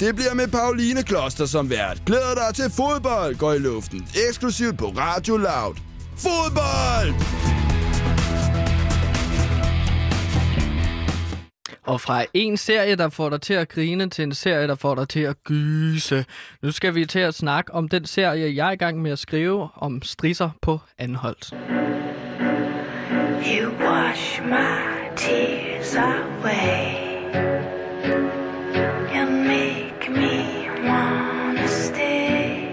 Det 0.02 0.14
bliver 0.14 0.34
med 0.34 0.48
Pauline 0.48 1.02
Kloster 1.02 1.46
som 1.46 1.70
vært. 1.70 2.02
Glæder 2.06 2.34
dig 2.34 2.54
til 2.54 2.70
fodbold 2.70 3.38
går 3.38 3.52
i 3.52 3.58
luften. 3.58 4.08
Eksklusivt 4.28 4.78
på 4.78 4.84
Radio 4.86 5.36
Loud. 5.36 5.76
Fodbold! 6.16 7.14
Og 11.82 12.00
fra 12.00 12.24
en 12.34 12.56
serie, 12.56 12.96
der 12.96 13.08
får 13.08 13.30
dig 13.30 13.40
til 13.40 13.54
at 13.54 13.68
grine, 13.68 14.10
til 14.10 14.22
en 14.22 14.34
serie, 14.34 14.66
der 14.66 14.74
får 14.74 14.94
dig 14.94 15.08
til 15.08 15.20
at 15.20 15.36
gyse. 15.44 16.24
Nu 16.62 16.70
skal 16.70 16.94
vi 16.94 17.06
til 17.06 17.18
at 17.18 17.34
snakke 17.34 17.74
om 17.74 17.88
den 17.88 18.06
serie, 18.06 18.56
jeg 18.56 18.68
er 18.68 18.72
i 18.72 18.76
gang 18.76 19.02
med 19.02 19.10
at 19.10 19.18
skrive 19.18 19.68
om 19.74 20.02
strisser 20.02 20.50
på 20.62 20.80
Anholdt. 20.98 21.52
You 23.46 23.70
wash 23.80 24.42
my 24.42 25.16
tears 25.16 25.94
away. 25.94 27.02
You 29.14 29.30
make 29.30 29.81
stay. 31.66 32.68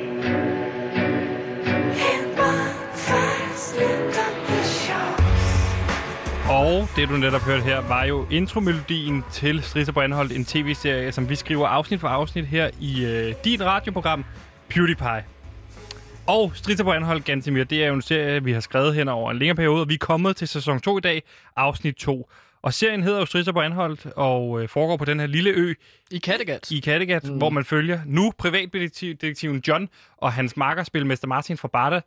Fast 2.93 3.75
the. 3.75 4.09
Og 6.49 6.87
det, 6.95 7.09
du 7.09 7.17
netop 7.17 7.41
hørte 7.41 7.63
her, 7.63 7.81
var 7.81 8.03
jo 8.03 8.25
intromelodien 8.31 9.23
til 9.31 9.63
Strisser 9.63 9.93
på 9.93 10.01
Anholdt, 10.01 10.31
en 10.31 10.45
tv-serie, 10.45 11.11
som 11.11 11.29
vi 11.29 11.35
skriver 11.35 11.67
afsnit 11.67 11.99
for 11.99 12.07
afsnit 12.07 12.45
her 12.45 12.69
i 12.79 13.05
øh, 13.05 13.33
dit 13.43 13.61
radioprogram, 13.61 14.25
PewDiePie. 14.69 15.23
Og 16.29 16.51
Strisser 16.55 16.83
på 16.83 16.91
Anholdt, 16.91 17.25
Gantemir, 17.25 17.63
det 17.63 17.83
er 17.83 17.87
jo 17.87 17.93
en 17.93 18.01
serie, 18.01 18.43
vi 18.43 18.51
har 18.51 18.59
skrevet 18.59 18.95
hen 18.95 19.07
over 19.07 19.31
en 19.31 19.39
længere 19.39 19.55
periode, 19.55 19.81
og 19.81 19.89
vi 19.89 19.93
er 19.93 19.97
kommet 19.97 20.35
til 20.35 20.47
sæson 20.47 20.79
2 20.79 20.97
i 20.97 21.01
dag, 21.01 21.23
afsnit 21.55 21.95
2. 21.95 22.29
Og 22.61 22.73
serien 22.73 23.03
hedder 23.03 23.19
jo 23.19 23.25
Strisser 23.25 23.51
på 23.51 23.61
Anholdt, 23.61 24.05
og 24.05 24.61
øh, 24.61 24.69
foregår 24.69 24.97
på 24.97 25.05
den 25.05 25.19
her 25.19 25.27
lille 25.27 25.49
ø 25.49 25.73
I 26.11 26.17
Kattegat. 26.17 26.71
i 26.71 26.79
Kattegat, 26.79 27.23
mm. 27.23 27.37
hvor 27.37 27.49
man 27.49 27.65
følger 27.65 27.99
nu 28.05 28.33
privatdetektiven 28.37 29.63
John 29.67 29.89
og 30.17 30.33
hans 30.33 30.57
markerspilmester 30.57 31.27
Martin 31.27 31.57
fra 31.57 31.67
Barta 31.67 32.01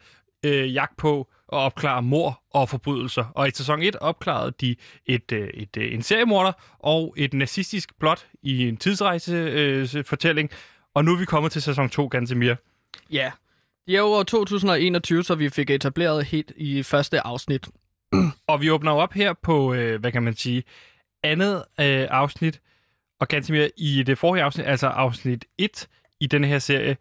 øh, 0.45 0.75
jagt 0.75 0.97
på 0.97 1.21
at 1.53 1.59
opklare 1.59 2.03
mor 2.03 2.43
og 2.51 2.69
forbrydelser. 2.69 3.25
Og 3.35 3.49
i 3.49 3.51
sæson 3.55 3.83
1 3.83 3.97
opklarede 3.97 4.53
de 4.61 4.77
et, 5.07 5.33
øh, 5.33 5.49
et, 5.55 5.77
øh, 5.77 5.95
en 5.95 6.03
seriemorder 6.03 6.53
og 6.79 7.15
et 7.17 7.35
nazistisk 7.35 7.99
plot 7.99 8.27
i 8.43 8.69
en 8.69 8.77
tidsrejsefortælling. 8.77 9.99
Øh, 9.99 10.05
fortælling. 10.05 10.51
og 10.95 11.05
nu 11.05 11.13
er 11.13 11.19
vi 11.19 11.25
kommet 11.25 11.53
til 11.53 11.63
sæson 11.63 11.89
2, 11.91 12.07
Gantemir. 12.07 12.55
Ja. 13.11 13.31
Det 13.87 13.95
er 13.95 13.99
jo 13.99 14.07
år 14.07 14.23
2021, 14.23 15.25
så 15.25 15.35
vi 15.35 15.49
fik 15.49 15.71
etableret 15.71 16.25
helt 16.25 16.53
i 16.57 16.83
første 16.83 17.27
afsnit. 17.27 17.68
Og 18.49 18.61
vi 18.61 18.71
åbner 18.71 18.92
op 18.92 19.12
her 19.12 19.33
på, 19.42 19.75
øh, 19.75 20.01
hvad 20.01 20.12
kan 20.12 20.23
man 20.23 20.37
sige, 20.37 20.62
andet 21.23 21.57
øh, 21.81 22.07
afsnit. 22.11 22.61
Og 23.21 23.29
Gantemir, 23.29 23.68
i 23.77 24.03
det 24.03 24.18
forrige 24.18 24.42
afsnit, 24.42 24.66
altså 24.66 24.87
afsnit 24.87 25.45
1 25.59 25.88
i 26.21 26.27
denne 26.27 26.47
her 26.47 26.59
serie, 26.59 26.97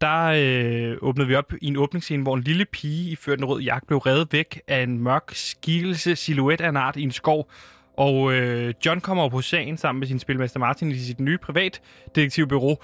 der 0.00 0.24
øh, 0.36 0.96
åbnede 1.00 1.28
vi 1.28 1.34
op 1.34 1.52
i 1.62 1.66
en 1.66 1.76
åbningsscene, 1.76 2.22
hvor 2.22 2.36
en 2.36 2.42
lille 2.42 2.64
pige 2.64 3.10
i 3.10 3.16
ført 3.16 3.38
en 3.38 3.44
rød 3.44 3.60
jakke 3.60 3.86
blev 3.86 3.98
reddet 3.98 4.32
væk 4.32 4.60
af 4.68 4.82
en 4.82 4.98
mørk 4.98 5.30
skikkelse 5.32 6.16
silhuet 6.16 6.60
af 6.60 6.68
en 6.68 6.76
art 6.76 6.96
i 6.96 7.02
en 7.02 7.12
skov. 7.12 7.50
Og 7.96 8.32
øh, 8.32 8.74
John 8.86 9.00
kommer 9.00 9.24
op 9.24 9.30
på 9.30 9.40
sagen 9.40 9.76
sammen 9.76 10.00
med 10.00 10.08
sin 10.08 10.18
spilmester 10.18 10.60
Martin 10.60 10.90
i 10.90 10.98
sit 10.98 11.20
nye 11.20 11.38
privatdetektivbureau, 11.38 12.76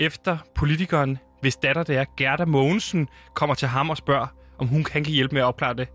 efter 0.00 0.38
politikeren, 0.54 1.18
hvis 1.46 1.56
datter 1.56 1.82
det 1.82 1.96
er, 1.96 2.04
Gerda 2.16 2.44
Mogensen, 2.44 3.08
kommer 3.34 3.54
til 3.54 3.68
ham 3.68 3.90
og 3.90 3.96
spørger, 3.96 4.26
om 4.58 4.66
hun 4.66 4.84
kan 4.84 5.04
hjælpe 5.04 5.34
med 5.34 5.42
at 5.42 5.46
opklare 5.46 5.74
det. 5.74 5.88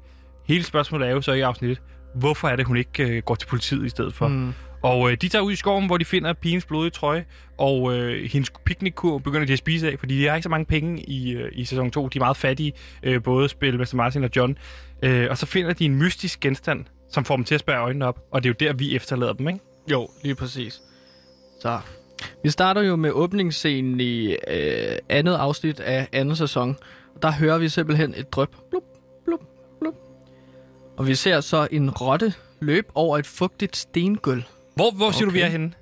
Hele 0.48 0.64
spørgsmålet 0.64 1.08
er 1.08 1.12
jo 1.12 1.22
så 1.22 1.34
i 1.34 1.42
afsnittet, 1.42 1.82
hvorfor 2.16 2.48
er 2.48 2.56
det, 2.56 2.66
hun 2.66 2.78
ikke 2.78 3.04
øh, 3.04 3.24
går 3.24 3.36
til 3.36 3.48
politiet 3.48 3.86
i 3.86 3.90
stedet 3.90 4.14
for? 4.14 4.28
Mm. 4.28 4.54
Og 4.84 5.12
øh, 5.12 5.18
de 5.22 5.28
tager 5.28 5.44
ud 5.44 5.52
i 5.52 5.56
skoven, 5.56 5.86
hvor 5.86 5.98
de 5.98 6.06
finder 6.06 6.34
pigens 6.34 6.66
blodige 6.66 6.90
trøje, 6.92 7.26
og 7.58 7.94
øh, 7.94 8.30
hendes 8.30 8.52
piknikkurv 8.66 9.22
begynder 9.22 9.46
de 9.46 9.54
at 9.54 9.60
spise 9.60 9.92
af, 9.92 10.00
fordi 10.00 10.18
de 10.18 10.28
har 10.28 10.36
ikke 10.36 10.44
så 10.44 10.50
mange 10.50 10.66
penge 10.66 11.04
i, 11.04 11.32
øh, 11.32 11.52
i 11.54 11.66
sæson 11.66 11.92
2. 11.92 12.08
De 12.08 12.18
er 12.18 12.22
meget 12.22 12.38
fattige, 12.38 12.74
øh, 13.04 13.24
både 13.24 13.50
Spilmester 13.50 13.98
Martin 13.98 14.24
og 14.24 14.30
John. 14.36 14.58
Øh, 15.04 15.28
og 15.30 15.38
så 15.38 15.46
finder 15.46 15.74
de 15.74 15.86
en 15.86 15.96
mystisk 15.96 16.40
genstand, 16.40 16.86
som 17.10 17.26
får 17.26 17.36
dem 17.36 17.46
til 17.46 17.56
at 17.56 17.60
spærre 17.60 17.82
øjnene 17.82 18.06
op, 18.06 18.20
og 18.32 18.44
det 18.44 18.50
er 18.50 18.54
jo 18.60 18.68
der, 18.68 18.74
vi 18.74 18.96
efterlader 18.96 19.34
dem, 19.34 19.48
ikke? 19.48 19.60
Jo, 19.92 20.10
lige 20.24 20.36
præcis. 20.36 20.82
Så, 21.62 21.80
vi 22.44 22.50
starter 22.50 22.82
jo 22.82 22.96
med 22.96 23.12
åbningsscenen 23.12 24.00
i 24.00 24.36
øh, 24.48 24.98
andet 25.10 25.34
afsnit 25.34 25.80
af 25.80 26.08
anden 26.12 26.36
sæson. 26.36 26.78
Og 27.16 27.22
der 27.22 27.32
hører 27.32 27.58
vi 27.58 27.70
simpelthen 27.70 28.14
et 28.18 28.34
drøb. 28.34 28.50
Blup, 28.70 28.84
blup, 29.26 29.42
blup. 29.80 29.94
Og 30.98 31.08
vi 31.08 31.16
ser 31.16 31.42
så 31.42 31.68
en 31.72 31.90
rotte 31.90 32.34
løbe 32.60 32.88
over 32.96 33.18
et 33.18 33.28
fugtigt 33.28 33.78
stengulv. 33.78 34.44
Hvor, 34.76 34.92
hvor 34.92 35.12
siger 35.12 35.26
okay. 35.26 35.26
du, 35.26 35.32
vi 35.32 35.42
er 35.42 35.48
henne? 35.48 35.74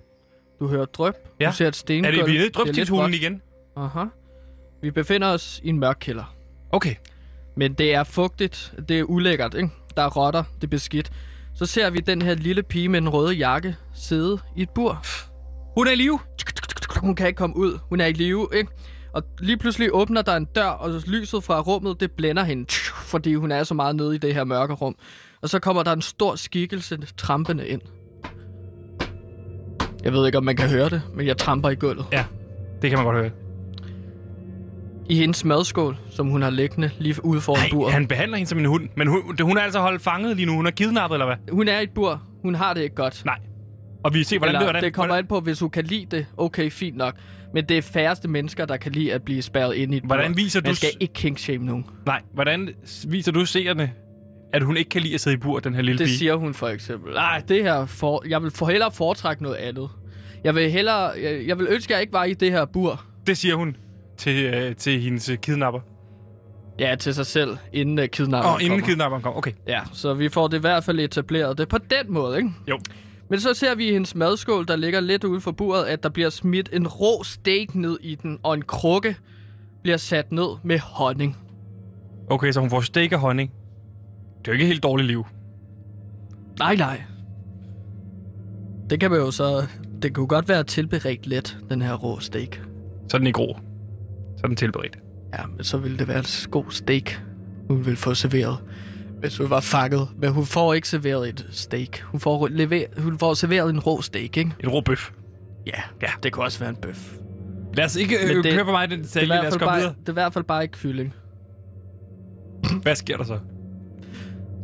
Du 0.60 0.67
hører 0.67 0.86
drøb. 0.86 1.13
Ja. 1.39 1.47
Du 1.47 1.56
ser 1.56 1.67
et 1.67 1.75
stengulv. 1.75 2.13
Er 2.13 2.17
det, 2.17 2.25
vi 2.25 2.32
er 2.32 2.34
nede 2.34 2.36
i 2.36 2.41
lidt 2.41 2.56
drøbtidshulen 2.56 3.13
igen? 3.13 3.41
Aha. 3.75 4.06
Vi 4.82 4.91
befinder 4.91 5.28
os 5.28 5.62
i 5.63 5.69
en 5.69 5.80
mørk 5.80 5.97
kælder. 5.99 6.36
Okay. 6.71 6.95
Men 7.56 7.73
det 7.73 7.93
er 7.93 8.04
fugtigt. 8.04 8.73
Det 8.89 8.99
er 8.99 9.04
ulækkert, 9.04 9.54
ikke? 9.54 9.69
Der 9.97 10.04
er 10.04 10.10
rotter. 10.10 10.43
Det 10.56 10.63
er 10.63 10.67
beskidt. 10.67 11.12
Så 11.56 11.65
ser 11.65 11.89
vi 11.89 11.97
den 11.99 12.21
her 12.21 12.34
lille 12.34 12.63
pige 12.63 12.89
med 12.89 13.02
den 13.02 13.10
røde 13.10 13.34
jakke 13.34 13.75
sidde 13.93 14.39
i 14.56 14.62
et 14.62 14.69
bur. 14.69 15.02
Hun 15.79 15.87
er 15.87 15.91
i 15.91 15.95
live. 15.95 16.19
Hun 16.97 17.15
kan 17.15 17.27
ikke 17.27 17.37
komme 17.37 17.57
ud. 17.57 17.79
Hun 17.89 18.01
er 18.01 18.05
i 18.05 18.11
live, 18.13 18.47
ikke? 18.53 18.71
Og 19.13 19.23
lige 19.39 19.57
pludselig 19.57 19.89
åbner 19.93 20.21
der 20.21 20.35
en 20.35 20.45
dør, 20.45 20.65
og 20.65 21.01
lyset 21.07 21.43
fra 21.43 21.59
rummet, 21.61 21.99
det 21.99 22.11
blænder 22.11 22.43
hende, 22.43 22.65
fordi 23.11 23.33
hun 23.35 23.51
er 23.51 23.63
så 23.63 23.73
meget 23.73 23.95
nede 23.95 24.15
i 24.15 24.17
det 24.17 24.33
her 24.33 24.43
mørke 24.43 24.73
rum. 24.73 24.95
Og 25.41 25.49
så 25.49 25.59
kommer 25.59 25.83
der 25.83 25.93
en 25.93 26.01
stor 26.01 26.35
skikkelse 26.35 26.97
trampende 27.17 27.67
ind. 27.67 27.81
Jeg 30.03 30.13
ved 30.13 30.25
ikke, 30.25 30.37
om 30.37 30.43
man 30.43 30.55
kan 30.55 30.69
høre 30.69 30.89
det, 30.89 31.01
men 31.15 31.27
jeg 31.27 31.37
tramper 31.37 31.69
i 31.69 31.75
gulvet. 31.75 32.05
Ja, 32.11 32.25
det 32.81 32.89
kan 32.89 32.99
man 32.99 33.05
godt 33.05 33.17
høre. 33.17 33.31
I 35.09 35.15
hendes 35.15 35.45
madskål, 35.45 35.97
som 36.09 36.27
hun 36.27 36.41
har 36.41 36.49
liggende 36.49 36.91
lige 36.97 37.25
ude 37.25 37.41
foran 37.41 37.59
Nej, 37.61 37.69
buret. 37.71 37.93
han 37.93 38.07
behandler 38.07 38.37
hende 38.37 38.49
som 38.49 38.59
en 38.59 38.65
hund. 38.65 38.89
Men 38.97 39.07
hun, 39.07 39.37
hun 39.41 39.57
er 39.57 39.61
altså 39.61 39.79
holdt 39.79 40.01
fanget 40.01 40.35
lige 40.35 40.45
nu. 40.45 40.55
Hun 40.55 40.65
er 40.65 40.71
kidnappet, 40.71 41.15
eller 41.15 41.25
hvad? 41.25 41.35
Hun 41.51 41.67
er 41.67 41.79
i 41.79 41.83
et 41.83 41.91
bur. 41.95 42.21
Hun 42.41 42.55
har 42.55 42.73
det 42.73 42.81
ikke 42.81 42.95
godt. 42.95 43.25
Nej. 43.25 43.39
Og 44.03 44.13
vi 44.13 44.23
ser, 44.23 44.38
hvordan 44.38 44.55
Eller, 44.55 44.59
det, 44.59 44.65
hvordan, 44.65 44.83
det 44.83 44.93
kommer 44.93 45.07
hvordan, 45.07 45.23
an 45.23 45.27
på, 45.27 45.39
hvis 45.39 45.59
hun 45.59 45.69
kan 45.69 45.83
lide 45.85 46.05
det. 46.17 46.25
Okay, 46.38 46.71
fint 46.71 46.97
nok. 46.97 47.15
Men 47.53 47.65
det 47.65 47.77
er 47.77 47.81
færreste 47.81 48.27
mennesker, 48.27 48.65
der 48.65 48.77
kan 48.77 48.91
lide 48.91 49.13
at 49.13 49.23
blive 49.23 49.41
spærret 49.41 49.75
ind 49.75 49.93
i 49.93 49.97
et 49.97 50.03
Hvordan 50.03 50.31
bur. 50.31 50.35
viser 50.35 50.62
du 50.62 50.67
Man 50.67 50.75
skal 50.75 50.89
ikke 50.99 51.13
kingshame 51.13 51.65
nogen. 51.65 51.85
Nej, 52.05 52.21
hvordan 52.33 52.69
viser 53.07 53.31
du 53.31 53.45
seerne, 53.45 53.91
at 54.53 54.63
hun 54.63 54.77
ikke 54.77 54.89
kan 54.89 55.01
lide 55.01 55.13
at 55.13 55.21
sidde 55.21 55.35
i 55.35 55.39
bur, 55.39 55.59
den 55.59 55.73
her 55.75 55.81
lille 55.81 55.99
Det 55.99 56.05
pige? 56.07 56.17
siger 56.17 56.35
hun 56.35 56.53
for 56.53 56.67
eksempel. 56.67 57.13
Nej, 57.13 57.41
det 57.47 57.63
her 57.63 57.85
for, 57.85 58.23
jeg 58.27 58.43
vil 58.43 58.51
for 58.51 58.65
hellere 58.65 58.91
foretrække 58.91 59.43
noget 59.43 59.55
andet. 59.55 59.89
Jeg 60.43 60.55
vil 60.55 60.71
hellere, 60.71 61.03
jeg, 61.23 61.47
jeg 61.47 61.59
vil 61.59 61.67
ønske, 61.69 61.93
at 61.93 61.95
jeg 61.95 62.01
ikke 62.01 62.13
var 62.13 62.23
i 62.23 62.33
det 62.33 62.51
her 62.51 62.65
bur. 62.65 63.05
Det 63.27 63.38
siger 63.38 63.55
hun 63.55 63.75
til, 64.17 64.45
øh, 64.53 64.75
til 64.75 65.01
hendes 65.01 65.29
øh, 65.29 65.38
kidnapper. 65.38 65.79
Ja, 66.79 66.95
til 66.95 67.13
sig 67.13 67.25
selv, 67.25 67.57
inden 67.73 67.99
uh, 67.99 68.05
kidnapperen 68.05 68.55
Og 68.55 68.62
inden 68.62 68.79
kommer. 68.79 68.88
kidnapperen 68.88 69.23
kommer. 69.23 69.38
Okay. 69.38 69.51
Ja, 69.67 69.79
så 69.93 70.13
vi 70.13 70.29
får 70.29 70.47
det 70.47 70.57
i 70.57 70.62
hvert 70.62 70.83
fald 70.83 70.99
etableret 70.99 71.57
det 71.57 71.67
på 71.69 71.77
den 71.77 72.13
måde, 72.13 72.38
ikke? 72.38 72.49
Jo. 72.69 72.79
Men 73.29 73.39
så 73.39 73.53
ser 73.53 73.75
vi 73.75 73.89
i 73.89 73.93
hendes 73.93 74.15
madskål, 74.15 74.67
der 74.67 74.75
ligger 74.75 74.99
lidt 74.99 75.23
ude 75.23 75.41
for 75.41 75.51
buret, 75.51 75.85
at 75.85 76.03
der 76.03 76.09
bliver 76.09 76.29
smidt 76.29 76.69
en 76.73 76.87
rå 76.87 77.23
steak 77.23 77.75
ned 77.75 77.97
i 78.01 78.15
den, 78.15 78.39
og 78.43 78.53
en 78.53 78.61
krukke 78.61 79.15
bliver 79.81 79.97
sat 79.97 80.31
ned 80.31 80.57
med 80.63 80.79
honning. 80.79 81.37
Okay, 82.29 82.51
så 82.51 82.59
hun 82.59 82.69
får 82.69 82.81
steak 82.81 83.11
af 83.11 83.19
honning. 83.19 83.51
Det 84.39 84.47
er 84.47 84.51
jo 84.51 84.53
ikke 84.53 84.63
et 84.63 84.67
helt 84.67 84.83
dårligt 84.83 85.07
liv. 85.07 85.25
Nej, 86.59 86.75
nej. 86.75 87.03
Det 88.89 88.99
kan 88.99 89.11
man 89.11 89.19
jo 89.19 89.31
så... 89.31 89.67
Det 90.01 90.15
kunne 90.15 90.27
godt 90.27 90.49
være 90.49 90.63
tilberedt 90.63 91.27
let, 91.27 91.57
den 91.69 91.81
her 91.81 91.93
rå 91.93 92.19
steak. 92.19 92.55
Så 93.07 93.17
er 93.17 93.17
den 93.17 93.27
ikke 93.27 93.39
rå. 93.39 93.59
Så 94.37 94.41
er 94.43 94.47
den 94.47 94.55
tilberedt. 94.55 94.97
Ja, 95.33 95.45
men 95.55 95.63
så 95.63 95.77
ville 95.77 95.97
det 95.97 96.07
være 96.07 96.17
en 96.17 96.51
god 96.51 96.65
steak, 96.69 97.11
hun 97.69 97.85
ville 97.85 97.97
få 97.97 98.13
serveret, 98.13 98.57
hvis 99.19 99.38
hun 99.38 99.49
var 99.49 99.60
fanget. 99.60 100.08
Men 100.17 100.29
hun 100.32 100.45
får 100.45 100.73
ikke 100.73 100.88
serveret 100.89 101.29
et 101.29 101.47
steak. 101.51 101.99
Hun 102.01 102.19
får, 102.19 102.47
lever- 102.47 103.01
hun 103.01 103.19
får 103.19 103.34
serveret 103.34 103.69
en 103.69 103.79
rå 103.79 104.01
steak, 104.01 104.38
ikke? 104.38 104.51
En 104.60 104.69
rå 104.69 104.82
bøf. 104.82 105.12
Ja, 105.67 105.82
ja. 106.01 106.08
det 106.23 106.32
kunne 106.34 106.45
også 106.45 106.60
være 106.60 106.69
en 106.69 106.75
bøf. 106.75 107.12
Lad 107.73 107.86
os 107.86 107.95
ikke 107.95 108.15
Men 108.27 108.38
øh, 108.38 108.43
det- 108.43 108.53
køre 108.53 108.65
for 108.65 108.71
mig 108.71 108.89
den 108.89 108.99
Det 108.99 109.05
er, 109.05 109.08
detalje. 109.08 109.25
i 109.25 109.29
Lad 109.29 109.38
hvert 109.38 109.47
os 109.47 109.53
fald 109.53 109.60
komme 109.60 109.71
bare, 109.71 109.79
videre. 109.79 109.95
det 109.99 110.08
er 110.10 110.12
i 110.12 110.13
hvert 110.13 110.34
fald 110.34 110.43
bare 110.43 110.63
ikke 110.63 110.77
kylling. 110.77 111.13
Hvad 112.82 112.95
sker 112.95 113.17
der 113.17 113.23
så? 113.23 113.39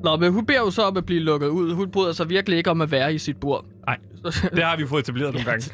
Nå, 0.04 0.18
men 0.18 0.34
hun 0.34 0.46
beder 0.46 0.60
jo 0.60 0.72
så 0.72 0.82
om 0.84 0.98
at 0.98 1.06
blive 1.06 1.20
lukket 1.20 1.48
ud. 1.48 1.74
Hun 1.74 1.92
bryder 1.92 2.14
sig 2.14 2.30
virkelig 2.30 2.58
ikke 2.58 2.72
om 2.72 2.82
at 2.82 2.92
være 2.92 3.14
i 3.14 3.18
sit 3.18 3.38
bur. 3.38 3.66
Nej, 3.88 3.98
det 4.56 4.64
har 4.64 4.78
vi 4.78 4.88
fået 4.88 5.02
etableret 5.04 5.34
nogle 5.34 5.46
gange. 5.52 5.72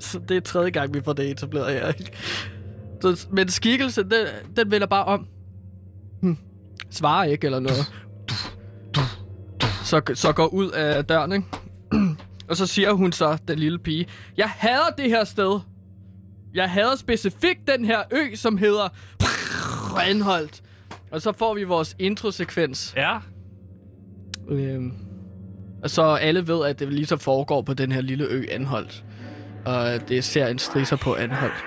så 0.00 0.20
det 0.28 0.36
er 0.36 0.40
tredje 0.40 0.70
gang, 0.70 0.94
vi 0.94 1.00
får 1.04 1.12
det 1.12 1.30
etableret 1.30 1.72
her. 1.74 1.88
Ikke? 1.88 2.12
Så, 3.00 3.26
men 3.32 3.48
skikkelse, 3.48 4.02
den, 4.02 4.26
den 4.56 4.70
vender 4.70 4.86
bare 4.86 5.04
om. 5.04 5.26
Hm. 6.22 6.36
Svarer 6.90 7.24
ikke 7.24 7.44
eller 7.44 7.60
noget. 7.60 7.92
Så, 9.92 10.00
så 10.14 10.32
går 10.32 10.46
ud 10.46 10.70
af 10.70 11.04
døren, 11.04 11.32
ikke? 11.32 11.44
Og 12.48 12.56
så 12.56 12.66
siger 12.66 12.92
hun 12.92 13.12
så, 13.12 13.38
den 13.48 13.58
lille 13.58 13.78
pige, 13.78 14.06
Jeg 14.36 14.48
hader 14.48 14.90
det 14.98 15.10
her 15.10 15.24
sted. 15.24 15.60
Jeg 16.54 16.70
hader 16.70 16.96
specifikt 16.96 17.60
den 17.68 17.84
her 17.84 18.02
ø, 18.12 18.34
som 18.34 18.56
hedder 18.56 18.88
Anholdt. 20.10 20.62
Og 21.10 21.22
så 21.22 21.32
får 21.32 21.54
vi 21.54 21.64
vores 21.64 21.96
introsekvens. 21.98 22.94
Ja. 22.96 23.18
Øhm, 24.48 24.92
og 25.82 25.90
så 25.90 26.02
alle 26.02 26.48
ved, 26.48 26.66
at 26.66 26.78
det 26.78 26.92
lige 26.92 27.06
så 27.06 27.16
foregår 27.16 27.62
på 27.62 27.74
den 27.74 27.92
her 27.92 28.00
lille 28.00 28.24
ø 28.24 28.44
Anholdt. 28.50 29.04
Og 29.64 30.08
det 30.08 30.18
er 30.18 30.22
serien 30.22 30.58
strisser 30.58 30.96
på 30.96 31.14
Anholdt. 31.14 31.64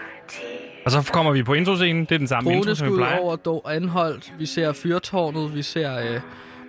Og 0.86 0.92
så 0.92 1.10
kommer 1.14 1.32
vi 1.32 1.44
på 1.44 1.54
introscenen. 1.54 2.06
Det 2.06 2.12
er 2.12 2.18
den 2.18 2.28
samme 2.28 2.54
intro, 2.56 2.76
som 2.76 2.88
vi 2.88 2.96
plejer. 2.96 3.20
over 3.20 3.68
Anholdt. 3.70 4.34
Vi 4.40 4.46
ser 4.46 4.72
fyrtårnet. 4.72 5.56
Vi 5.56 5.62
ser 5.62 6.14
øh, 6.14 6.22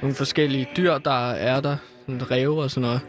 nogle 0.02 0.14
forskellige 0.14 0.68
dyr, 0.76 0.98
der 0.98 1.30
er 1.30 1.60
der. 1.60 1.76
Sådan 2.06 2.30
ræve 2.30 2.62
og 2.62 2.70
sådan 2.70 2.82
noget. 2.82 3.00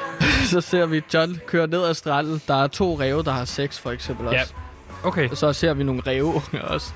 så 0.50 0.60
ser 0.60 0.86
vi 0.86 1.02
John 1.14 1.40
køre 1.46 1.66
ned 1.66 1.84
ad 1.84 1.94
stranden. 1.94 2.42
Der 2.48 2.54
er 2.62 2.66
to 2.66 3.00
ræve, 3.00 3.22
der 3.22 3.32
har 3.32 3.44
sex 3.44 3.78
for 3.78 3.90
eksempel 3.90 4.26
også. 4.26 4.36
Ja. 4.38 5.08
Okay. 5.08 5.30
Og 5.30 5.36
så 5.36 5.52
ser 5.52 5.74
vi 5.74 5.84
nogle 5.84 6.02
ræve 6.06 6.42
også. 6.74 6.92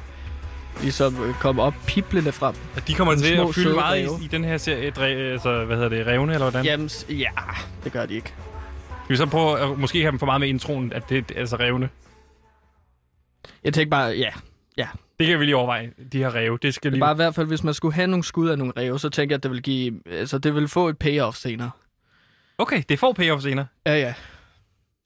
Ligesom 0.81 1.25
øh, 1.25 1.35
komme 1.35 1.63
op 1.63 1.75
piblende 1.87 2.33
frem. 2.33 2.55
Og 2.77 2.89
de 2.89 2.95
kommer 2.95 3.15
til 3.15 3.35
at 3.35 3.55
fylde 3.55 3.75
meget 3.75 4.09
ræve. 4.09 4.21
i, 4.23 4.25
i 4.25 4.29
den 4.29 4.45
her 4.45 4.57
serie. 4.57 4.91
Dre, 4.91 5.09
altså, 5.09 5.65
hvad 5.65 5.77
hedder 5.77 5.89
det? 5.89 6.07
Revne, 6.07 6.33
eller 6.33 6.51
hvordan? 6.51 6.65
Jamen, 6.65 6.91
ja, 7.09 7.31
det 7.85 7.93
gør 7.93 8.07
de 8.07 8.15
ikke. 8.15 8.35
Skal 9.05 9.13
vi 9.13 9.17
så 9.17 9.27
prøve 9.27 9.61
at 9.61 9.79
måske 9.79 10.01
have 10.01 10.11
dem 10.11 10.19
for 10.19 10.27
meget 10.27 10.41
med 10.41 10.49
introen, 10.49 10.93
at 10.93 11.09
det 11.09 11.31
er 11.31 11.41
altså 11.41 11.57
revne? 11.57 11.89
Jeg 13.65 13.75
tænker 13.75 13.91
bare, 13.91 14.11
ja. 14.11 14.31
Ja, 14.77 14.89
Det 15.19 15.27
kan 15.27 15.41
vi 15.41 15.45
lige 15.45 15.57
overveje, 15.57 15.93
de 16.13 16.19
her 16.19 16.35
ræve. 16.35 16.59
Det 16.63 16.75
skal 16.75 16.83
Det 16.83 16.89
er 16.89 16.91
lige... 16.97 17.01
bare 17.01 17.13
i 17.13 17.17
hvert 17.17 17.35
fald, 17.35 17.47
hvis 17.47 17.65
man 17.65 17.75
skulle 17.75 17.95
have 17.95 18.07
nogle 18.07 18.25
skud 18.25 18.49
af 18.49 18.59
nogle 18.59 18.73
ræve, 18.77 18.99
så 18.99 19.09
tænker 19.09 19.35
jeg, 19.35 19.39
at 19.39 19.43
det 19.43 19.51
vil 19.51 19.63
give, 19.63 20.01
altså 20.07 20.39
det 20.39 20.55
vil 20.55 20.69
få 20.69 20.89
et 20.89 20.99
payoff 20.99 21.37
senere. 21.37 21.71
Okay, 22.59 22.83
det 22.89 22.99
får 22.99 23.13
payoff 23.13 23.43
senere. 23.43 23.67
Ja, 23.87 23.97
ja. 23.97 24.15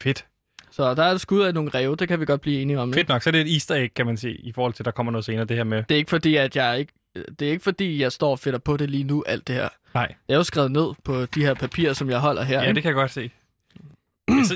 Fedt. 0.03 0.27
Så 0.71 0.95
der 0.95 1.03
er 1.03 1.11
et 1.13 1.21
skud 1.21 1.41
af 1.43 1.55
nogle 1.55 1.71
ræve, 1.71 1.97
det 1.97 2.09
kan 2.09 2.21
vi 2.21 2.25
godt 2.25 2.41
blive 2.41 2.63
enige 2.63 2.81
om. 2.81 2.93
Fedt 2.93 3.09
nok. 3.09 3.23
Så 3.23 3.31
er 3.31 3.33
det 3.33 3.41
et 3.41 3.53
easter 3.53 3.75
egg, 3.75 3.95
kan 3.95 4.07
man 4.07 4.17
sige, 4.17 4.35
i 4.35 4.53
forhold 4.53 4.73
til, 4.73 4.83
at 4.83 4.85
der 4.85 4.91
kommer 4.91 5.13
noget 5.13 5.25
senere, 5.25 5.45
det 5.45 5.57
her 5.57 5.65
med... 5.65 5.83
Det 5.83 5.95
er 5.95 5.99
ikke 5.99 6.11
fordi, 6.11 6.37
at 6.37 6.57
jeg 6.57 6.79
ikke, 6.79 6.93
det 7.39 7.43
er 7.49 7.51
ikke 7.51 7.65
fordi, 7.65 8.01
jeg 8.03 8.13
står 8.13 8.31
og 8.31 8.39
fedter 8.39 8.59
på 8.59 8.77
det 8.77 8.91
lige 8.91 9.05
nu, 9.05 9.25
alt 9.27 9.47
det 9.47 9.55
her. 9.55 9.69
Nej. 9.95 10.15
Jeg 10.29 10.35
er 10.35 10.39
jo 10.39 10.45
skrevet 10.45 10.73
ned 10.73 10.95
på 11.05 11.27
de 11.27 11.41
her 11.45 11.55
papirer, 11.55 11.93
som 11.93 12.11
jeg 12.11 12.19
holder 12.19 12.43
her. 12.43 12.61
Ja, 12.61 12.63
ikke? 12.63 12.75
det 12.75 12.83
kan 12.83 12.89
jeg 12.89 12.95
godt 12.95 13.11
se. 13.11 13.31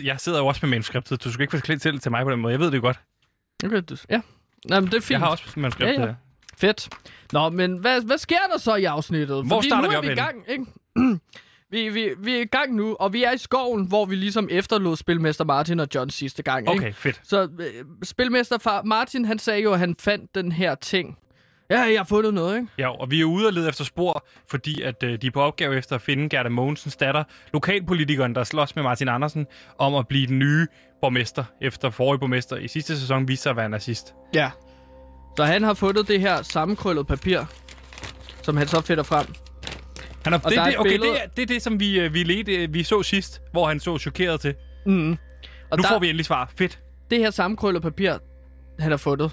Jeg 0.04 0.20
sidder, 0.20 0.38
jo 0.38 0.46
også 0.46 0.58
med 0.62 0.70
manuskriptet. 0.70 1.24
Du 1.24 1.32
skal 1.32 1.42
ikke 1.42 1.50
forklare 1.50 1.78
til 1.78 1.98
til 1.98 2.10
mig 2.10 2.24
på 2.24 2.30
den 2.30 2.40
måde. 2.40 2.52
Jeg 2.52 2.60
ved 2.60 2.70
det 2.70 2.82
godt. 2.82 3.00
Okay, 3.64 3.82
du, 3.88 3.96
ja. 4.10 4.20
Nå, 4.68 4.80
men 4.80 4.86
det 4.90 4.94
er 4.94 5.00
fint. 5.00 5.10
Jeg 5.10 5.18
har 5.18 5.26
også 5.26 5.44
manuskriptet 5.56 5.94
Ja, 5.94 6.00
ja. 6.00 6.06
her. 6.06 6.14
Fedt. 6.56 6.88
Nå, 7.32 7.48
men 7.48 7.76
hvad, 7.76 8.02
hvad 8.02 8.18
sker 8.18 8.36
der 8.52 8.58
så 8.58 8.74
i 8.74 8.84
afsnittet? 8.84 9.46
Hvor 9.46 9.56
Fordi 9.56 9.68
starter 9.68 9.82
nu 9.82 9.88
vi 9.88 9.94
er 9.94 9.98
op 9.98 10.02
vi 10.02 10.06
i 10.06 10.10
henne? 10.10 10.22
gang, 10.22 10.44
ikke? 10.48 11.18
vi, 11.70 11.88
vi, 11.88 12.10
vi 12.18 12.34
er 12.36 12.40
i 12.40 12.44
gang 12.44 12.74
nu, 12.74 12.94
og 13.00 13.12
vi 13.12 13.22
er 13.24 13.32
i 13.32 13.38
skoven, 13.38 13.86
hvor 13.86 14.04
vi 14.04 14.14
ligesom 14.14 14.48
efterlod 14.50 14.96
Spilmester 14.96 15.44
Martin 15.44 15.80
og 15.80 15.88
John 15.94 16.10
sidste 16.10 16.42
gang. 16.42 16.60
Ikke? 16.60 16.72
Okay, 16.86 16.92
fedt. 16.94 17.20
Så 17.24 17.48
øh, 17.58 17.66
Spilmester 18.02 18.82
Martin, 18.84 19.24
han 19.24 19.38
sagde 19.38 19.62
jo, 19.62 19.72
at 19.72 19.78
han 19.78 19.96
fandt 20.00 20.34
den 20.34 20.52
her 20.52 20.74
ting. 20.74 21.18
Ja, 21.72 21.80
jeg 21.80 21.98
har 22.00 22.04
fundet 22.04 22.34
noget, 22.34 22.56
ikke? 22.56 22.68
Ja, 22.78 23.00
og 23.00 23.10
vi 23.10 23.20
er 23.20 23.24
ude 23.24 23.46
og 23.46 23.52
lede 23.52 23.68
efter 23.68 23.84
spor, 23.84 24.26
fordi 24.50 24.82
at 24.82 25.02
øh, 25.02 25.18
de 25.22 25.26
er 25.26 25.30
på 25.30 25.40
opgave 25.42 25.76
efter 25.76 25.94
at 25.96 26.02
finde 26.02 26.28
Gerda 26.28 26.48
Mogensens 26.48 26.96
datter, 26.96 27.24
lokalpolitikeren, 27.52 28.34
der 28.34 28.44
slås 28.44 28.74
med 28.76 28.82
Martin 28.82 29.08
Andersen, 29.08 29.46
om 29.78 29.94
at 29.94 30.08
blive 30.08 30.26
den 30.26 30.38
nye 30.38 30.66
borgmester, 31.00 31.44
efter 31.60 31.90
forrige 31.90 32.18
borgmester 32.18 32.56
i 32.56 32.68
sidste 32.68 33.00
sæson 33.00 33.28
viste 33.28 33.42
sig 33.42 33.50
at 33.50 33.56
være 33.56 33.68
nazist. 33.68 34.14
Ja. 34.34 34.50
Så 35.36 35.44
han 35.44 35.62
har 35.62 35.74
fundet 35.74 36.08
det 36.08 36.20
her 36.20 36.42
sammenkrøllet 36.42 37.06
papir, 37.06 37.40
som 38.42 38.56
han 38.56 38.66
så 38.68 38.80
finder 38.80 39.02
frem. 39.02 39.26
Han 40.24 40.32
er, 40.32 40.38
Og 40.44 40.50
det, 40.50 40.58
det, 40.58 40.68
et 40.68 40.78
okay, 40.78 40.90
billede- 40.90 41.12
det, 41.12 41.22
er, 41.22 41.26
det 41.36 41.42
er 41.42 41.46
det, 41.46 41.62
som 41.62 41.80
vi, 41.80 42.00
øh, 42.00 42.14
vi, 42.14 42.22
ledte, 42.22 42.54
øh, 42.56 42.74
vi 42.74 42.82
så 42.82 43.02
sidst, 43.02 43.40
hvor 43.52 43.68
han 43.68 43.80
så 43.80 43.98
chokeret 43.98 44.40
til. 44.40 44.54
Mm. 44.86 45.10
Og 45.70 45.78
nu 45.78 45.82
der, 45.82 45.88
får 45.88 45.98
vi 45.98 46.06
endelig 46.08 46.26
svar. 46.26 46.52
Fedt. 46.58 46.78
det 47.10 47.18
her 47.18 47.30
sammenkrøllet 47.30 47.82
papir, 47.82 48.12
han 48.78 48.90
har 48.90 48.96
fundet. 48.98 49.30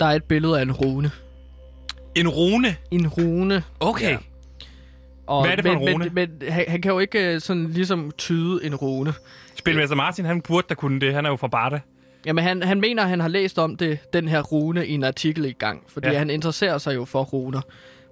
Der 0.00 0.06
er 0.06 0.10
et 0.10 0.24
billede 0.24 0.58
af 0.58 0.62
en 0.62 0.72
rune. 0.72 1.10
En 2.14 2.28
rune. 2.28 2.76
En 2.90 3.08
rune. 3.08 3.62
Okay. 3.80 4.10
Ja. 4.10 4.16
Og, 5.26 5.42
Hvad 5.42 5.52
er 5.52 5.56
det 5.56 5.64
for 5.64 5.72
men, 5.72 5.82
en 5.82 5.92
rune? 5.94 6.04
Men, 6.14 6.30
men 6.40 6.50
han, 6.52 6.64
han 6.68 6.82
kan 6.82 6.92
jo 6.92 6.98
ikke 6.98 7.34
øh, 7.34 7.40
sådan 7.40 7.70
ligesom 7.70 8.10
tyde 8.18 8.64
en 8.64 8.74
rune. 8.74 9.14
Spilmester 9.54 9.96
Martin, 9.96 10.24
han 10.24 10.40
burde 10.40 10.66
da 10.68 10.74
kunne 10.74 11.00
det. 11.00 11.14
Han 11.14 11.26
er 11.26 11.30
jo 11.30 11.36
fra 11.36 11.48
Barta. 11.48 11.80
Jamen, 12.26 12.44
han, 12.44 12.62
han 12.62 12.80
mener, 12.80 13.02
at 13.02 13.08
han 13.08 13.20
har 13.20 13.28
læst 13.28 13.58
om 13.58 13.76
det, 13.76 13.98
den 14.12 14.28
her 14.28 14.42
rune 14.42 14.86
i 14.86 14.92
en 14.92 15.04
artikel 15.04 15.44
i 15.44 15.52
gang. 15.52 15.82
Fordi 15.88 16.06
Ja. 16.06 16.12
ja. 16.12 16.18
han 16.18 16.30
interesserer 16.30 16.78
sig 16.78 16.94
jo 16.94 17.04
for 17.04 17.22
runer. 17.22 17.60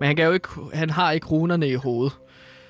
Men 0.00 0.06
han, 0.06 0.16
kan 0.16 0.24
jo 0.24 0.32
ikke, 0.32 0.48
han 0.74 0.90
har 0.90 1.12
ikke 1.12 1.26
runerne 1.26 1.68
i 1.68 1.74
hovedet. 1.74 2.12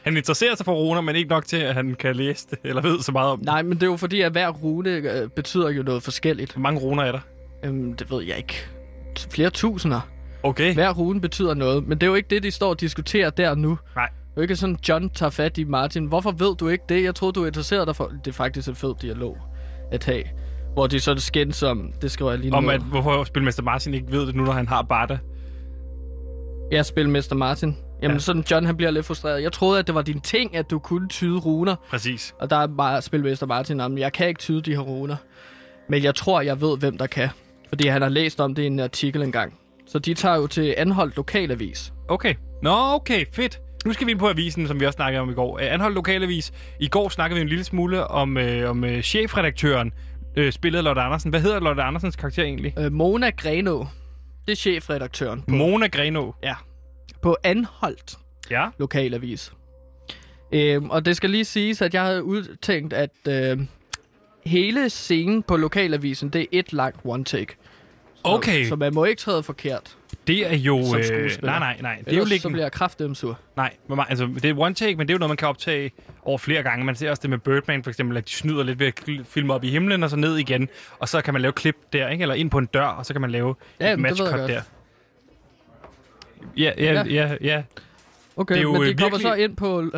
Han 0.02 0.16
interesserer 0.16 0.54
sig 0.54 0.64
for 0.64 0.74
runer, 0.74 1.00
men 1.00 1.16
ikke 1.16 1.28
nok 1.30 1.46
til, 1.46 1.56
at 1.56 1.74
han 1.74 1.94
kan 1.94 2.16
læse 2.16 2.46
det, 2.50 2.58
eller 2.64 2.82
ved 2.82 3.00
så 3.00 3.12
meget 3.12 3.30
om 3.30 3.38
det. 3.38 3.46
Nej, 3.46 3.62
men 3.62 3.72
det 3.72 3.82
er 3.82 3.86
jo 3.86 3.96
fordi, 3.96 4.20
at 4.20 4.32
hver 4.32 4.48
rune 4.48 4.90
øh, 4.90 5.28
betyder 5.28 5.70
jo 5.70 5.82
noget 5.82 6.02
forskelligt. 6.02 6.52
Hvor 6.52 6.60
mange 6.60 6.80
runer 6.80 7.02
er 7.02 7.12
der? 7.12 7.20
Øhm, 7.64 7.94
det 7.96 8.10
ved 8.10 8.22
jeg 8.22 8.36
ikke. 8.36 8.66
Flere 9.30 9.50
tusinder. 9.50 10.00
Okay. 10.42 10.74
Hver 10.74 10.90
rune 10.92 11.20
betyder 11.20 11.54
noget. 11.54 11.86
Men 11.88 11.98
det 11.98 12.02
er 12.06 12.10
jo 12.10 12.14
ikke 12.14 12.28
det, 12.30 12.42
de 12.42 12.50
står 12.50 12.68
og 12.70 12.80
diskuterer 12.80 13.30
der 13.30 13.54
nu. 13.54 13.78
Nej. 13.96 14.06
Det 14.06 14.12
er 14.30 14.32
jo 14.36 14.42
ikke 14.42 14.56
sådan, 14.56 14.78
John 14.88 15.10
tager 15.10 15.30
fat 15.30 15.58
i 15.58 15.64
Martin. 15.64 16.06
Hvorfor 16.06 16.30
ved 16.30 16.56
du 16.56 16.68
ikke 16.68 16.84
det? 16.88 17.02
Jeg 17.04 17.14
troede, 17.14 17.32
du 17.32 17.44
interesserede 17.44 17.86
dig 17.86 17.96
for... 17.96 18.12
Det 18.24 18.30
er 18.30 18.32
faktisk 18.34 18.68
en 18.68 18.74
fed 18.74 18.94
dialog 19.02 19.38
at 19.92 20.04
have. 20.04 20.22
Hvor 20.72 20.86
de 20.86 21.00
så 21.00 21.14
skændes 21.16 21.62
om... 21.62 21.92
Det 22.02 22.10
skriver 22.10 22.30
jeg 22.30 22.40
lige 22.40 22.52
Om 22.54 22.64
ned. 22.64 22.72
at, 22.72 22.80
hvorfor 22.80 23.24
Spilmester 23.24 23.62
Martin 23.62 23.94
ikke 23.94 24.12
ved 24.12 24.26
det 24.26 24.34
nu, 24.34 24.42
når 24.44 24.52
han 24.52 24.68
har 24.68 24.82
Barta. 24.82 25.18
Jeg 26.72 26.86
spiller 26.86 27.10
Mester 27.12 27.36
Martin. 27.36 27.68
Jamen, 27.68 28.10
Ja. 28.10 28.12
ja. 28.12 28.18
sådan 28.18 28.44
John, 28.50 28.66
han 28.66 28.76
bliver 28.76 28.90
lidt 28.90 29.06
frustreret. 29.06 29.42
Jeg 29.42 29.52
troede, 29.52 29.78
at 29.78 29.86
det 29.86 29.94
var 29.94 30.02
din 30.02 30.20
ting, 30.20 30.56
at 30.56 30.70
du 30.70 30.78
kunne 30.78 31.08
tyde 31.08 31.38
runer. 31.38 31.76
Præcis. 31.90 32.34
Og 32.40 32.50
der 32.50 32.56
er 32.56 32.66
bare 32.66 33.02
spilmester 33.02 33.46
Martin 33.46 33.80
om, 33.80 33.98
jeg 33.98 34.12
kan 34.12 34.28
ikke 34.28 34.38
tyde 34.38 34.62
de 34.62 34.70
her 34.70 34.80
runer. 34.80 35.16
Men 35.88 36.02
jeg 36.02 36.14
tror, 36.14 36.40
jeg 36.40 36.60
ved, 36.60 36.78
hvem 36.78 36.98
der 36.98 37.06
kan. 37.06 37.28
Fordi 37.68 37.86
han 37.88 38.02
har 38.02 38.08
læst 38.08 38.40
om 38.40 38.54
det 38.54 38.62
i 38.62 38.66
en 38.66 38.80
artikel 38.80 39.22
engang. 39.22 39.58
Så 39.86 39.98
de 39.98 40.14
tager 40.14 40.36
jo 40.36 40.46
til 40.46 40.74
Anholdt 40.76 41.16
Lokalavis. 41.16 41.92
Okay. 42.08 42.34
Nå, 42.62 42.74
okay. 42.76 43.24
Fedt. 43.32 43.60
Nu 43.84 43.92
skal 43.92 44.06
vi 44.06 44.10
ind 44.12 44.18
på 44.20 44.28
avisen, 44.28 44.66
som 44.66 44.80
vi 44.80 44.86
også 44.86 44.96
snakkede 44.96 45.20
om 45.22 45.30
i 45.30 45.34
går. 45.34 45.52
Uh, 45.54 45.58
Anhold 45.62 45.94
Lokalavis. 45.94 46.52
I 46.80 46.88
går 46.88 47.08
snakkede 47.08 47.36
vi 47.36 47.42
en 47.42 47.48
lille 47.48 47.64
smule 47.64 48.06
om, 48.06 48.36
øh, 48.38 48.70
om 48.70 48.84
øh, 48.84 49.02
chefredaktøren, 49.02 49.92
øh, 50.36 50.52
spillet 50.52 50.84
Lotte 50.84 51.02
Andersen. 51.02 51.30
Hvad 51.30 51.40
hedder 51.40 51.60
Lotte 51.60 51.82
Andersens 51.82 52.16
karakter 52.16 52.42
egentlig? 52.42 52.74
Øh, 52.78 52.92
Mona 52.92 53.30
Greno, 53.30 53.84
det 54.46 54.52
er 54.52 54.56
chefredaktøren 54.56 55.42
på, 55.42 55.54
Mona 55.54 55.86
Greno. 55.86 56.32
ja, 56.42 56.54
på 57.22 57.36
Anholdt 57.44 58.14
Ja. 58.50 58.68
Lokalavis. 58.78 59.52
Øhm, 60.52 60.90
og 60.90 61.04
det 61.04 61.16
skal 61.16 61.30
lige 61.30 61.44
siges, 61.44 61.82
at 61.82 61.94
jeg 61.94 62.02
havde 62.04 62.24
udtænkt, 62.24 62.92
at 62.92 63.10
øh, 63.28 63.58
hele 64.46 64.90
scenen 64.90 65.42
på 65.42 65.56
Lokalavisen, 65.56 66.28
det 66.28 66.40
er 66.42 66.46
et 66.52 66.72
langt 66.72 67.00
one-take. 67.04 67.46
Så, 68.14 68.32
Okay. 68.32 68.64
Så 68.68 68.76
man 68.76 68.94
må 68.94 69.04
ikke 69.04 69.20
træde 69.20 69.42
forkert. 69.42 69.96
Det 70.26 70.52
er 70.52 70.56
jo... 70.56 70.78
Øh, 70.78 71.30
nej, 71.42 71.58
nej, 71.58 71.76
nej. 71.80 71.96
Det 72.04 72.12
er 72.12 72.16
jo 72.16 72.22
Ellers 72.22 72.22
så 72.28 72.28
liggen... 72.28 72.52
bliver 72.52 72.64
jeg 72.64 72.72
kraftedeme 72.72 73.16
sur. 73.16 73.38
Nej, 73.56 73.74
meget- 73.88 74.06
altså, 74.10 74.26
det 74.34 74.44
er 74.44 74.54
one 74.58 74.74
take, 74.74 74.96
men 74.96 75.08
det 75.08 75.12
er 75.12 75.14
jo 75.14 75.18
noget, 75.18 75.30
man 75.30 75.36
kan 75.36 75.48
optage 75.48 75.90
over 76.22 76.38
flere 76.38 76.62
gange. 76.62 76.84
Man 76.84 76.96
ser 76.96 77.10
også 77.10 77.20
det 77.20 77.30
med 77.30 77.38
Birdman 77.38 77.82
for 77.82 77.90
eksempel, 77.90 78.16
at 78.16 78.24
de 78.28 78.30
snyder 78.32 78.62
lidt 78.62 78.78
ved 78.78 78.86
at 78.86 79.02
filme 79.26 79.54
op 79.54 79.64
i 79.64 79.70
himlen 79.70 80.02
og 80.02 80.10
så 80.10 80.16
ned 80.16 80.36
igen. 80.36 80.68
Og 80.98 81.08
så 81.08 81.20
kan 81.22 81.34
man 81.34 81.42
lave 81.42 81.52
klip 81.52 81.76
der, 81.92 82.08
ikke? 82.08 82.22
Eller 82.22 82.34
ind 82.34 82.50
på 82.50 82.58
en 82.58 82.66
dør, 82.66 82.86
og 82.86 83.06
så 83.06 83.14
kan 83.14 83.20
man 83.20 83.30
lave 83.30 83.54
Ja, 83.80 83.92
et 83.92 83.98
men 83.98 84.02
matchcut 84.02 84.38
der. 84.38 84.60
Ja, 86.56 86.72
ja, 86.78 87.02
ja, 87.02 87.36
Ja. 87.40 87.62
Okay, 88.36 88.54
Det 88.54 88.58
er 88.58 88.62
jo, 88.62 88.72
men 88.72 88.82
de 88.82 88.88
øh, 88.88 88.96
kommer 88.98 89.18
virkelig- 89.18 89.22
så 89.22 89.34
ind 89.34 89.56
på... 89.56 89.90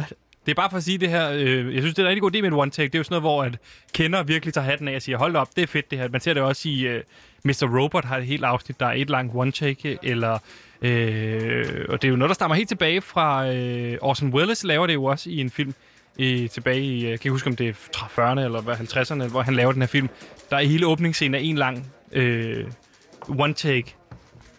Det 0.49 0.53
er 0.53 0.57
bare 0.57 0.71
for 0.71 0.77
at 0.77 0.85
sige 0.85 0.99
det 0.99 1.09
her. 1.09 1.31
Øh, 1.31 1.75
jeg 1.75 1.83
synes, 1.83 1.95
det 1.95 2.03
er 2.03 2.07
en 2.07 2.09
rigtig 2.09 2.23
god 2.23 2.35
idé 2.35 2.41
med 2.41 2.49
en 2.49 2.53
one 2.53 2.71
take. 2.71 2.87
Det 2.87 2.95
er 2.95 2.99
jo 2.99 3.05
sådan 3.05 3.23
noget, 3.23 3.23
hvor 3.23 3.45
at 3.45 3.59
kender 3.93 4.23
virkelig 4.23 4.55
tager 4.55 4.65
hatten 4.65 4.89
af 4.89 4.97
og 4.97 5.03
siger, 5.03 5.19
hold 5.19 5.37
op, 5.37 5.49
det 5.57 5.63
er 5.63 5.67
fedt 5.67 5.91
det 5.91 5.99
her. 5.99 6.09
Man 6.09 6.21
ser 6.21 6.35
det 6.35 6.43
også 6.43 6.69
i 6.69 6.87
øh, 6.87 7.03
Mr. 7.45 7.79
Robot 7.79 8.05
har 8.05 8.19
et 8.19 8.27
helt 8.27 8.45
afsnit, 8.45 8.81
der 8.81 8.87
er 8.87 8.93
et 8.93 9.11
langt 9.11 9.35
one 9.37 9.53
take, 9.53 9.99
eller... 10.03 10.39
Øh, 10.83 11.87
og 11.89 12.03
det 12.03 12.09
er 12.09 12.11
jo 12.11 12.17
noget, 12.17 12.29
der 12.29 12.35
stammer 12.35 12.55
helt 12.55 12.69
tilbage 12.69 13.01
fra... 13.01 13.49
Øh, 13.49 13.99
Orson 14.01 14.29
Welles 14.35 14.65
laver 14.65 14.87
det 14.87 14.95
jo 14.95 15.05
også 15.05 15.31
i 15.31 15.41
en 15.41 15.51
film 15.51 15.75
i, 16.17 16.49
tilbage 16.49 16.81
i... 16.81 17.05
Øh, 17.05 17.11
jeg 17.11 17.21
kan 17.21 17.27
ikke 17.27 17.31
huske, 17.31 17.51
om 17.51 17.57
det 17.57 17.69
er 17.69 17.73
40'erne 17.73 18.41
eller 18.41 18.61
hvad, 18.61 18.75
50'erne, 18.75 19.31
hvor 19.31 19.43
han 19.43 19.55
laver 19.55 19.73
den 19.73 19.83
her 19.83 19.87
film. 19.87 20.09
Der 20.51 20.57
er 20.57 20.61
i 20.61 20.67
hele 20.67 20.87
åbningsscenen 20.87 21.35
af 21.35 21.41
en 21.43 21.57
lang 21.57 21.93
øh, 22.13 22.67
one 23.29 23.55
take, 23.55 23.95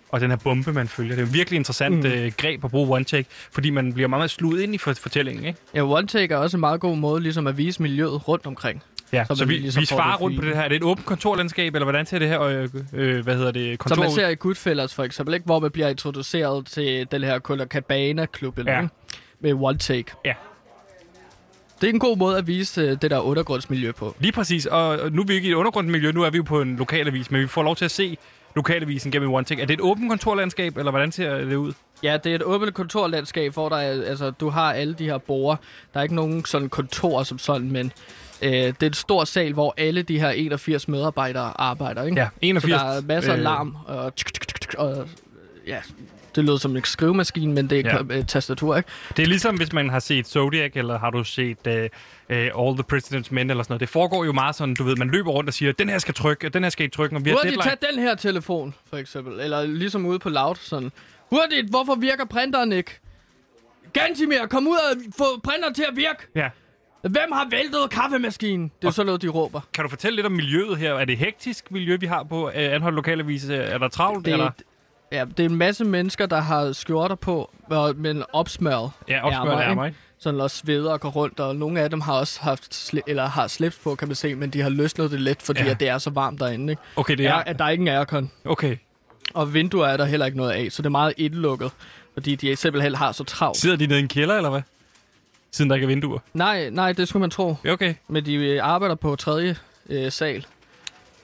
og 0.10 0.20
den 0.22 0.30
her 0.30 0.38
bombe, 0.38 0.74
man 0.74 0.88
følger. 0.88 1.16
Det 1.16 1.22
er 1.22 1.26
virkelig 1.26 1.58
interessant 1.58 1.96
mm. 1.96 2.06
øh, 2.06 2.32
greb 2.38 2.66
at 2.66 2.72
bruge 2.72 2.96
one 2.96 3.04
take, 3.04 3.26
fordi 3.52 3.70
man 3.70 3.94
bliver 3.94 4.08
meget, 4.08 4.20
meget 4.20 4.32
sluget 4.32 4.62
ind 4.62 4.76
i 4.76 4.78
for- 4.78 4.94
fortællingen, 4.94 5.46
ikke? 5.46 5.60
Ja, 5.76 5.82
one 5.84 6.08
take 6.08 6.34
er 6.34 6.38
også 6.38 6.58
en 6.58 6.62
meget 6.62 6.82
god 6.82 6.98
måde 6.98 7.22
ligesom 7.22 7.48
at 7.48 7.58
vise 7.58 7.82
miljøet 7.82 8.28
rundt 8.28 8.46
omkring. 8.46 8.84
Ja, 9.14 9.26
Så 9.28 9.36
så, 9.36 9.46
vi, 9.46 9.54
ligesom 9.54 9.82
vi 9.82 9.86
svarer 9.86 10.18
rundt 10.18 10.40
på 10.40 10.46
det 10.46 10.56
her. 10.56 10.62
Er 10.64 10.68
det 10.68 10.76
et 10.76 10.84
åbent 10.84 11.06
kontorlandskab, 11.06 11.76
eller 11.76 11.86
hvordan 11.86 12.06
ser 12.06 12.20
det 12.20 12.28
her, 12.28 12.42
øh, 12.42 12.70
øh, 12.94 13.24
hvad 13.24 13.36
hedder 13.36 13.52
det, 13.52 13.80
kontor 13.80 13.96
Som 13.96 14.04
man 14.04 14.12
ser 14.12 14.28
i 14.30 14.36
Goodfellas 14.36 14.94
for 14.96 15.04
eksempel, 15.04 15.34
ikke? 15.34 15.46
hvor 15.46 15.60
man 15.60 15.72
bliver 15.72 15.88
introduceret 15.88 16.66
til 16.66 17.08
den 17.12 17.24
her 17.24 17.40
Copacabana-klub, 17.40 18.58
eller 18.58 18.72
Ja. 18.74 18.88
med 19.40 19.54
one 19.54 19.78
take. 19.78 20.12
Ja. 20.26 20.34
Det 21.82 21.90
er 21.90 21.94
en 21.94 22.00
god 22.00 22.18
måde 22.18 22.38
at 22.38 22.48
vise 22.48 22.82
øh, 22.82 22.98
det 23.02 23.12
der 23.12 23.20
undergrundsmiljø 23.20 23.92
på. 23.92 24.16
Lige 24.20 24.32
præcis, 24.32 24.66
og 24.66 24.88
og 24.88 25.12
nu 25.12 25.22
er 25.22 25.26
vi 25.26 25.34
ikke 25.34 25.48
i 25.48 25.52
et 25.52 25.56
undergrundsmiljø, 25.56 26.12
nu 26.12 26.24
er 26.24 26.30
vi 26.30 26.38
jo 26.38 26.44
på 26.44 26.62
en 26.62 26.76
lokalavis, 26.76 27.32
men 27.32 27.42
vi 27.42 27.48
får 27.48 27.64
lov 27.64 27.76
til 27.76 27.86
at 27.86 27.92
se 27.92 28.18
lokalavisen 28.60 29.12
gennem 29.12 29.34
One 29.34 29.46
Take. 29.46 29.62
Er 29.62 29.66
det 29.66 29.74
et 29.74 29.82
åbent 29.82 30.10
kontorlandskab, 30.10 30.78
eller 30.78 30.92
hvordan 30.92 31.12
ser 31.12 31.38
det 31.38 31.56
ud? 31.56 31.74
Ja, 32.04 32.18
det 32.24 32.32
er 32.32 32.36
et 32.36 32.44
åbent 32.44 32.74
kontorlandskab, 32.74 33.54
hvor 33.54 33.70
der 33.70 33.76
er, 33.76 34.04
altså, 34.04 34.32
du 34.32 34.50
har 34.50 34.74
alle 34.74 34.94
de 34.94 35.06
her 35.06 35.18
borer. 35.18 35.56
Der 35.94 36.00
er 36.00 36.04
ikke 36.04 36.16
nogen 36.16 36.46
sådan 36.46 36.70
kontor 36.70 37.24
som 37.24 37.40
sådan, 37.40 37.72
men 37.72 37.92
øh, 38.42 38.52
det 38.52 38.84
er 38.84 38.88
en 38.88 38.94
stor 38.94 39.24
sal, 39.24 39.54
hvor 39.54 39.74
alle 39.78 40.02
de 40.02 40.20
her 40.20 40.30
81 40.30 40.88
medarbejdere 40.88 41.62
arbejder. 41.62 42.04
Ikke? 42.04 42.22
Ja, 42.22 42.28
81. 42.42 42.82
Så 42.82 42.88
der 42.88 42.94
er 42.94 43.02
masser 43.02 43.34
af 43.34 43.38
øh, 43.38 43.44
larm, 43.44 43.76
og, 43.86 44.16
tsk, 44.16 44.34
tsk, 44.34 44.48
tsk, 44.48 44.62
tsk, 44.62 44.74
og 44.78 45.08
ja, 45.68 45.80
det 46.40 46.46
lyder 46.48 46.58
som 46.58 46.76
en 46.76 46.84
skrivemaskine, 46.84 47.54
men 47.54 47.70
det 47.70 47.86
er 47.86 48.04
Ja. 48.10 48.16
ja. 48.16 48.22
tastatur, 48.22 48.78
ikke? 48.78 48.90
Det 49.18 49.24
er 49.24 49.28
ligesom, 49.28 49.56
hvis 49.56 49.74
man 49.74 49.90
har 49.90 50.00
set 50.00 50.28
Zodiac, 50.28 50.72
eller 50.76 51.00
har 51.00 51.10
du 51.10 51.24
set 51.24 51.58
uh, 51.68 51.74
uh, 51.74 52.68
All 52.68 52.78
the 52.78 52.84
President's 52.94 53.28
Men, 53.32 53.50
eller 53.50 53.64
sådan 53.64 53.72
noget. 53.74 53.80
Det 53.80 53.90
foregår 53.90 54.26
jo 54.26 54.32
meget 54.32 54.56
sådan, 54.56 54.76
du 54.76 54.84
ved, 54.84 54.96
man 54.96 55.10
løber 55.10 55.32
rundt 55.32 55.48
og 55.48 55.54
siger, 55.54 55.72
den 55.72 55.90
her 55.90 55.98
skal 55.98 56.14
trykke, 56.14 56.48
og 56.48 56.54
den 56.54 56.64
her 56.64 56.70
skal 56.70 56.84
ikke 56.84 56.96
trykke, 56.96 57.16
og 57.16 57.26
vi 57.26 57.30
har 57.30 57.38
Hurtigt, 57.38 57.56
deadline. 57.64 57.78
tag 57.82 57.90
den 57.92 58.00
her 58.00 58.16
telefon, 58.16 58.74
for 58.90 58.98
eksempel. 58.98 59.40
Eller 59.40 59.66
ligesom 59.66 60.06
ude 60.06 60.20
på 60.20 60.30
Loud, 60.30 60.56
sådan. 60.56 60.92
Hurtigt, 61.30 61.70
hvorfor 61.70 61.96
virker 61.96 62.26
printeren 62.26 62.72
ikke? 62.72 63.00
Gantimir, 63.94 64.46
kom 64.50 64.68
ud 64.68 64.76
og 64.92 64.98
få 65.18 65.24
printeren 65.44 65.74
til 65.74 65.86
at 65.92 65.96
virke! 65.96 66.20
Ja. 66.36 66.50
Hvem 67.02 67.32
har 67.34 67.48
væltet 67.52 67.90
kaffemaskinen? 67.92 68.72
Det 68.82 68.88
er 68.88 68.92
sådan 68.92 69.06
noget, 69.06 69.22
de 69.22 69.28
råber. 69.28 69.62
Kan 69.74 69.84
du 69.84 69.90
fortælle 69.90 70.16
lidt 70.16 70.26
om 70.26 70.32
miljøet 70.32 70.78
her? 70.78 70.94
Er 70.94 71.06
det 71.06 71.18
hektisk 71.18 71.72
miljø, 71.72 71.98
vi 72.00 72.06
har 72.06 72.24
på 72.24 72.46
uh, 72.48 72.52
Anhold 72.56 72.96
Lokalavis? 72.96 73.46
Er 73.50 73.78
der 73.78 73.88
travlt? 73.88 74.26
Det, 74.26 74.32
eller? 74.32 74.52
Ja, 75.12 75.26
det 75.38 75.46
er 75.46 75.50
en 75.50 75.56
masse 75.56 75.86
mennesker, 75.86 76.26
der 76.26 76.40
har 76.40 76.72
skjorter 76.74 77.16
på, 77.16 77.52
men 77.96 78.24
opsmøret. 78.34 78.92
Ja, 79.08 79.26
opsmøret 79.26 79.62
ærmer, 79.64 79.86
ikke? 79.86 79.98
Sådan 80.22 80.42
og 80.42 80.52
sveder 80.52 80.92
og 80.92 81.00
går 81.02 81.10
rundt, 81.10 81.40
og 81.40 81.56
nogle 81.56 81.82
af 81.82 81.90
dem 81.90 82.02
har 82.02 82.14
også 82.14 82.42
haft 82.42 82.76
sli- 82.76 83.02
eller 83.08 83.26
har 83.28 83.48
slips 83.48 83.78
på, 83.84 83.96
kan 83.96 84.08
man 84.08 84.16
se, 84.16 84.36
men 84.36 84.50
de 84.50 84.62
har 84.62 84.70
løsnet 84.70 85.12
det 85.12 85.22
let, 85.22 85.42
fordi 85.42 85.62
Ja. 85.64 85.70
at 85.70 85.80
det 85.80 85.88
er 85.90 85.98
så 85.98 86.10
varmt 86.10 86.40
derinde. 86.40 86.74
Ikke? 86.74 86.82
Okay, 86.96 87.16
det 87.18 87.26
er... 87.26 87.34
at 87.34 87.60
der 87.60 87.66
er 87.66 87.70
ikke 87.70 87.82
en 87.82 87.88
aircon. 87.88 88.32
Okay. 88.46 88.78
Og 89.34 89.54
vinduer 89.54 89.88
er 89.88 89.98
der 89.98 90.06
heller 90.06 90.26
ikke 90.26 90.38
noget 90.38 90.52
af, 90.52 90.68
så 90.72 90.82
det 90.82 90.86
er 90.86 90.90
meget 90.90 91.14
indlukket, 91.18 91.72
fordi 92.14 92.36
de 92.36 92.56
simpelthen 92.56 92.96
har 92.96 93.12
så 93.12 93.24
travlt. 93.24 93.58
Sidder 93.58 93.76
de 93.76 93.88
nede 93.88 94.00
i 94.00 94.02
en 94.02 94.08
kælder, 94.08 94.36
eller 94.36 94.50
hvad? 94.50 94.62
Siden 95.52 95.70
der 95.70 95.76
ikke 95.76 95.86
er 95.86 95.88
vinduer. 95.88 96.20
Nej, 96.34 96.70
nej, 96.70 96.92
det 96.92 97.08
skulle 97.08 97.22
man 97.22 97.30
tro. 97.30 97.56
Okay. 97.70 97.94
Men 98.08 98.26
de 98.26 98.62
arbejder 98.62 98.96
på 98.96 99.16
tredje 99.16 99.56
øh, 99.90 100.12
sal. 100.12 100.46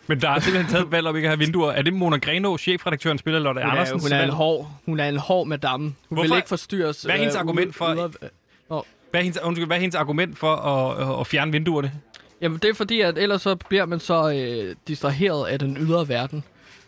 Men 0.08 0.22
der 0.22 0.30
er 0.30 0.40
simpelthen 0.40 0.72
taget 0.72 0.92
valg 0.92 1.08
om 1.08 1.16
ikke 1.16 1.28
at 1.28 1.32
have 1.32 1.40
vinduer. 1.40 1.72
Er 1.72 1.82
det 1.82 1.94
Mona 1.94 2.18
Greno, 2.18 2.58
chefredaktøren, 2.58 3.18
spiller 3.18 3.40
Lotte 3.40 3.62
Hun 3.62 3.68
er, 3.68 3.72
Andersen? 3.72 4.00
hun 4.00 4.12
er 4.12 4.24
en 4.24 4.30
hård, 4.30 4.72
hun 4.86 5.00
er 5.00 5.10
en 5.10 5.18
hård 5.18 5.48
madame. 5.48 5.84
Hun 5.84 5.94
Hvorfor- 6.10 6.30
vil 6.30 6.36
ikke 6.38 6.50
forstyrres. 6.50 7.02
Hvad 7.02 7.16
er 7.16 7.20
hendes 7.20 7.36
øh, 7.36 7.40
argument 7.42 7.66
ude- 7.68 7.74
for- 7.74 7.94
ude 7.94 8.02
af- 8.02 8.10
Hvad 9.12 9.22
er 9.22 9.24
hendes, 9.24 9.40
undskyld, 9.44 9.68
hvad 9.68 9.78
er 9.78 9.82
hendes 9.82 9.96
argument 9.96 10.38
for 10.38 10.56
at, 10.56 11.10
at, 11.14 11.20
at 11.20 11.28
fjerne 11.28 11.52
vinduerne? 11.52 11.92
Jamen, 12.42 12.58
det 12.62 12.70
er 12.70 12.74
fordi, 12.74 13.02
at 13.02 13.18
ellers 13.18 13.42
så 13.42 13.56
bliver 13.56 13.86
man 13.86 14.00
så 14.00 14.32
øh, 14.32 14.76
distraheret 14.88 15.48
af 15.48 15.60
den 15.60 15.78
ydre 15.78 16.08
verden. 16.08 16.44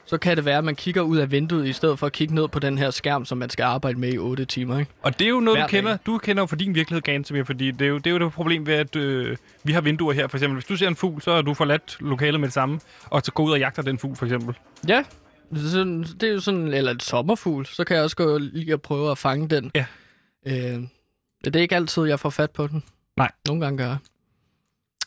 Så 0.08 0.18
kan 0.18 0.38
det 0.38 0.46
være, 0.46 0.58
at 0.58 0.64
man 0.64 0.76
kigger 0.76 1.02
ud 1.02 1.18
af 1.18 1.32
vinduet, 1.32 1.68
i 1.68 1.74
stedet 1.74 2.00
for 2.00 2.06
at 2.06 2.14
kigge 2.14 2.36
ned 2.36 2.48
på 2.48 2.60
den 2.60 2.78
her 2.78 2.92
skærm, 2.92 3.26
som 3.26 3.38
man 3.38 3.50
skal 3.50 3.64
arbejde 3.64 4.00
med 4.00 4.14
i 4.14 4.18
8 4.18 4.46
timer. 4.46 4.80
Ikke? 4.80 4.92
Og 5.02 5.20
det 5.20 5.26
er 5.26 5.30
jo 5.30 5.40
noget, 5.40 5.60
Hver 5.60 5.66
du 5.68 5.72
kender. 5.72 5.98
Du 6.06 6.18
kender 6.18 6.42
jo 6.44 6.48
for 6.48 6.56
din 6.56 6.76
virkelighed, 6.76 7.02
Gantemir, 7.02 7.44
fordi 7.44 7.72
det 7.72 7.82
er, 7.86 7.90
jo, 7.90 7.98
det 7.98 8.08
er 8.08 8.12
jo 8.12 8.20
det 8.20 8.34
problem 8.34 8.66
ved, 8.68 8.74
at 8.74 8.96
øh, 8.96 9.38
vi 9.64 9.72
har 9.72 9.82
vinduer 9.82 10.14
her. 10.14 10.28
For 10.28 10.38
eksempel, 10.38 10.56
hvis 10.56 10.66
du 10.66 10.76
ser 10.76 10.88
en 10.88 10.96
fugl, 10.96 11.22
så 11.22 11.36
har 11.36 11.42
du 11.42 11.54
forladt 11.54 11.98
lokalet 12.00 12.40
med 12.40 12.48
det 12.48 12.54
samme, 12.54 12.80
og 13.06 13.22
så 13.26 13.32
gå 13.32 13.44
ud 13.44 13.52
og 13.52 13.60
jagter 13.60 13.82
den 13.82 14.00
fugl, 14.00 14.16
for 14.16 14.26
eksempel. 14.26 14.56
Ja, 14.88 15.04
sådan, 15.56 16.04
det 16.04 16.24
er 16.24 16.34
jo 16.34 16.40
sådan, 16.40 16.74
eller 16.74 16.92
et 16.92 17.04
sommerfugl. 17.04 17.66
Så 17.66 17.84
kan 17.84 17.96
jeg 17.96 18.04
også 18.04 18.16
gå 18.16 18.38
lige 18.38 18.74
og 18.74 18.82
prøve 18.82 19.12
at 19.12 19.18
fange 19.18 19.48
den. 19.50 19.72
Ja. 19.76 19.86
Øh, 20.48 20.82
det 21.46 21.56
er 21.56 21.60
ikke 21.60 21.76
altid, 21.76 22.04
jeg 22.04 22.20
får 22.20 22.30
fat 22.30 22.52
på 22.52 22.68
den. 22.68 22.84
Nej. 23.18 23.32
Nogle 23.48 23.62
gange 23.62 23.78
gør 23.78 23.88
jeg. 23.88 23.98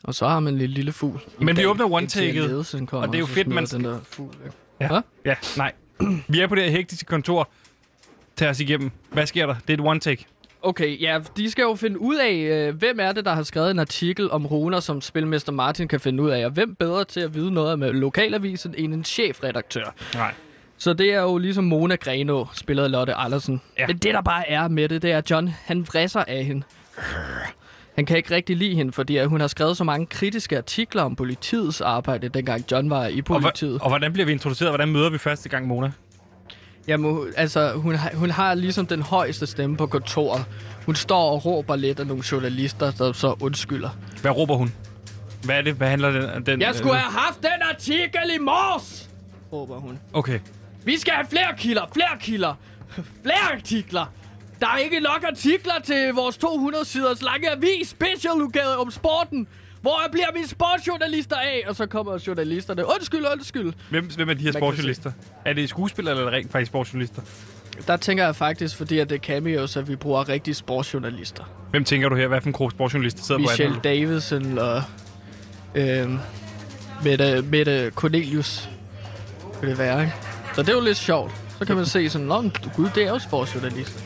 Og 0.05 0.15
så 0.15 0.29
har 0.29 0.41
man 0.41 0.53
en 0.53 0.59
lille, 0.59 0.75
lille 0.75 0.93
fugl. 0.93 1.21
Men 1.39 1.57
vi 1.57 1.63
En 1.63 1.69
åbner 1.69 1.89
dag, 1.89 1.95
one-taket, 1.97 2.93
og 2.93 3.09
det 3.09 3.15
er 3.15 3.19
jo 3.19 3.27
fedt, 3.27 3.49
man 3.49 3.65
den 3.65 3.85
der 3.85 3.99
fugl. 4.03 4.35
Ikke? 4.45 4.57
Ja. 4.81 4.89
Hvad? 4.89 5.01
Ja, 5.25 5.35
nej. 5.57 5.73
Vi 6.29 6.41
er 6.41 6.47
på 6.47 6.55
det 6.55 6.65
her 6.65 6.71
hektiske 6.71 7.07
kontor. 7.07 7.49
Tag 8.37 8.49
os 8.49 8.61
igennem. 8.61 8.91
Hvad 9.13 9.27
sker 9.27 9.47
der? 9.47 9.55
Det 9.55 9.71
er 9.71 9.75
et 9.83 9.89
one 9.89 10.01
take. 10.01 10.27
Okay, 10.63 11.01
ja, 11.01 11.19
de 11.37 11.51
skal 11.51 11.63
jo 11.63 11.75
finde 11.75 12.01
ud 12.01 12.17
af, 12.17 12.33
øh, 12.33 12.75
hvem 12.77 13.01
er 13.01 13.13
det, 13.13 13.25
der 13.25 13.35
har 13.35 13.43
skrevet 13.43 13.71
en 13.71 13.79
artikel 13.79 14.31
om 14.31 14.47
runer, 14.47 14.81
som 14.81 15.01
Spilmester 15.01 15.53
Martin 15.53 15.89
kan 15.89 16.01
finde 16.01 16.23
ud 16.23 16.31
af, 16.31 16.45
og 16.45 16.51
hvem 16.51 16.75
bedre 16.75 17.05
til 17.05 17.21
at 17.21 17.35
vide 17.35 17.53
noget 17.53 17.79
med 17.79 17.93
lokalavisen 17.93 18.75
end 18.79 18.95
en 18.95 19.05
chefredaktør. 19.05 19.95
Nej. 20.15 20.35
Så 20.79 20.93
det 20.93 21.15
er 21.15 21.21
jo 21.21 21.39
ligesom 21.39 21.65
Mona 21.65 21.95
Greno, 21.95 22.45
spillet 22.55 22.85
af 22.85 22.91
Lotte 22.91 23.15
Andersen. 23.15 23.61
Ja. 23.79 23.87
Men 23.87 23.99
det, 23.99 24.15
der 24.15 24.23
bare 24.23 24.49
er 24.49 24.69
med 24.69 24.89
det, 24.89 25.03
det 25.03 25.13
er, 25.13 25.19
at 25.19 25.31
John, 25.31 25.49
han 25.65 25.87
vrisser 25.87 26.25
af 26.27 26.45
hende. 26.45 26.63
Han 27.97 28.07
kan 28.07 28.17
ikke 28.17 28.35
rigtig 28.35 28.57
lide 28.57 28.75
hende, 28.75 28.93
fordi 28.93 29.25
hun 29.25 29.41
har 29.41 29.49
skrevet 29.49 29.77
så 29.77 29.85
mange 29.85 30.07
kritiske 30.07 30.57
artikler 30.59 31.03
om 31.03 31.17
politiets 31.17 31.81
arbejde, 31.81 32.29
dengang 32.29 32.65
John 32.73 32.91
var 32.91 33.07
i 33.07 33.19
Og, 33.19 33.25
politiet. 33.25 33.77
hva- 33.79 33.83
og 33.83 33.89
hvordan 33.89 34.13
bliver 34.13 34.27
vi 34.27 34.33
introduceret? 34.33 34.71
Hvordan 34.71 34.89
møder 34.89 35.11
vi 35.11 35.19
første 35.19 35.49
gang 35.49 35.67
Mona? 35.67 35.93
Jamen, 36.89 37.19
altså, 37.37 37.73
hun 37.73 37.95
har, 37.95 38.11
hun 38.15 38.31
har 38.31 38.55
ligesom 38.55 38.87
den 38.87 39.03
højeste 39.03 39.47
stemme 39.47 39.77
på 39.77 39.87
kontoret. 39.87 40.45
Hun 40.87 40.95
står 40.95 41.31
og 41.31 41.45
råber 41.45 41.77
lidt 41.77 42.01
af 42.01 42.07
nogle 42.07 42.23
journalister, 42.33 42.91
der 42.91 43.13
så 43.13 43.35
undskylder. 43.41 43.91
Hvad 44.23 44.31
råber 44.31 44.55
hun? 44.55 44.73
Hvad 45.45 45.57
er 45.59 45.63
det? 45.63 45.75
Hvad 45.75 45.89
handler 45.89 46.11
den? 46.35 46.47
den 46.47 46.61
Jeg 46.61 46.75
skulle 46.75 46.97
have 46.97 47.13
haft 47.13 47.43
den 47.43 47.69
artikel 47.75 48.21
i 48.35 48.39
mors! 48.39 49.09
råber 49.53 49.77
hun. 49.77 49.99
Okay. 50.13 50.39
Vi 50.85 50.99
skal 50.99 51.13
have 51.15 51.27
flere 51.31 51.55
kilder, 51.59 51.83
flere 51.95 52.19
kilder, 52.21 52.55
flere 53.25 53.55
artikler. 53.55 54.05
Der 54.61 54.67
er 54.67 54.77
ikke 54.79 55.01
nok 55.01 55.25
artikler 55.31 55.73
til 55.85 56.13
vores 56.15 56.37
200 56.37 56.85
siders 56.85 57.23
lange 57.23 57.51
avis, 57.51 57.89
specialudgave 57.89 58.77
om 58.77 58.91
sporten. 58.91 59.49
Hvor 59.81 59.99
bliver 60.13 60.27
mine 60.35 60.49
sportsjournalister 60.49 61.37
af? 61.37 61.63
Og 61.67 61.77
så 61.77 61.87
kommer 61.87 62.19
journalisterne. 62.27 62.87
Undskyld, 62.87 63.25
undskyld. 63.33 63.73
Hvem, 63.91 64.11
hvem 64.17 64.29
er 64.29 64.35
de 64.35 64.41
her 64.43 64.53
Man 64.53 64.61
sportsjournalister? 64.61 65.13
Er 65.45 65.53
det 65.53 65.69
skuespillere 65.69 66.15
eller 66.17 66.31
er 66.31 66.37
rent 66.37 66.53
faktisk 66.53 66.71
sportsjournalister? 66.71 67.23
Der 67.87 67.97
tænker 67.97 68.25
jeg 68.25 68.37
faktisk, 68.37 68.77
fordi 68.77 68.99
at 68.99 69.11
det 69.11 69.17
er 69.17 69.21
cameos, 69.21 69.77
at 69.77 69.89
vi 69.89 69.97
bruger 69.97 70.29
rigtige 70.29 70.55
sportsjournalister. 70.55 71.45
Hvem 71.71 71.85
tænker 71.85 72.09
du 72.09 72.17
her? 72.17 72.27
Hvad 72.29 72.41
for 72.41 72.47
en 72.47 72.53
gruppe 72.53 72.75
sportsjournalister 72.77 73.23
sidder 73.23 73.39
på 73.39 73.43
Michelle? 73.51 73.81
Davidson 73.85 74.59
og 74.59 74.83
øhm, 75.75 76.19
Mette, 77.05 77.43
Mette 77.43 77.91
Cornelius 77.95 78.69
vil 79.61 79.71
det 79.71 79.79
være, 79.79 80.01
ikke? 80.01 80.15
Så 80.55 80.63
det 80.63 80.69
er 80.69 80.75
jo 80.75 80.81
lidt 80.81 80.99
sjovt. 80.99 81.33
Så 81.59 81.65
kan 81.65 81.77
man 81.77 81.87
se 81.87 82.09
sådan, 82.11 82.27
Nå, 82.27 82.51
gud, 82.77 82.89
det 82.95 83.05
er 83.05 83.09
jo 83.09 83.19
sportsjournalist. 83.19 84.05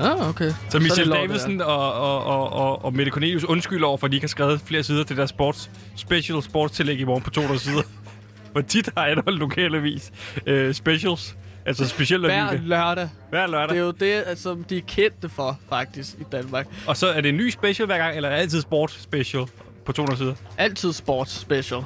Ah, 0.00 0.28
okay. 0.28 0.52
Så 0.68 0.78
Michelle 0.78 1.00
det 1.12 1.20
lort, 1.20 1.28
Davidsen 1.28 1.60
og, 1.60 1.92
og, 1.94 2.24
og, 2.24 2.52
og, 2.52 2.84
og 2.84 2.92
Mette 2.94 3.12
Cornelius 3.12 3.44
undskylder 3.44 3.86
over, 3.86 3.96
for 3.96 4.06
at 4.06 4.10
de 4.10 4.16
ikke 4.16 4.24
har 4.24 4.28
skrevet 4.28 4.60
flere 4.60 4.82
sider 4.82 5.04
til 5.04 5.16
deres 5.16 5.30
sports, 5.30 5.70
special 5.96 6.42
sportstillæg 6.42 7.00
i 7.00 7.04
morgen 7.04 7.22
på 7.22 7.30
200 7.30 7.60
sider. 7.60 7.82
Hvor 8.52 8.60
tit 8.60 8.88
har 8.96 9.06
Anhold 9.06 9.38
lokalavis 9.38 10.12
øh, 10.46 10.74
specials, 10.74 11.36
altså 11.66 11.88
specielle 11.88 12.26
Hver 12.26 12.52
lørdag. 12.58 13.08
Det 13.30 13.50
lørdag. 13.50 13.76
er 13.76 13.80
jo 13.80 13.90
det, 13.90 14.22
altså, 14.26 14.56
de 14.70 14.76
er 14.76 14.82
kendte 14.86 15.28
for, 15.28 15.58
faktisk, 15.68 16.14
i 16.20 16.24
Danmark. 16.32 16.66
Og 16.86 16.96
så 16.96 17.06
er 17.06 17.20
det 17.20 17.28
en 17.28 17.36
ny 17.36 17.50
special 17.50 17.86
hver 17.86 17.98
gang, 17.98 18.16
eller 18.16 18.28
er 18.28 18.34
det 18.34 18.42
altid 18.42 18.60
sport 18.60 18.90
special 18.90 19.44
på 19.86 19.92
200 19.92 20.18
sider? 20.18 20.34
Altid 20.58 20.92
sports 20.92 21.40
special. 21.40 21.80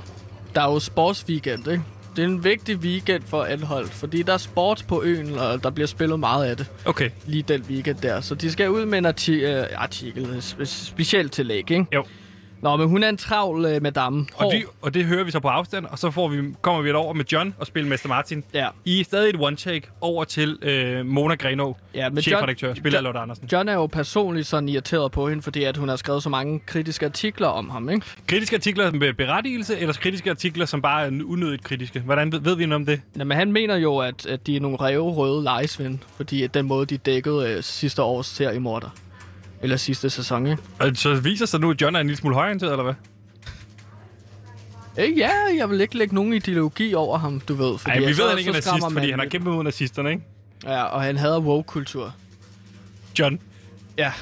Der 0.54 0.60
er 0.60 0.72
jo 0.72 0.78
sportsweekend, 0.78 1.68
ikke? 1.68 1.82
Det 2.16 2.24
er 2.24 2.28
en 2.28 2.44
vigtig 2.44 2.76
weekend 2.76 3.22
for 3.26 3.44
Anholdt, 3.44 3.90
fordi 3.90 4.22
der 4.22 4.32
er 4.32 4.36
sports 4.38 4.82
på 4.82 5.02
øen, 5.02 5.38
og 5.38 5.62
der 5.64 5.70
bliver 5.70 5.86
spillet 5.86 6.20
meget 6.20 6.44
af 6.46 6.56
det 6.56 6.66
Okay. 6.84 7.10
lige 7.26 7.42
den 7.42 7.64
weekend 7.70 7.96
der. 7.96 8.20
Så 8.20 8.34
de 8.34 8.50
skal 8.52 8.70
ud 8.70 8.86
med 8.86 8.98
en 8.98 9.06
arti- 9.06 9.30
øh, 9.46 9.64
artikel, 9.76 10.26
spe- 10.38 10.64
specielt 10.64 11.32
tillæg, 11.32 11.56
ikke? 11.70 11.86
Jo. 11.94 12.04
Nå, 12.62 12.76
men 12.76 12.88
hun 12.88 13.02
er 13.02 13.08
en 13.08 13.16
travl 13.16 13.64
øh, 13.66 13.82
madame. 13.82 14.26
Og, 14.34 14.42
Hård. 14.42 14.52
de, 14.52 14.62
og 14.82 14.94
det 14.94 15.04
hører 15.04 15.24
vi 15.24 15.30
så 15.30 15.40
på 15.40 15.48
afstand, 15.48 15.86
og 15.86 15.98
så 15.98 16.10
får 16.10 16.28
vi, 16.28 16.42
kommer 16.62 16.82
vi 16.82 16.92
over 16.92 17.12
med 17.12 17.24
John 17.32 17.54
og 17.58 17.66
spille 17.66 17.88
Mester 17.88 18.08
Martin. 18.08 18.44
Ja. 18.54 18.68
I 18.84 19.02
stadig 19.04 19.28
et 19.28 19.36
one-take 19.36 19.98
over 20.00 20.24
til 20.24 20.58
øh, 20.62 21.06
Mona 21.06 21.34
Greno, 21.34 21.72
Ja, 21.94 22.08
men 22.08 22.22
chefredaktør, 22.22 22.74
spiller 22.74 22.98
af 22.98 23.02
John, 23.02 23.04
Lotte 23.04 23.20
Andersen. 23.20 23.48
John 23.52 23.68
er 23.68 23.74
jo 23.74 23.86
personligt 23.86 24.46
sådan 24.46 24.68
irriteret 24.68 25.12
på 25.12 25.28
hende, 25.28 25.42
fordi 25.42 25.64
at 25.64 25.76
hun 25.76 25.88
har 25.88 25.96
skrevet 25.96 26.22
så 26.22 26.28
mange 26.28 26.60
kritiske 26.66 27.06
artikler 27.06 27.48
om 27.48 27.70
ham, 27.70 27.88
ikke? 27.88 28.06
Kritiske 28.26 28.56
artikler 28.56 28.92
med 28.92 29.12
berettigelse, 29.12 29.78
eller 29.78 29.94
kritiske 29.94 30.30
artikler, 30.30 30.66
som 30.66 30.82
bare 30.82 31.06
er 31.06 31.10
unødigt 31.24 31.64
kritiske? 31.64 32.00
Hvordan 32.00 32.32
ved, 32.32 32.40
ved 32.40 32.56
vi 32.56 32.66
noget 32.66 32.80
om 32.80 32.86
det? 32.86 33.00
Jamen, 33.18 33.36
han 33.36 33.52
mener 33.52 33.76
jo, 33.76 33.98
at, 33.98 34.26
at 34.26 34.46
de 34.46 34.56
er 34.56 34.60
nogle 34.60 34.76
ræve 34.76 35.10
røde 35.12 35.42
lejesvend, 35.42 35.98
fordi 36.16 36.42
at 36.42 36.54
den 36.54 36.66
måde, 36.66 36.86
de 36.86 36.96
dækkede 36.96 37.48
øh, 37.48 37.62
sidste 37.62 38.02
års 38.02 38.26
seriemorder. 38.26 38.88
Eller 39.62 39.76
sidste 39.76 40.10
sæson, 40.10 40.46
ikke? 40.46 40.62
Og 40.78 40.90
så 40.94 41.14
viser 41.14 41.46
sig 41.46 41.60
nu, 41.60 41.70
at 41.70 41.82
John 41.82 41.96
er 41.96 42.00
en 42.00 42.06
lille 42.06 42.16
smule 42.16 42.34
højorienteret, 42.34 42.70
eller 42.72 42.84
hvad? 42.84 42.94
Øh, 44.98 45.18
ja, 45.18 45.30
jeg 45.58 45.70
vil 45.70 45.80
ikke 45.80 45.98
lægge 45.98 46.14
nogen 46.14 46.32
ideologi 46.32 46.94
over 46.94 47.18
ham, 47.18 47.40
du 47.40 47.54
ved. 47.54 47.78
Fordi 47.78 47.98
Nej, 47.98 48.06
vi 48.06 48.16
ved, 48.18 48.24
at 48.24 48.30
han 48.30 48.38
ikke 48.38 48.48
er 48.50 48.54
nazist, 48.54 48.92
fordi 48.92 49.10
han 49.10 49.18
har 49.18 49.26
kæmpet 49.26 49.52
mod 49.52 49.64
nazisterne, 49.64 50.10
ikke? 50.10 50.22
Ja, 50.64 50.82
og 50.82 51.02
han 51.02 51.16
hader 51.16 51.40
woke-kultur. 51.40 52.14
John. 53.18 53.40
Ja. 53.98 54.12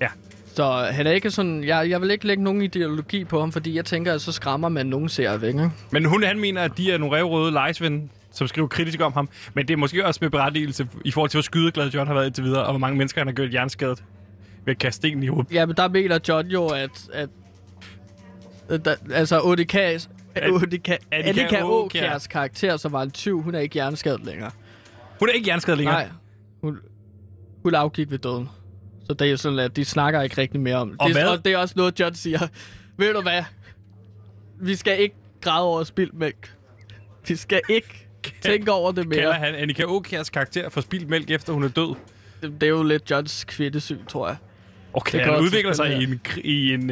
Ja. 0.00 0.08
Så 0.54 0.88
han 0.92 1.06
er 1.06 1.10
ikke 1.10 1.30
sådan... 1.30 1.64
Jeg, 1.64 1.90
jeg 1.90 2.00
vil 2.00 2.10
ikke 2.10 2.26
lægge 2.26 2.42
nogen 2.42 2.62
ideologi 2.62 3.24
på 3.24 3.40
ham, 3.40 3.52
fordi 3.52 3.74
jeg 3.76 3.84
tænker, 3.84 4.14
at 4.14 4.20
så 4.20 4.32
skræmmer 4.32 4.68
man 4.68 4.86
nogen 4.86 5.08
serier 5.08 5.36
væk, 5.36 5.48
ikke? 5.54 5.70
Men 5.90 6.04
hun, 6.04 6.22
han 6.22 6.38
mener, 6.38 6.62
at 6.62 6.72
de 6.76 6.92
er 6.92 6.98
nogle 6.98 7.16
røvrøde 7.16 7.52
lejesvende, 7.52 8.08
som 8.32 8.48
skriver 8.48 8.68
kritisk 8.68 9.00
om 9.00 9.12
ham. 9.12 9.28
Men 9.54 9.68
det 9.68 9.74
er 9.74 9.78
måske 9.78 10.06
også 10.06 10.18
med 10.22 10.30
berettigelse 10.30 10.88
i 11.04 11.10
forhold 11.10 11.30
til, 11.30 11.36
hvor 11.36 11.42
skydeglad 11.42 11.90
John 11.90 12.06
har 12.06 12.14
været 12.14 12.26
indtil 12.26 12.44
videre, 12.44 12.62
og 12.62 12.72
hvor 12.72 12.78
mange 12.78 12.98
mennesker 12.98 13.20
han 13.20 13.26
har 13.26 13.34
gjort 13.34 13.50
hjerneskadet 13.50 14.02
ved 14.64 14.74
at 14.74 14.78
kaste 14.78 14.96
sten 14.96 15.22
i 15.22 15.26
hovedet. 15.26 15.52
Ja, 15.52 15.66
men 15.66 15.76
der 15.76 15.88
mener 15.88 16.18
John 16.28 16.48
jo, 16.48 16.66
at... 16.66 16.90
at 17.12 17.28
at 18.68 18.84
der, 18.84 18.94
altså, 19.12 19.40
Odikas... 19.44 20.10
An- 20.34 20.62
Annika. 21.12 21.56
Aakjærs 21.56 22.26
karakter, 22.26 22.76
som 22.76 22.92
var 22.92 23.02
en 23.02 23.10
tyv, 23.10 23.42
hun 23.42 23.54
er 23.54 23.58
ikke 23.58 23.72
hjerneskadet 23.72 24.24
længere. 24.24 24.50
Hun 25.18 25.28
er 25.28 25.32
ikke 25.32 25.44
hjerneskadet 25.44 25.78
længere. 25.78 25.94
Nej, 25.96 26.08
hun, 26.60 26.78
hun 27.62 27.74
afgik 27.74 28.10
ved 28.10 28.18
døden. 28.18 28.48
Så 29.06 29.14
det 29.14 29.26
er 29.26 29.30
jo 29.30 29.36
sådan, 29.36 29.58
at 29.58 29.76
de 29.76 29.84
snakker 29.84 30.22
ikke 30.22 30.38
rigtig 30.40 30.60
mere 30.60 30.76
om 30.76 30.90
det. 30.90 31.00
Og 31.00 31.08
det, 31.08 31.16
er- 31.22 31.28
og 31.28 31.44
det 31.44 31.52
er 31.52 31.58
også 31.58 31.74
noget, 31.76 32.00
John 32.00 32.14
siger. 32.14 32.46
Ved 32.96 33.14
du 33.14 33.22
hvad? 33.22 33.42
Vi 34.60 34.74
skal 34.76 35.00
ikke 35.00 35.14
græde 35.40 35.64
over 35.64 35.84
spildt 35.84 36.14
mælk. 36.14 36.54
Vi 37.28 37.36
skal 37.36 37.60
ikke 37.68 38.08
tænke 38.42 38.72
over 38.72 38.92
det 38.92 39.10
Kalder 39.10 39.22
mere. 39.28 39.32
han 39.32 39.54
Annika 39.54 39.84
Åkjærs 39.84 40.30
karakter 40.30 40.68
for 40.68 40.80
spildt 40.80 41.08
mælk, 41.08 41.30
efter 41.30 41.52
hun 41.52 41.64
er 41.64 41.68
død? 41.68 41.94
Det, 42.42 42.52
det 42.60 42.62
er 42.62 42.70
jo 42.70 42.82
lidt 42.82 43.10
Johns 43.10 43.44
kvindesyn, 43.44 44.04
tror 44.08 44.28
jeg. 44.28 44.36
Okay, 45.00 45.18
Det 45.18 45.26
han 45.26 45.40
udvikler 45.40 45.72
sig 45.72 46.00
i 46.00 46.04
en, 46.04 46.20
i 46.44 46.72
en 46.74 46.86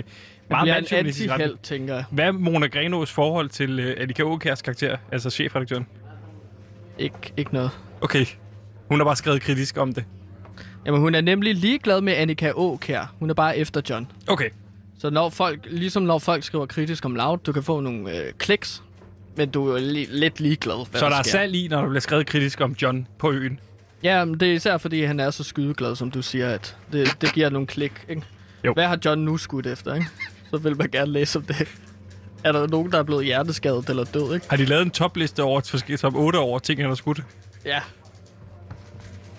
meget 0.51 0.69
mandsjournalistisk 0.69 1.31
retning. 1.31 1.63
tænker 1.63 1.95
jeg. 1.95 2.05
Hvad 2.11 2.25
er 2.25 2.33
Mona 2.33 2.67
Grenos 2.67 3.13
forhold 3.13 3.49
til 3.49 3.81
uh, 3.87 3.93
Annika 4.03 4.23
Åkjærs 4.23 4.63
karakter, 4.63 4.97
altså 5.13 5.31
chefredaktøren? 5.31 5.87
Ikke, 6.99 7.17
ikke 7.37 7.55
noget. 7.55 7.71
Okay, 8.01 8.25
hun 8.89 8.99
har 9.01 9.05
bare 9.05 9.17
skrevet 9.17 9.43
kritisk 9.43 9.77
om 9.79 9.95
det. 9.95 10.05
Jamen, 10.87 11.01
hun 11.01 11.15
er 11.15 11.21
nemlig 11.21 11.55
ligeglad 11.55 12.01
med 12.01 12.13
Annika 12.13 12.47
Aakjær. 12.59 13.15
Hun 13.19 13.31
er 13.31 13.35
bare 13.35 13.59
efter 13.59 13.81
John. 13.91 14.07
Okay, 14.29 14.51
Så 14.99 15.11
når 15.11 15.29
folk, 15.31 15.61
ligesom 15.71 16.03
når 16.03 16.19
folk 16.19 16.45
skriver 16.45 16.67
kritisk 16.67 17.05
om 17.05 17.15
Loud, 17.15 17.39
du 17.39 17.53
kan 17.53 17.63
få 17.63 17.81
nogle 17.81 18.19
øh, 18.27 18.33
kliks, 18.39 18.83
men 19.37 19.51
du 19.51 19.69
er 19.69 19.79
li- 19.79 20.09
lidt 20.19 20.41
ligeglad, 20.41 20.91
hvad 20.91 21.01
så 21.01 21.09
der 21.09 21.17
er 21.17 21.23
sker. 21.23 21.31
salg 21.31 21.55
i, 21.55 21.69
når 21.69 21.81
der 21.81 21.89
bliver 21.89 22.01
skrevet 22.01 22.27
kritisk 22.27 22.61
om 22.61 22.77
John 22.83 23.07
på 23.19 23.33
øen. 23.33 23.61
Ja, 24.03 24.25
men 24.25 24.41
det 24.41 24.49
er 24.49 24.53
især 24.53 24.79
fordi, 24.79 25.03
han 25.03 25.21
er 25.21 25.31
så 25.31 25.45
skydeglad, 25.45 25.97
som 25.97 26.11
du 26.11 26.23
siger, 26.23 26.49
at 26.51 26.77
det, 26.93 27.17
det 27.21 27.33
giver 27.33 27.51
nogle 27.51 27.67
klik, 27.67 27.93
ikke? 28.09 28.23
Jo. 28.65 28.73
Hvad 28.73 28.87
har 28.87 28.99
John 29.05 29.21
nu 29.21 29.37
skudt 29.37 29.67
efter, 29.67 29.95
ikke? 29.95 30.07
Så 30.51 30.57
vil 30.59 30.77
man 30.77 30.89
gerne 30.91 31.13
læse 31.13 31.39
om 31.39 31.45
det. 31.45 31.69
Er 32.45 32.53
der 32.53 32.67
nogen, 32.67 32.93
der 32.93 32.99
er 32.99 33.03
blevet 33.03 33.25
hjerteskadet 33.25 33.89
eller 33.89 34.05
død, 34.05 34.35
ikke? 34.35 34.47
Har 34.51 34.57
de 34.57 34.65
lavet 34.65 34.83
en 34.83 34.91
topliste 34.91 35.43
over 35.43 35.61
forskellige 35.61 35.99
top 35.99 36.15
8 36.15 36.37
over 36.37 36.59
ting, 36.59 36.81
han 36.81 36.89
har 36.89 36.95
skudt? 36.95 37.23
Ja. 37.65 37.81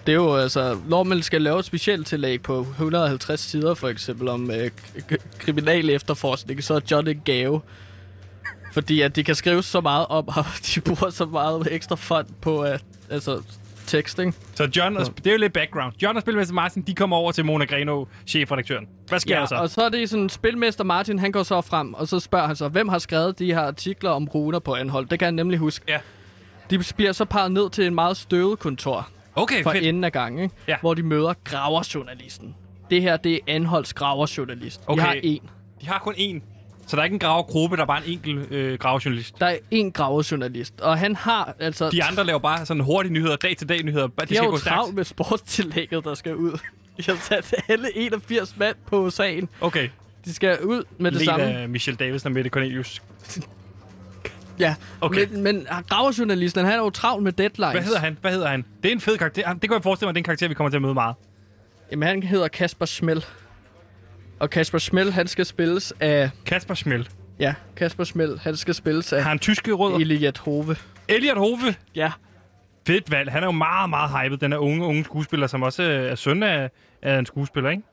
Det 0.06 0.12
er 0.12 0.16
jo 0.16 0.36
altså, 0.36 0.80
når 0.88 1.04
man 1.04 1.24
skal 1.24 1.42
lave 1.42 1.60
et 1.60 1.66
specielt 1.66 2.08
tillæg 2.08 2.42
på 2.42 2.60
150 2.60 3.40
sider, 3.40 3.74
for 3.74 3.88
eksempel 3.88 4.28
om 4.28 4.52
øh, 4.52 4.72
kriminal 5.40 5.90
efterforskning, 5.90 6.64
så 6.64 6.74
er 6.74 6.80
John 6.92 7.08
en 7.08 7.22
gave. 7.26 7.62
Fordi 8.74 9.02
at 9.02 9.16
de 9.16 9.24
kan 9.24 9.36
skrive 9.36 9.64
så 9.64 9.82
meget 9.82 10.08
om 10.08 10.28
ham, 10.32 10.46
de 10.76 10.82
bruger 10.82 11.10
så 11.10 11.26
meget 11.26 11.68
ekstra 11.72 11.96
fond 11.96 12.28
på 12.42 12.64
uh, 12.64 12.78
altså, 13.10 13.42
tekst, 13.88 14.20
ikke? 14.20 14.34
Så 14.56 14.70
John, 14.76 14.98
og, 14.98 15.06
det 15.18 15.28
er 15.28 15.32
jo 15.32 15.38
lidt 15.38 15.54
background. 15.54 15.94
John 16.02 16.16
og 16.18 16.22
Spilmester 16.22 16.54
Martin, 16.56 16.82
de 16.82 16.96
kommer 16.96 17.16
over 17.18 17.32
til 17.32 17.46
Mona 17.46 17.66
Greno, 17.66 18.06
chefredaktøren. 18.28 18.88
Hvad 19.08 19.20
sker 19.20 19.36
Ja, 19.36 19.40
der 19.42 19.46
så? 19.48 19.56
og 19.56 19.70
så 19.70 19.82
er 19.82 19.90
det 19.90 20.10
sådan, 20.10 20.30
spilmester 20.30 20.84
Martin, 20.84 21.20
han 21.20 21.32
går 21.32 21.44
så 21.44 21.62
frem, 21.62 21.94
og 21.94 22.08
så 22.08 22.20
spørger 22.20 22.48
han 22.48 22.56
så, 22.56 22.68
hvem 22.68 22.88
har 22.90 23.00
skrevet 23.00 23.40
de 23.40 23.46
her 23.54 23.62
artikler 23.62 24.10
om 24.10 24.28
runer 24.28 24.60
på 24.60 24.76
anhold? 24.76 25.08
Det 25.08 25.20
kan 25.20 25.26
han 25.26 25.34
nemlig 25.34 25.60
huske. 25.60 25.86
Ja. 25.88 26.00
De 26.70 26.80
bliver 26.96 27.12
så 27.12 27.26
parret 27.26 27.52
ned 27.52 27.70
til 27.70 27.86
en 27.88 27.96
meget 27.96 28.18
støvet 28.18 28.60
kontor 28.60 29.10
Okay, 29.36 29.64
for 29.64 29.72
fedt. 29.72 29.86
enden 29.86 30.04
af 30.04 30.12
gangen, 30.12 30.44
ikke? 30.44 30.56
Ja. 30.68 30.78
hvor 30.82 30.94
de 30.94 31.04
møder 31.04 31.34
graverjournalisten. 31.44 32.56
Det 32.90 33.02
her, 33.02 33.18
det 33.18 33.34
er 33.36 33.40
Anholds 33.48 33.94
graverjournalist. 33.94 34.82
Okay. 34.88 35.02
De 35.02 35.08
har 35.08 35.16
en. 35.24 35.42
De 35.82 35.88
har 35.88 36.00
kun 36.00 36.14
én. 36.14 36.42
Så 36.88 36.96
der 36.96 37.02
er 37.02 37.04
ikke 37.04 37.14
en 37.14 37.20
gravergruppe, 37.20 37.76
der 37.76 37.82
er 37.82 37.86
bare 37.88 38.08
en 38.08 38.14
enkelt 38.14 38.52
øh, 38.52 38.80
gravejournalist. 38.80 39.40
Der 39.40 39.46
er 39.46 39.58
en 39.72 39.92
graverjournalist, 39.92 40.82
og 40.82 40.98
han 40.98 41.16
har 41.16 41.56
altså... 41.60 41.90
De 41.90 42.04
andre 42.04 42.24
laver 42.24 42.40
bare 42.40 42.66
sådan 42.66 42.84
hurtige 42.84 43.14
nyheder, 43.14 43.36
dag-til-dag 43.36 43.84
nyheder. 43.84 44.08
Bare, 44.08 44.26
de 44.26 44.30
de 44.30 44.36
skal 44.36 44.46
jo 44.46 44.52
gå 44.52 44.58
stærkt. 44.58 44.74
travlt 44.76 44.96
med 44.96 45.04
sportstillægget, 45.04 46.04
der 46.04 46.14
skal 46.16 46.36
ud. 46.36 46.52
De 46.98 47.04
har 47.06 47.16
sat 47.22 47.56
alle 47.68 47.98
81 47.98 48.58
mand 48.58 48.76
på 48.86 49.10
sagen. 49.10 49.50
Okay. 49.62 49.90
De 50.26 50.34
skal 50.34 50.60
ud 50.64 50.84
med 50.98 51.12
det 51.12 51.20
Ledt 51.22 51.30
samme. 51.30 51.68
Michelle 51.68 51.98
Davidsen 51.98 52.28
og 52.28 52.34
Mette 52.34 52.50
Cornelius. 52.50 53.02
Ja, 54.60 54.76
Okay. 55.02 55.28
men, 55.32 55.44
men 55.44 55.68
graverjournalisten, 55.90 56.66
han 56.66 56.74
er 56.74 56.78
jo 56.78 56.90
travlt 56.90 57.24
med 57.24 57.32
deadlines. 57.32 57.72
Hvad 57.74 57.82
hedder 57.84 58.00
han? 58.00 58.18
Hvad 58.22 58.32
hedder 58.32 58.48
han? 58.48 58.66
Det 58.84 58.90
er 58.90 58.94
en 58.94 59.02
fed 59.02 59.18
karakter. 59.18 59.54
Det 59.54 59.62
kan 59.62 59.74
jeg 59.74 59.84
forestille 59.84 60.08
mig, 60.08 60.16
det 60.16 60.20
er 60.20 60.22
en 60.22 60.24
karakter, 60.24 60.48
vi 60.48 60.54
kommer 60.54 60.70
til 60.70 60.76
at 60.78 60.82
møde 60.82 60.94
meget. 60.94 61.16
Jamen, 61.92 62.08
han 62.08 62.24
hedder 62.24 62.48
Kasper 62.48 62.86
Schmel. 62.86 63.26
Og 64.40 64.50
Kasper 64.50 64.78
Schmel, 64.78 65.12
han 65.12 65.28
skal 65.28 65.46
spilles 65.46 65.94
af... 66.00 66.30
Kasper 66.46 66.74
Schmel. 66.74 67.10
Ja, 67.40 67.54
Kasper 67.76 68.04
Schmel, 68.04 68.40
han 68.40 68.56
skal 68.58 68.74
spilles 68.74 69.14
af 69.14 69.24
Har 69.24 69.30
han 69.30 69.40
tyske 69.40 69.72
rødder? 69.72 69.98
Elliot 69.98 70.38
Hove. 70.38 70.76
Elliot 71.08 71.38
Hove. 71.38 71.76
Ja. 71.96 72.12
Fedt 72.88 73.12
valg. 73.12 73.32
Han 73.32 73.44
er 73.44 73.48
jo 73.48 73.52
meget, 73.52 73.90
meget 73.90 74.10
hyped, 74.10 74.38
den 74.38 74.52
her 74.52 74.60
unge, 74.60 74.86
unge 74.86 75.04
skuespiller, 75.04 75.48
som 75.48 75.64
også 75.64 75.84
øh, 75.84 76.12
er 76.12 76.16
søn 76.16 76.44
af, 76.44 76.70
af 77.02 77.20
en 77.20 77.26
skuespiller, 77.26 77.70
ikke? 77.70 77.84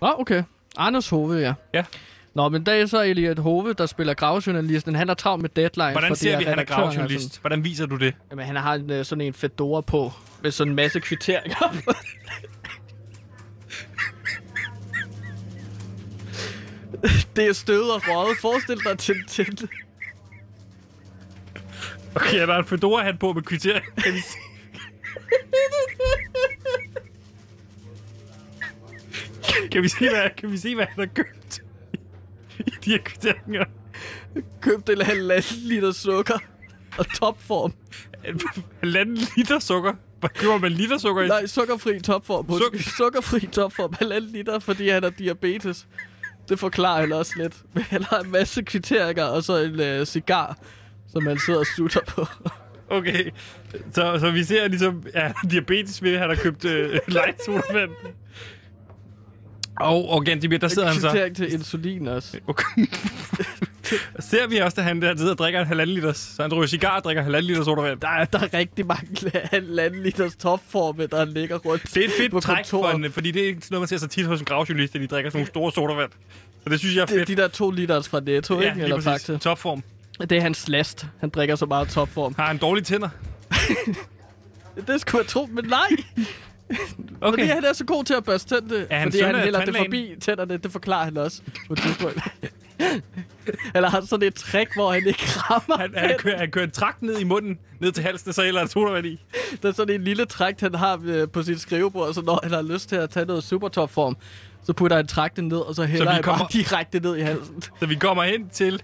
Nå, 0.00 0.14
okay. 0.18 0.42
Anders 0.76 1.08
Hove, 1.08 1.34
ja. 1.34 1.54
Ja. 1.74 1.84
Nå, 2.34 2.48
men 2.48 2.66
der 2.66 2.72
er 2.72 2.86
så 2.86 3.02
Elliot 3.02 3.38
Hove, 3.38 3.72
der 3.72 3.86
spiller 3.86 4.14
gravjournalisten. 4.14 4.94
Han 4.94 5.10
er 5.10 5.14
travlt 5.14 5.42
med 5.42 5.50
deadlines. 5.56 5.92
Hvordan 5.92 6.16
ser 6.16 6.38
vi, 6.38 6.44
han 6.44 6.58
er 6.58 6.64
gravjournalist? 6.64 7.40
Hvordan 7.40 7.64
viser 7.64 7.86
du 7.86 7.96
det? 7.96 8.14
Jamen, 8.30 8.46
han 8.46 8.56
har 8.56 8.74
en, 8.74 8.90
øh, 8.90 9.04
sådan 9.04 9.20
en 9.20 9.34
fedora 9.34 9.80
på, 9.80 10.12
med 10.42 10.50
sådan 10.50 10.70
en 10.70 10.76
masse 10.76 11.00
kvitteringer. 11.00 11.56
det 17.36 17.46
er 17.46 17.52
stød 17.52 17.82
og 17.90 18.02
røget. 18.08 18.38
Forestil 18.38 18.78
dig 18.84 18.98
til, 18.98 19.16
til 19.28 19.68
Okay, 22.14 22.38
der 22.46 22.54
er 22.54 22.58
en 22.58 22.64
fedora 22.64 23.02
hat 23.02 23.18
på 23.18 23.32
med 23.32 23.42
kvittering. 23.42 23.84
Kan 23.96 24.14
vi 24.14 24.20
se? 24.20 24.38
kan 29.72 29.82
vi 29.82 29.88
se, 29.88 29.98
hvad, 29.98 30.30
kan 30.36 30.52
vi 30.52 30.56
se, 30.58 30.74
hvad 30.74 30.86
han 30.86 30.98
har 31.08 31.14
købt 31.14 31.62
i 32.58 32.70
de 32.84 32.90
her 32.90 32.98
kvitteringer? 32.98 33.64
købt 34.60 34.88
en 34.88 35.00
halvanden 35.00 35.56
liter 35.56 35.92
sukker 35.92 36.38
og 36.98 37.14
topform. 37.14 37.72
Halvanden 38.80 39.18
liter 39.36 39.58
sukker. 39.58 39.94
Hvad 40.20 40.30
køber 40.30 40.58
man 40.58 40.72
liter 40.72 40.98
sukker 40.98 41.22
i? 41.22 41.28
Nej, 41.28 41.46
sukkerfri 41.46 42.00
topform. 42.00 42.46
Suk- 42.50 42.96
sukkerfri 42.96 43.40
topform. 43.40 43.94
Halvanden 43.98 44.30
liter, 44.30 44.58
fordi 44.58 44.88
han 44.88 45.02
har 45.02 45.10
diabetes. 45.10 45.86
Det 46.48 46.58
forklarer 46.58 47.00
han 47.00 47.12
også 47.12 47.32
lidt. 47.36 47.54
Men 47.74 47.82
han 47.82 48.02
har 48.02 48.18
en 48.20 48.30
masse 48.30 48.62
kvitteringer 48.62 49.24
og 49.24 49.42
så 49.42 49.56
en 49.56 49.80
øh, 49.80 50.06
cigar, 50.06 50.58
som 51.12 51.26
han 51.26 51.38
sidder 51.38 51.60
og 51.60 51.66
sutter 51.76 52.00
på. 52.08 52.26
Okay, 52.90 53.30
så, 53.92 54.18
så 54.20 54.30
vi 54.30 54.44
ser 54.44 54.68
ligesom, 54.68 55.04
ja, 55.14 55.32
diabetes 55.50 56.02
ved, 56.02 56.12
at 56.14 56.18
han 56.20 56.28
har 56.28 56.36
købt 56.36 56.64
øh, 56.64 56.98
light 57.08 57.44
sodavand. 57.44 57.90
Og 59.80 60.08
Organdimir, 60.08 60.58
der 60.58 60.68
sidder 60.68 60.88
han 60.88 61.00
så. 61.00 61.10
Kvittering 61.10 61.36
til 61.36 61.52
insulin 61.52 62.08
også. 62.08 62.38
Okay. 62.46 62.86
Ser 64.30 64.46
vi 64.46 64.56
også, 64.58 64.80
at 64.80 64.84
han 64.84 65.02
der 65.02 65.16
sidder 65.16 65.30
og 65.32 65.38
drikker 65.38 65.60
en 65.60 65.66
halvanden 65.66 65.94
liter, 65.94 66.12
så 66.12 66.42
han 66.42 66.54
ryger 66.54 66.66
cigar 66.66 66.96
og 66.96 67.04
drikker 67.04 67.22
halvanden 67.22 67.46
liter 67.46 67.64
sodavand. 67.64 68.00
Der 68.00 68.08
er, 68.08 68.24
der 68.24 68.38
er 68.38 68.54
rigtig 68.54 68.86
mange 68.86 69.32
halvanden 69.44 70.02
liters 70.02 70.36
topforme, 70.36 71.06
der 71.06 71.24
ligger 71.24 71.58
rundt 71.58 71.94
Det 71.94 71.96
er 71.96 72.04
et 72.04 72.12
fedt 72.18 72.42
træk, 72.42 72.66
for 72.66 72.90
en, 72.90 73.12
fordi 73.12 73.30
det 73.30 73.42
er 73.42 73.46
ikke 73.46 73.62
noget, 73.70 73.80
man 73.80 73.88
ser 73.88 73.96
så 73.96 74.06
tit 74.08 74.26
hos 74.26 74.38
en 74.40 74.44
gravjournalist, 74.44 74.94
at 74.94 75.00
de 75.00 75.06
drikker 75.06 75.30
sådan 75.30 75.38
nogle 75.38 75.48
store 75.48 75.72
sodavand. 75.72 76.10
Så 76.64 76.68
det 76.70 76.78
synes 76.78 76.94
jeg 76.96 77.02
er 77.02 77.06
Det 77.06 77.14
er 77.14 77.18
fedt. 77.18 77.28
de 77.28 77.42
der 77.42 77.48
to 77.48 77.70
liters 77.70 78.08
fra 78.08 78.20
Netto, 78.20 78.60
ja, 78.60 78.70
ikke? 78.70 78.82
Eller 78.82 79.00
faktisk. 79.00 79.40
Topform. 79.40 79.82
Det 80.20 80.32
er 80.32 80.40
hans 80.40 80.68
last. 80.68 81.06
Han 81.20 81.28
drikker 81.30 81.56
så 81.56 81.66
meget 81.66 81.88
topform. 81.88 82.34
Har 82.38 82.46
han 82.46 82.58
dårlige 82.58 82.84
tænder? 82.84 83.08
Det 84.86 85.00
skulle 85.00 85.20
jeg 85.22 85.28
tro, 85.28 85.48
men 85.52 85.64
nej. 85.64 85.88
Okay. 87.20 87.30
Fordi 87.30 87.42
han 87.42 87.64
er 87.64 87.72
så 87.72 87.84
god 87.84 88.04
til 88.04 88.14
at 88.14 88.24
børste 88.24 88.54
tændte. 88.54 88.86
Er 88.90 88.98
han 88.98 89.12
fordi 89.12 89.22
han 89.22 89.34
hælder 89.34 89.64
det 89.64 89.76
forbi 89.76 90.14
tænderne. 90.20 90.56
Det 90.56 90.72
forklarer 90.72 91.04
han 91.04 91.16
også 91.16 91.42
på 91.66 91.72
et 91.72 91.78
tidspunkt. 91.78 92.18
Eller 93.74 93.88
har 93.90 94.00
sådan 94.06 94.28
et 94.28 94.34
trick, 94.34 94.74
hvor 94.74 94.92
han 94.92 95.06
ikke 95.06 95.22
rammer 95.26 95.78
Han, 95.78 95.92
han, 95.96 96.14
kører, 96.18 96.38
han 96.38 96.50
kører 96.50 96.64
en 96.64 96.70
trakt 96.70 97.02
ned 97.02 97.18
i 97.18 97.24
munden, 97.24 97.58
ned 97.80 97.92
til 97.92 98.04
halsen, 98.04 98.32
så 98.32 98.42
hælder 98.42 98.58
han 98.60 98.68
sodavand 98.68 99.06
i. 99.06 99.20
Der 99.62 99.68
er 99.68 99.72
sådan 99.72 99.94
en 99.94 100.04
lille 100.04 100.24
træk, 100.24 100.60
han 100.60 100.74
har 100.74 101.00
øh, 101.04 101.28
på 101.28 101.42
sit 101.42 101.60
skrivebord, 101.60 102.14
så 102.14 102.22
når 102.22 102.40
han 102.42 102.52
har 102.52 102.62
lyst 102.62 102.88
til 102.88 102.96
at 102.96 103.10
tage 103.10 103.26
noget 103.26 103.44
supertopform, 103.44 104.16
så 104.64 104.72
putter 104.72 104.96
han 104.96 105.06
trakten 105.06 105.48
ned, 105.48 105.56
og 105.58 105.74
så 105.74 105.84
hælder 105.84 106.04
vi 106.06 106.12
han 106.14 106.22
kommer- 106.22 106.38
bare 106.38 106.48
direkte 106.52 107.00
ned 107.00 107.16
i 107.16 107.20
halsen. 107.20 107.62
Så 107.80 107.86
vi 107.86 107.94
kommer 107.94 108.22
hen 108.22 108.48
til 108.48 108.82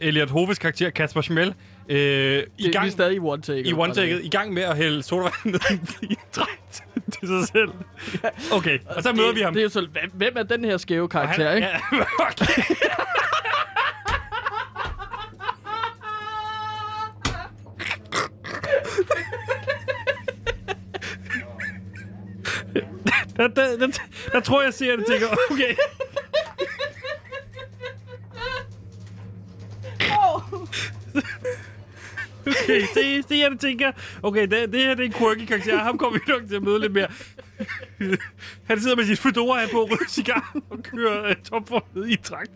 Elliot 0.00 0.30
Hoves 0.30 0.58
karakter, 0.58 0.90
Kasper 0.90 1.20
Schmel, 1.20 1.54
øh, 1.88 1.96
i 1.96 1.98
Det, 1.98 2.46
vi 2.58 2.64
er 2.66 2.72
gang, 2.72 2.92
stadig 2.92 3.16
i 3.16 3.18
one 3.18 3.42
take. 3.42 3.68
i 3.68 3.72
one 3.72 3.94
take, 3.94 4.22
i 4.22 4.28
gang 4.28 4.52
med 4.52 4.62
at 4.62 4.76
hælde 4.76 5.02
sodavand 5.02 5.32
ned 5.44 5.60
i 6.02 6.06
en 6.06 6.16
trakt 6.32 6.84
til 7.18 7.28
sig 7.28 7.48
selv. 7.48 7.72
Okay, 8.56 8.78
og 8.86 9.02
så 9.02 9.12
møder 9.12 9.32
vi 9.32 9.40
ham. 9.40 9.52
Det 9.52 9.60
er 9.60 9.64
jo 9.64 9.70
så, 9.70 9.86
hvem, 9.92 10.10
hvem 10.14 10.32
er 10.36 10.42
den 10.42 10.64
her 10.64 10.76
skæve 10.76 11.08
karakter, 11.08 11.48
han, 11.48 11.56
ikke? 11.56 11.68
ja, 11.68 11.80
okay. 12.28 12.62
der, 23.36 23.48
der, 23.48 23.76
der, 23.76 23.86
der, 24.32 24.40
tror 24.40 24.60
jeg, 24.60 24.66
jeg 24.66 24.74
ser 24.74 24.96
det, 24.96 25.06
tænker, 25.06 25.28
okay. 25.50 25.76
Okay, 32.46 32.80
det, 32.94 33.28
det 33.28 33.44
er 33.44 33.48
det, 33.48 33.60
tænker. 33.60 33.92
Okay, 34.22 34.46
det, 34.46 34.72
det 34.72 34.80
her 34.80 34.94
det 34.94 35.02
er 35.02 35.06
en 35.06 35.12
quirky 35.12 35.46
karakter. 35.46 35.78
Ham 35.78 35.98
kommer 35.98 36.18
vi 36.18 36.32
nok 36.32 36.48
til 36.48 36.56
at 36.56 36.62
møde 36.62 36.80
lidt 36.80 36.92
mere. 36.92 37.08
Han 38.68 38.80
sidder 38.80 38.96
med 38.96 39.04
sit 39.04 39.18
fedora 39.18 39.60
her 39.60 39.68
på, 39.68 39.84
ryger 39.84 40.08
cigar 40.08 40.56
og 40.70 40.82
kører 40.82 41.30
uh, 41.30 41.36
topform 41.44 41.82
ned 41.94 42.06
i 42.06 42.16
trakt. 42.16 42.50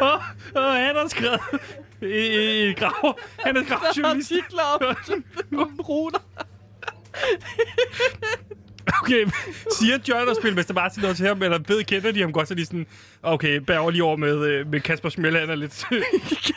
og, 0.00 0.22
og 0.54 0.74
han 0.74 0.96
har 0.96 1.08
skrevet 1.08 1.40
i, 2.02 2.68
i, 2.68 2.72
grav. 2.72 3.18
Han 3.38 3.56
er 3.56 3.64
gravjournalist. 3.64 4.32
Artikler 4.32 4.62
om, 4.62 5.60
om 5.60 5.80
ruter. 5.80 6.18
Okay, 9.06 9.26
siger 9.78 9.98
John 10.08 10.28
og 10.28 10.36
spiller 10.36 10.62
Mr. 10.62 10.72
Martin 10.74 11.00
noget 11.02 11.16
til 11.16 11.26
ham, 11.26 11.42
eller 11.42 11.58
ved, 11.68 11.84
kender 11.84 12.12
de 12.12 12.20
ham 12.20 12.32
godt, 12.32 12.48
så 12.48 12.54
de 12.54 12.64
sådan, 12.66 12.86
okay, 13.22 13.56
bær 13.56 13.78
over 13.78 13.90
lige 13.90 14.04
over 14.04 14.16
med, 14.16 14.46
øh, 14.46 14.70
med 14.70 14.80
Kasper 14.80 15.08
Schmelle, 15.08 15.38
han 15.38 15.50
er 15.50 15.54
lidt... 15.54 15.72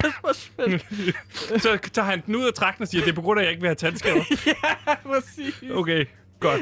Kasper 0.01 0.33
Schmidt. 0.33 0.85
så 1.63 1.77
tager 1.93 2.05
han 2.05 2.21
den 2.25 2.35
ud 2.35 2.45
af 2.47 2.53
trakten 2.53 2.81
og 2.81 2.87
siger, 2.87 3.03
det 3.03 3.11
er 3.11 3.15
på 3.15 3.21
grund 3.21 3.39
af, 3.39 3.43
at 3.43 3.45
jeg 3.45 3.51
ikke 3.51 3.61
vil 3.61 3.67
have 3.67 3.75
tandskader. 3.75 4.23
ja, 4.87 4.95
præcis. 5.05 5.63
Okay, 5.73 6.05
godt. 6.39 6.61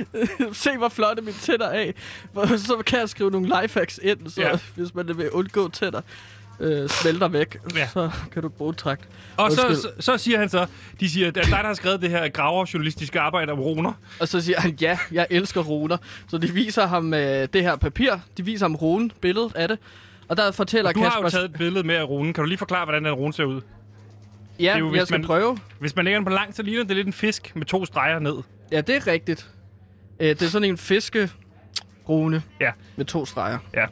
Se, 0.58 0.78
hvor 0.78 0.90
flotte 0.90 1.22
mine 1.22 1.38
tænder 1.42 1.68
er. 1.68 1.92
Hvor- 2.34 2.58
Så 2.58 2.84
kan 2.86 3.00
jeg 3.00 3.10
skrive 3.10 3.32
nogle 3.32 3.62
lifehacks 3.62 4.00
ind, 4.04 4.30
så 4.30 4.42
ja. 4.42 4.58
hvis 4.76 4.96
man 4.96 5.18
vil 5.18 5.32
undgå 5.32 5.70
tænder 5.70 6.02
øh, 6.60 6.90
smelter 6.90 7.28
væk, 7.28 7.58
Ja. 7.76 7.88
så 7.88 8.12
kan 8.32 8.42
du 8.42 8.50
bruge 8.50 8.74
trakt. 8.74 9.08
Og 9.38 9.52
så, 9.52 9.62
så, 9.82 9.90
så 10.00 10.18
siger 10.18 10.40
han 10.40 10.50
så, 10.50 10.66
de 11.00 11.10
siger, 11.10 11.28
at 11.28 11.36
det 11.36 11.44
dig, 11.46 11.52
der 11.52 11.58
har 11.68 11.74
skrevet 11.74 12.02
det 12.02 12.10
her 12.10 12.30
graverjournalistiske 12.30 13.20
arbejde 13.20 13.52
om 13.52 13.60
runer. 13.60 13.94
Og 14.20 14.28
så 14.28 14.42
siger 14.42 14.60
han, 14.62 14.78
ja, 14.82 14.98
jeg 15.12 15.28
elsker 15.30 15.62
runer. 15.62 15.98
Så 16.28 16.38
de 16.38 16.54
viser 16.54 16.88
ham 16.88 17.14
øh, 17.14 17.48
det 17.54 17.62
her 17.64 17.76
papir. 17.76 18.12
De 18.38 18.46
viser 18.46 18.66
ham 18.66 18.76
runen, 18.76 19.12
billedet 19.22 19.56
af 19.56 19.68
det. 19.68 19.80
Og 20.28 20.38
der 20.38 20.52
fortæller 20.52 20.92
Du 20.92 21.00
har 21.00 21.06
Kasper... 21.10 21.22
jo 21.24 21.30
taget 21.30 21.46
et 21.46 21.54
billede 21.54 21.88
med 21.88 21.96
af 21.96 22.04
runen. 22.04 22.34
Kan 22.34 22.42
du 22.44 22.48
lige 22.48 22.58
forklare, 22.58 22.86
hvordan 22.86 23.06
den 23.06 23.14
rune 23.14 23.34
ser 23.34 23.44
ud? 23.44 23.62
Ja, 24.60 24.74
er 24.74 24.78
jo, 24.78 24.90
hvis 24.90 25.00
jeg 25.00 25.08
skal 25.08 25.20
man- 25.20 25.28
prøve. 25.28 25.58
Hvis 25.80 25.96
man 25.96 26.06
lægger 26.06 26.20
den 26.20 26.26
på 26.26 26.32
langt, 26.32 26.56
så 26.56 26.62
ligner 26.64 26.84
det 26.84 26.96
lidt 26.96 27.08
en 27.08 27.14
fisk 27.14 27.52
med 27.56 27.66
to 27.66 27.86
streger 27.86 28.20
ned. 28.20 28.36
Ja, 28.72 28.82
det 28.82 28.96
er 28.96 29.08
rigtigt. 29.08 29.48
Øh, 30.20 30.28
det 30.30 30.42
er 30.42 30.46
sådan 30.48 30.70
en 30.70 30.78
fiskerune 30.78 32.44
Ja. 32.62 32.72
med 32.96 33.06
to 33.06 33.26
streger. 33.26 33.58
Ja. 33.74 33.86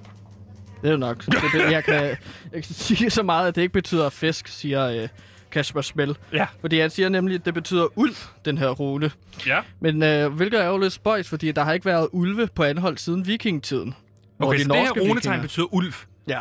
Det 0.85 0.89
er 0.91 0.93
jo 0.93 0.99
nok. 0.99 1.25
Det, 1.25 1.35
det, 1.53 1.71
jeg, 1.71 1.83
kan, 1.83 1.93
jeg 2.03 2.17
kan 2.53 2.63
sige 2.63 3.09
så 3.09 3.23
meget, 3.23 3.47
at 3.47 3.55
det 3.55 3.61
ikke 3.61 3.73
betyder 3.73 4.09
fisk, 4.09 4.47
siger 4.47 4.87
øh, 4.87 5.07
Kasper 5.51 5.81
Smell. 5.81 6.17
Ja. 6.33 6.45
Fordi 6.61 6.79
han 6.79 6.89
siger 6.89 7.09
nemlig, 7.09 7.35
at 7.35 7.45
det 7.45 7.53
betyder 7.53 7.97
ulv, 7.97 8.15
den 8.45 8.57
her 8.57 8.69
rune. 8.69 9.11
Ja. 9.47 9.59
Men 9.79 10.03
øh, 10.03 10.33
hvilket 10.33 10.61
er 10.61 10.65
jo 10.67 10.77
lidt 10.77 10.93
spøjs, 10.93 11.29
fordi 11.29 11.51
der 11.51 11.63
har 11.63 11.73
ikke 11.73 11.85
været 11.85 12.07
ulve 12.11 12.47
på 12.55 12.63
anhold 12.63 12.97
siden 12.97 13.27
vikingetiden. 13.27 13.95
Okay, 14.39 14.59
de 14.59 14.63
så 14.63 14.69
det 14.73 14.81
her 14.81 14.91
runetegn 15.09 15.41
betyder 15.41 15.73
ulv. 15.73 15.93
Ja. 16.27 16.39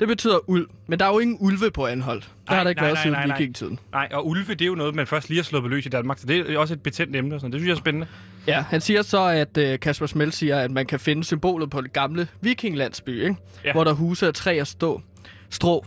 Det 0.00 0.08
betyder 0.08 0.50
ulv, 0.50 0.66
men 0.86 0.98
der 0.98 1.06
er 1.06 1.12
jo 1.12 1.18
ingen 1.18 1.36
ulve 1.40 1.70
på 1.70 1.86
anhold. 1.86 2.20
Det 2.20 2.28
Nej, 2.48 2.56
har 2.56 2.62
der 2.64 2.70
ikke 2.70 2.80
nej, 2.80 2.88
været 2.88 2.94
nej, 2.94 3.02
siden 3.02 3.12
nej, 3.12 3.26
nej. 3.26 3.36
vikingetiden. 3.36 3.78
Nej, 3.92 4.08
og 4.12 4.26
ulve, 4.28 4.54
det 4.54 4.62
er 4.62 4.66
jo 4.66 4.74
noget, 4.74 4.94
man 4.94 5.06
først 5.06 5.28
lige 5.28 5.38
har 5.38 5.44
slået 5.44 5.70
løs 5.70 5.86
i 5.86 5.88
Danmark, 5.88 6.18
så 6.18 6.26
det 6.26 6.52
er 6.54 6.58
også 6.58 6.74
et 6.74 6.82
betændt 6.82 7.16
emne 7.16 7.34
og 7.34 7.40
sådan. 7.40 7.52
Det 7.52 7.60
synes 7.60 7.68
jeg 7.68 7.74
er 7.74 7.78
spændende. 7.78 8.06
Ja, 8.46 8.64
han 8.68 8.80
siger 8.80 9.02
så, 9.02 9.24
at 9.24 9.56
øh, 9.58 9.78
Kasper 9.80 10.06
Smell 10.06 10.32
siger, 10.32 10.58
at 10.58 10.70
man 10.70 10.86
kan 10.86 11.00
finde 11.00 11.24
symbolet 11.24 11.70
på 11.70 11.80
det 11.80 11.92
gamle 11.92 12.28
vikinglandsby, 12.40 13.22
ikke? 13.22 13.36
Ja. 13.64 13.72
Hvor 13.72 13.84
der 13.84 13.92
huser 13.92 14.30
træ 14.30 14.60
og 14.60 14.66
stå, 14.66 15.00
strå. 15.50 15.84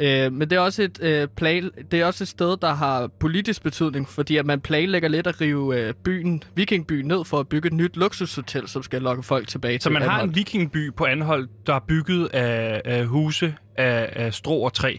Øh, 0.00 0.32
men 0.32 0.50
det 0.50 0.56
er, 0.56 0.60
også 0.60 0.82
et, 0.82 0.98
øh, 1.02 1.28
plan, 1.36 1.70
det 1.90 2.00
er 2.00 2.06
også 2.06 2.24
et 2.24 2.28
sted, 2.28 2.56
der 2.56 2.74
har 2.74 3.06
politisk 3.20 3.62
betydning, 3.62 4.08
fordi 4.08 4.36
at 4.36 4.46
man 4.46 4.60
planlægger 4.60 5.08
lidt 5.08 5.26
at 5.26 5.40
rive 5.40 5.80
øh, 5.80 5.94
byen, 6.04 6.42
vikingbyen 6.54 7.06
ned 7.06 7.24
for 7.24 7.40
at 7.40 7.48
bygge 7.48 7.66
et 7.66 7.72
nyt 7.72 7.96
luksushotel, 7.96 8.68
som 8.68 8.82
skal 8.82 9.02
lokke 9.02 9.22
folk 9.22 9.48
tilbage 9.48 9.78
Så 9.78 9.82
til 9.82 9.92
man 9.92 10.02
har 10.02 10.10
Anholt. 10.10 10.30
en 10.30 10.34
vikingby 10.36 10.92
på 10.96 11.04
Anhold, 11.04 11.48
der 11.66 11.74
er 11.74 11.80
bygget 11.88 12.26
af, 12.26 12.82
af 12.84 13.06
huse 13.06 13.54
af, 13.76 14.08
af 14.12 14.34
strå 14.34 14.60
og 14.60 14.72
træ, 14.72 14.96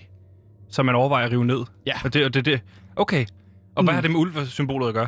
som 0.70 0.86
man 0.86 0.96
overvejer 0.96 1.26
at 1.26 1.32
rive 1.32 1.46
ned. 1.46 1.60
Ja. 1.88 1.94
Og 2.04 2.14
det, 2.14 2.26
og 2.26 2.34
det, 2.34 2.46
det. 2.46 2.62
Okay. 2.96 3.26
Og 3.76 3.84
hvad 3.84 3.92
Mm. 3.92 3.96
har 3.96 4.02
det 4.02 4.12
med 4.12 4.20
ulvesymbolet 4.20 4.88
at 4.88 4.94
gøre? 4.94 5.08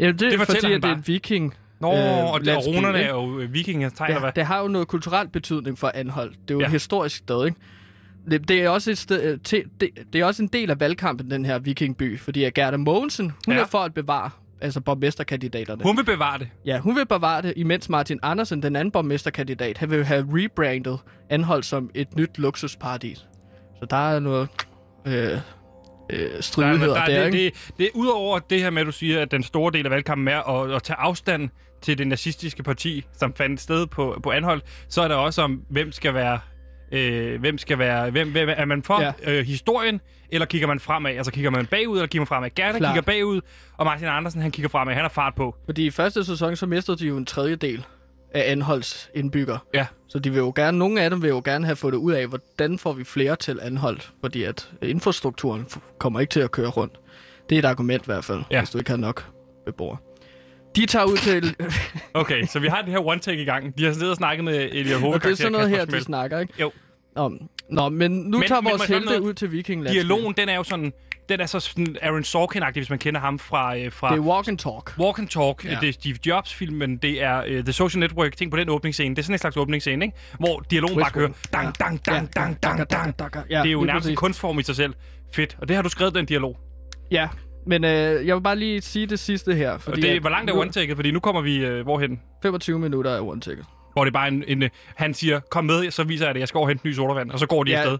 Ja, 0.00 0.06
det, 0.06 0.20
det 0.20 0.34
er 0.34 0.44
fordi, 0.44 0.72
at 0.72 0.82
det 0.82 0.90
er 0.90 0.94
en 0.94 1.04
viking. 1.06 1.54
Nå, 1.80 1.92
øh, 1.94 2.32
og, 2.32 2.40
det, 2.44 2.66
runerne 2.66 2.98
er 2.98 3.10
jo 3.10 3.38
øh, 3.40 3.54
vikingetegn, 3.54 4.10
eller 4.10 4.20
hvad? 4.20 4.32
Det, 4.32 4.44
har 4.44 4.60
jo 4.62 4.68
noget 4.68 4.88
kulturelt 4.88 5.32
betydning 5.32 5.78
for 5.78 5.90
Anhold. 5.94 6.30
Det 6.30 6.50
er 6.50 6.54
jo 6.54 6.60
Ja. 6.60 6.66
et 6.66 6.72
historisk 6.72 7.16
sted, 7.16 7.46
ikke? 7.46 7.56
Det, 8.30 8.48
det, 8.48 8.62
er 8.62 8.68
også 8.68 8.90
et 8.90 8.98
sted, 8.98 9.22
øh, 9.32 9.38
det, 9.80 9.90
det 10.12 10.20
er 10.20 10.24
også 10.24 10.42
en 10.42 10.48
del 10.48 10.70
af 10.70 10.80
valgkampen, 10.80 11.30
den 11.30 11.44
her 11.44 11.58
vikingby. 11.58 12.18
Fordi 12.18 12.44
at 12.44 12.54
Gerda 12.54 12.76
Mogensen, 12.76 13.32
hun 13.46 13.54
ja. 13.54 13.60
er 13.60 13.66
for 13.66 13.78
at 13.78 13.94
bevare 13.94 14.30
altså 14.60 14.80
borgmesterkandidaterne. 14.80 15.82
Hun 15.82 15.96
vil 15.96 16.04
bevare 16.04 16.38
det. 16.38 16.48
Ja, 16.66 16.78
hun 16.78 16.96
vil 16.96 17.06
bevare 17.06 17.42
det, 17.42 17.52
imens 17.56 17.88
Martin 17.88 18.18
Andersen, 18.22 18.62
den 18.62 18.76
anden 18.76 18.92
borgmesterkandidat, 18.92 19.78
han 19.78 19.90
vil 19.90 20.04
have 20.04 20.26
rebrandet 20.30 20.98
Anhold 21.30 21.62
som 21.62 21.90
et 21.94 22.16
nyt 22.16 22.38
luksusparadis. 22.38 23.26
Så 23.78 23.86
der 23.90 24.10
er 24.14 24.18
noget... 24.20 24.48
øh, 25.06 25.38
øh, 26.10 26.30
Der, 26.30 26.40
stridigheder 26.40 26.94
der, 26.94 27.04
der, 27.04 27.24
det, 27.24 27.34
ikke? 27.34 27.44
det, 27.44 27.72
det, 27.78 27.90
udover 27.94 28.38
det 28.38 28.60
her 28.60 28.70
med, 28.70 28.80
at 28.80 28.86
du 28.86 28.92
siger, 28.92 29.22
at 29.22 29.30
den 29.30 29.42
store 29.42 29.72
del 29.72 29.84
af 29.86 29.90
valgkampen 29.90 30.28
er 30.28 30.62
at, 30.62 30.74
at 30.74 30.82
tage 30.82 30.96
afstand 30.96 31.48
til 31.82 31.98
det 31.98 32.06
nazistiske 32.06 32.62
parti, 32.62 33.04
som 33.18 33.34
fandt 33.34 33.60
sted 33.60 33.86
på, 33.86 34.20
på 34.22 34.30
Anhold, 34.30 34.62
så 34.88 35.02
er 35.02 35.08
der 35.08 35.14
også 35.14 35.42
om, 35.42 35.62
hvem 35.70 35.92
skal 35.92 36.14
være... 36.14 36.40
Øh, 36.92 37.40
hvem 37.40 37.58
skal 37.58 37.78
være... 37.78 38.10
Hvem, 38.10 38.30
hvem, 38.32 38.48
er 38.52 38.64
man 38.64 38.82
for 38.82 39.00
Ja. 39.02 39.12
øh, 39.26 39.46
historien, 39.46 40.00
eller 40.30 40.46
kigger 40.46 40.68
man 40.68 40.80
fremad? 40.80 41.10
Altså 41.16 41.32
kigger 41.32 41.50
man 41.50 41.66
bagud, 41.66 41.96
eller 41.96 42.06
kigger 42.06 42.20
man 42.20 42.26
fremad? 42.26 42.50
Gerne 42.54 42.78
Klart. 42.78 42.94
kigger 42.94 43.12
bagud, 43.12 43.40
og 43.76 43.84
Martin 43.86 44.06
Andersen, 44.06 44.40
han 44.42 44.50
kigger 44.50 44.68
fremad. 44.68 44.94
Han 44.94 45.02
har 45.02 45.08
fart 45.08 45.34
på. 45.34 45.56
Fordi 45.64 45.86
i 45.86 45.90
første 45.90 46.24
sæson, 46.24 46.56
så 46.56 46.66
mistede 46.66 46.96
de 46.98 47.06
jo 47.06 47.16
en 47.16 47.26
tredjedel 47.26 47.84
af 48.34 48.50
Anholds 48.52 49.10
indbygger. 49.14 49.58
Ja. 49.74 49.86
Så 50.08 50.18
de 50.18 50.30
vil 50.30 50.38
jo 50.38 50.52
gerne, 50.56 50.78
nogle 50.78 51.00
af 51.02 51.10
dem 51.10 51.22
vil 51.22 51.28
jo 51.28 51.42
gerne 51.44 51.64
have 51.66 51.76
fundet 51.76 51.98
ud 51.98 52.12
af, 52.12 52.26
hvordan 52.26 52.78
får 52.78 52.92
vi 52.92 53.04
flere 53.04 53.36
til 53.36 53.58
Anholdt, 53.62 54.10
fordi 54.20 54.42
at 54.42 54.70
infrastrukturen 54.82 55.66
f- 55.70 55.80
kommer 55.98 56.20
ikke 56.20 56.30
til 56.30 56.40
at 56.40 56.50
køre 56.50 56.68
rundt. 56.68 57.00
Det 57.50 57.54
er 57.54 57.58
et 57.58 57.64
argument 57.64 58.02
i 58.02 58.06
hvert 58.06 58.24
fald, 58.24 58.42
Ja. 58.50 58.60
hvis 58.60 58.70
du 58.70 58.78
ikke 58.78 58.90
har 58.90 58.96
nok 58.96 59.26
beboere. 59.66 59.96
De 60.76 60.86
tager 60.86 61.04
ud 61.04 61.16
til... 61.16 61.56
Okay, 62.14 62.46
så 62.46 62.58
vi 62.58 62.66
har 62.68 62.82
det 62.82 62.90
her 62.90 62.98
one-take 63.00 63.42
i 63.42 63.44
gang. 63.44 63.78
De 63.78 63.84
har 63.84 63.92
siddet 63.92 64.10
og 64.10 64.16
snakket 64.16 64.44
med 64.44 64.54
Elia 64.72 64.94
og 64.94 65.00
Hovedkarakter. 65.00 65.28
det 65.28 65.32
er 65.32 65.36
sådan 65.36 65.52
noget 65.52 65.70
her, 65.70 65.84
de 65.84 66.00
snakker, 66.00 66.38
ikke? 66.38 66.52
Jo. 66.60 66.72
Om. 67.14 67.38
Nå, 67.70 67.88
men 67.88 68.10
nu 68.10 68.16
Men- 68.22 68.30
men, 68.30 68.42
tager 68.48 68.60
men 68.60 68.70
vores 68.70 68.82
spørge 68.82 69.00
helte 69.00 69.22
ud 69.22 69.34
til 69.34 69.52
Viking 69.52 69.88
Dialogen, 69.88 70.34
den 70.36 70.48
er 70.48 70.54
jo 70.56 70.62
sådan... 70.62 70.92
Den 71.28 71.40
er 71.40 71.46
så 71.46 71.60
sådan 71.60 71.96
Aaron 72.02 72.22
Sorkin-agtig, 72.22 72.72
hvis 72.72 72.90
man 72.90 72.98
kender 72.98 73.20
ham 73.20 73.38
fra... 73.38 73.76
Øh, 73.78 73.92
fra 73.92 74.10
Det 74.10 74.18
er 74.18 74.22
walk 74.22 74.48
and 74.48 74.58
talk. 74.58 74.94
Walk 74.98 75.18
and 75.18 75.28
Talk, 75.28 75.64
Ja. 75.64 75.70
ja. 75.70 75.78
det 75.80 75.88
er 75.88 75.92
Steve 75.92 76.16
Jobs-filmen, 76.26 76.96
det 76.96 77.22
er 77.22 77.38
uh, 77.58 77.64
The 77.64 77.72
Social 77.72 78.00
Network, 78.00 78.36
ting 78.36 78.50
på 78.50 78.56
den 78.56 78.68
åbningsscene. 78.68 79.14
Det 79.14 79.18
er 79.18 79.22
sådan 79.22 79.34
en 79.34 79.38
slags 79.38 79.56
åbningsscene, 79.56 80.04
ikke? 80.04 80.16
Hvor 80.38 80.60
dialogen 80.70 81.00
bare 81.00 81.10
kører 81.10 81.28
dang, 81.52 81.78
dang, 81.78 82.06
dang, 82.06 82.34
dang, 82.36 82.62
dang, 82.62 82.90
dang. 82.90 83.18
dang. 83.18 83.34
Det 83.48 83.54
er 83.56 83.64
jo 83.70 83.84
nærmest 83.84 83.88
en 84.06 84.10
præcis. 84.10 84.18
kunstform 84.18 84.58
i 84.58 84.62
sig 84.62 84.76
selv. 84.76 84.94
Fedt. 85.34 85.56
Og 85.60 85.68
det 85.68 85.76
har 85.76 85.82
du 85.82 85.88
skrevet, 85.88 86.14
den 86.14 86.26
dialog. 86.26 86.56
Ja, 87.10 87.28
men 87.66 87.84
øh, 87.84 88.26
jeg 88.26 88.36
vil 88.36 88.42
bare 88.42 88.56
lige 88.56 88.80
sige 88.80 89.06
det 89.06 89.18
sidste 89.18 89.54
her. 89.54 89.78
Fordi 89.78 90.00
det, 90.00 90.08
at 90.08 90.20
hvor 90.20 90.30
langt 90.30 90.50
er 90.50 90.54
one-taket? 90.54 90.96
Fordi 90.96 91.10
nu 91.10 91.20
kommer 91.20 91.40
vi 91.42 91.70
uh, 91.70 91.80
hvorhen? 91.80 92.20
25 92.42 92.78
minutter 92.78 93.10
er 93.10 93.20
one 93.20 93.40
ticket. 93.40 93.64
Hvor 93.92 94.04
det 94.04 94.10
er 94.10 94.12
bare 94.18 94.28
en, 94.28 94.44
en 94.46 94.62
uh, 94.62 94.68
han 94.96 95.14
siger, 95.14 95.40
kom 95.50 95.64
med, 95.64 95.90
så 95.90 96.04
viser 96.04 96.24
jeg 96.26 96.34
det, 96.34 96.40
jeg 96.40 96.48
skal 96.48 96.58
over 96.58 96.66
og 96.66 96.68
hente 96.70 96.86
ny 96.86 96.92
sodavand. 96.92 97.30
Og 97.30 97.38
så 97.38 97.46
går 97.46 97.64
de 97.64 97.70
Ja. 97.70 97.76
afsted. 97.78 97.98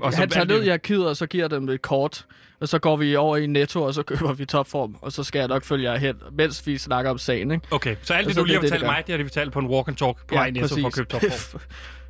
Og 0.00 0.12
Han 0.12 0.28
tager 0.28 0.46
ned 0.46 0.62
i 0.62 0.68
arkivet, 0.68 1.08
og 1.08 1.16
så 1.16 1.26
giver 1.26 1.48
dem 1.48 1.68
et 1.68 1.82
kort. 1.82 2.26
Og 2.60 2.68
så 2.68 2.78
går 2.78 2.96
vi 2.96 3.16
over 3.16 3.36
i 3.36 3.46
Netto, 3.46 3.82
og 3.82 3.94
så 3.94 4.02
køber 4.02 4.32
vi 4.32 4.44
topform. 4.44 4.96
Og 5.00 5.12
så 5.12 5.24
skal 5.24 5.38
jeg 5.38 5.48
nok 5.48 5.64
følge 5.64 5.90
jer 5.90 5.98
hen, 5.98 6.16
mens 6.32 6.66
vi 6.66 6.78
snakker 6.78 7.10
om 7.10 7.18
sagen, 7.18 7.50
ikke? 7.50 7.66
Okay, 7.70 7.96
så 8.02 8.14
alt 8.14 8.26
det, 8.26 8.34
så 8.34 8.40
du 8.40 8.44
lige 8.44 8.56
har 8.56 8.62
fortalt 8.62 8.84
mig, 8.84 9.02
det 9.06 9.12
har 9.12 9.18
de 9.18 9.24
fortalt 9.24 9.52
på 9.52 9.58
en 9.58 9.66
walk 9.66 9.88
and 9.88 9.96
talk 9.96 10.26
på 10.26 10.34
vej 10.34 10.46
i 10.46 10.50
Netto 10.50 10.80
for 10.80 10.86
at 10.86 10.92
købe 10.92 11.08
topform. 11.08 11.60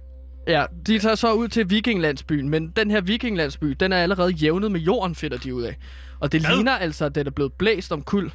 ja, 0.55 0.64
de 0.87 0.99
tager 0.99 1.14
så 1.14 1.33
ud 1.33 1.49
til 1.49 1.70
vikinglandsbyen, 1.70 2.49
men 2.49 2.70
den 2.76 2.91
her 2.91 3.01
vikinglandsby, 3.01 3.76
den 3.81 3.93
er 3.93 3.97
allerede 3.97 4.31
jævnet 4.31 4.72
med 4.72 4.81
jorden, 4.81 5.14
finder 5.14 5.39
de 5.39 5.55
ud 5.55 5.62
af. 5.62 5.76
Og 6.20 6.33
det 6.33 6.41
Hvad? 6.41 6.55
ligner 6.55 6.72
altså, 6.72 7.05
at 7.05 7.14
den 7.14 7.26
er 7.26 7.31
blevet 7.31 7.53
blæst 7.53 7.93
om 7.93 8.03
kuld. 8.03 8.31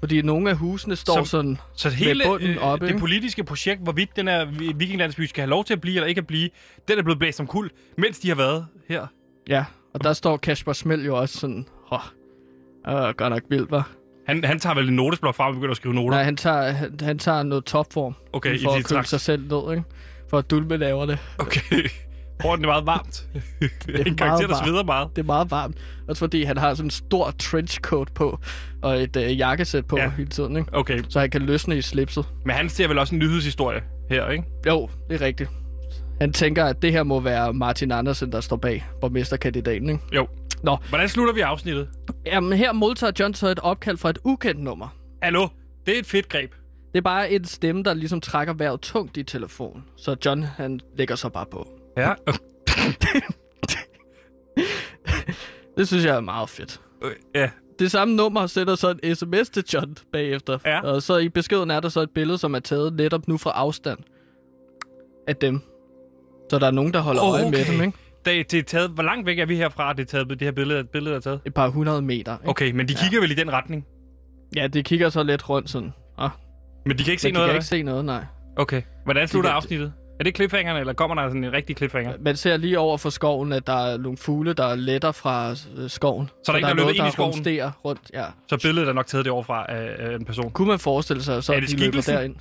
Fordi 0.00 0.22
nogle 0.22 0.50
af 0.50 0.56
husene 0.56 0.96
står 0.96 1.14
Som- 1.14 1.24
sådan 1.24 1.58
Så 1.76 1.90
hele 1.90 2.24
bunden 2.26 2.50
øh, 2.50 2.56
oppe, 2.62 2.86
det 2.86 2.90
ikke? 2.92 3.00
politiske 3.00 3.44
projekt, 3.44 3.82
hvorvidt 3.82 4.16
den 4.16 4.28
her 4.28 4.44
vi- 4.44 4.72
vikinglandsby 4.76 5.20
skal 5.26 5.42
have 5.42 5.50
lov 5.50 5.64
til 5.64 5.72
at 5.74 5.80
blive 5.80 5.94
eller 5.96 6.06
ikke 6.06 6.18
at 6.18 6.26
blive, 6.26 6.48
den 6.88 6.98
er 6.98 7.02
blevet 7.02 7.18
blæst 7.18 7.40
om 7.40 7.46
kul, 7.46 7.70
mens 7.98 8.18
de 8.18 8.28
har 8.28 8.34
været 8.34 8.66
her. 8.88 9.06
Ja, 9.48 9.64
og 9.94 10.04
der 10.04 10.12
står 10.12 10.36
Kasper 10.36 10.72
Smel 10.72 11.04
jo 11.04 11.16
også 11.18 11.38
sådan, 11.38 11.66
åh, 11.92 11.98
oh, 12.84 13.14
godt 13.16 13.30
nok 13.32 13.42
vildt, 13.50 13.70
var. 13.70 13.88
Han, 14.26 14.44
han 14.44 14.58
tager 14.58 14.74
vel 14.74 14.88
en 14.88 14.96
notesblok 14.96 15.34
frem 15.34 15.48
og 15.48 15.54
begynder 15.54 15.70
at 15.70 15.76
skrive 15.76 15.94
noter. 15.94 16.10
Nej, 16.10 16.22
han 16.24 16.36
tager, 16.36 16.70
han, 16.72 16.94
han 17.02 17.18
tager 17.18 17.42
noget 17.42 17.64
topform. 17.64 18.14
Okay, 18.32 18.60
for 18.62 18.70
at 18.70 18.84
køle 18.84 19.04
sig 19.06 19.20
selv 19.20 19.42
ned, 19.42 19.70
ikke? 19.72 19.84
For 20.30 20.38
at 20.38 20.50
dulme 20.50 20.76
laverne. 20.76 21.18
Okay. 21.38 21.88
Tror 22.42 22.56
den 22.56 22.64
er 22.64 22.68
meget 22.68 22.86
varmt? 22.86 23.26
det 23.86 24.00
er 24.00 24.04
en 24.04 24.16
karakter, 24.16 24.48
meget 24.48 24.60
der 24.60 24.64
sveder 24.64 24.84
meget. 24.84 25.08
Det 25.16 25.22
er 25.22 25.26
meget 25.26 25.50
varmt. 25.50 25.76
Også 26.08 26.18
fordi 26.18 26.42
han 26.44 26.56
har 26.56 26.74
sådan 26.74 26.86
en 26.86 26.90
stor 26.90 27.30
trenchcoat 27.30 28.08
på, 28.14 28.38
og 28.82 29.02
et 29.02 29.16
øh, 29.16 29.38
jakkesæt 29.38 29.86
på 29.86 29.96
ja. 29.98 30.10
hele 30.10 30.28
tiden, 30.30 30.56
ikke? 30.56 30.74
Okay, 30.74 31.02
Så 31.08 31.20
han 31.20 31.30
kan 31.30 31.42
løsne 31.42 31.76
i 31.78 31.82
slipset. 31.82 32.24
men 32.44 32.56
han 32.56 32.68
ser 32.68 32.88
vel 32.88 32.98
også 32.98 33.14
en 33.14 33.18
nyhedshistorie 33.18 33.80
her, 34.10 34.28
ikke? 34.30 34.44
Jo, 34.66 34.88
det 35.10 35.20
er 35.22 35.26
rigtigt. 35.26 35.50
Han 36.20 36.32
tænker, 36.32 36.64
at 36.64 36.82
det 36.82 36.92
her 36.92 37.02
må 37.02 37.20
være 37.20 37.52
Martin 37.52 37.92
Andersen, 37.92 38.32
der 38.32 38.40
står 38.40 38.56
bag 38.56 38.84
borgmesterkandidaten, 39.00 39.88
ikke? 39.88 40.02
Jo. 40.12 40.28
Nå. 40.62 40.76
Hvordan 40.88 41.08
slutter 41.08 41.34
vi 41.34 41.40
afsnittet? 41.40 41.88
Jamen, 42.26 42.58
her 42.58 42.72
modtager 42.72 43.12
John 43.20 43.34
så 43.34 43.48
et 43.48 43.58
opkald 43.58 43.96
fra 43.96 44.10
et 44.10 44.18
ukendt 44.24 44.60
nummer. 44.62 44.88
Hallo? 45.22 45.48
Det 45.86 45.94
er 45.94 45.98
et 45.98 46.06
fedt 46.06 46.28
greb. 46.28 46.52
Det 46.92 46.98
er 46.98 47.02
bare 47.02 47.30
en 47.30 47.44
stemme, 47.44 47.82
der 47.82 47.94
ligesom 47.94 48.20
trækker 48.20 48.54
vejret 48.54 48.80
tungt 48.80 49.16
i 49.16 49.22
telefonen. 49.22 49.84
Så 49.96 50.16
John, 50.26 50.42
han 50.42 50.80
lægger 50.96 51.14
sig 51.14 51.32
bare 51.32 51.46
på. 51.52 51.68
Ja. 51.96 52.12
Det 55.78 55.88
synes 55.88 56.04
jeg 56.04 56.16
er 56.16 56.20
meget 56.20 56.48
fedt. 56.48 56.80
Øh, 57.04 57.10
ja. 57.34 57.50
Det 57.78 57.90
samme 57.90 58.14
nummer 58.16 58.46
sender 58.46 58.74
så 58.74 58.94
en 59.02 59.14
sms 59.14 59.48
til 59.48 59.64
John 59.74 59.96
bagefter. 60.12 60.58
Ja. 60.64 60.80
Og 60.80 61.02
så 61.02 61.16
i 61.16 61.28
beskeden 61.28 61.70
er 61.70 61.80
der 61.80 61.88
så 61.88 62.00
et 62.00 62.10
billede, 62.10 62.38
som 62.38 62.54
er 62.54 62.58
taget 62.58 62.94
netop 62.94 63.28
nu 63.28 63.36
fra 63.38 63.50
afstand 63.50 63.98
af 65.28 65.36
dem. 65.36 65.60
Så 66.50 66.58
der 66.58 66.66
er 66.66 66.70
nogen, 66.70 66.94
der 66.94 67.00
holder 67.00 67.22
Åh, 67.22 67.28
øje 67.34 67.50
med 67.50 67.60
okay. 67.60 67.72
dem, 67.72 67.82
ikke? 67.82 67.98
Det, 68.24 68.50
det 68.50 68.58
er 68.58 68.62
taget, 68.62 68.90
hvor 68.90 69.02
langt 69.02 69.26
væk 69.26 69.38
er 69.38 69.46
vi 69.46 69.56
herfra, 69.56 69.92
det 69.92 70.02
er 70.02 70.06
taget, 70.06 70.28
det 70.28 70.40
her 70.42 70.52
billede, 70.52 70.84
billede 70.84 71.16
er 71.16 71.20
taget? 71.20 71.40
Et 71.44 71.54
par 71.54 71.68
hundrede 71.68 72.02
meter. 72.02 72.34
Ikke? 72.38 72.48
Okay, 72.50 72.70
men 72.70 72.88
de 72.88 72.94
kigger 72.94 73.20
vel 73.20 73.30
i 73.30 73.34
den 73.34 73.52
retning? 73.52 73.86
Ja, 74.56 74.66
det 74.66 74.84
kigger 74.84 75.08
så 75.08 75.22
lidt 75.22 75.48
rundt 75.48 75.70
sådan. 75.70 75.92
Ah, 76.18 76.30
Men 76.86 76.98
de 76.98 77.04
kan 77.04 77.10
ikke 77.10 77.22
se 77.22 77.28
men 77.28 77.34
de 77.34 77.38
noget 77.38 77.48
kan 77.48 77.54
af 77.54 77.58
ikke 77.58 77.66
se 77.66 77.82
noget, 77.82 78.04
nej. 78.04 78.24
Okay. 78.56 78.82
Hvordan 79.04 79.28
slutter 79.28 79.50
kan- 79.50 79.56
afsnittet? 79.56 79.92
Er 80.20 80.24
det 80.24 80.36
cliffhangeren, 80.36 80.80
eller 80.80 80.92
kommer 80.92 81.14
der 81.14 81.28
sådan 81.28 81.44
en 81.44 81.52
rigtig 81.52 81.76
cliffhanger? 81.76 82.12
Man 82.20 82.36
ser 82.36 82.56
lige 82.56 82.78
over 82.78 82.96
for 82.98 83.10
skoven, 83.10 83.52
at 83.52 83.66
der 83.66 83.72
er 83.92 83.96
nogle 83.98 84.18
fugle, 84.18 84.52
der 84.52 84.74
letter 84.74 85.12
fra 85.12 85.50
øh, 85.76 85.90
skoven. 85.90 86.30
Så 86.44 86.52
der 86.52 86.52
er 86.52 86.56
ikke, 86.56 86.66
der 86.66 86.70
er 86.72 86.76
noget, 86.76 86.88
ind 86.94 86.96
i 86.96 87.00
der 87.06 87.10
skoven? 87.10 87.30
rumsterer 87.32 87.70
rundt. 87.84 88.00
Ja. 88.14 88.24
Så 88.48 88.58
billedet 88.62 88.88
er 88.88 88.92
nok 88.92 89.06
taget 89.06 89.24
derovre 89.24 89.44
fra 89.44 89.66
af, 89.68 89.96
af 90.10 90.14
en 90.14 90.24
person. 90.24 90.50
Kunne 90.50 90.68
man 90.68 90.78
forestille 90.78 91.22
sig, 91.22 91.44
så 91.44 91.52
Er 91.54 91.60
det 91.60 91.70
de 91.70 91.76
løber 91.76 92.00
derind. 92.00 92.34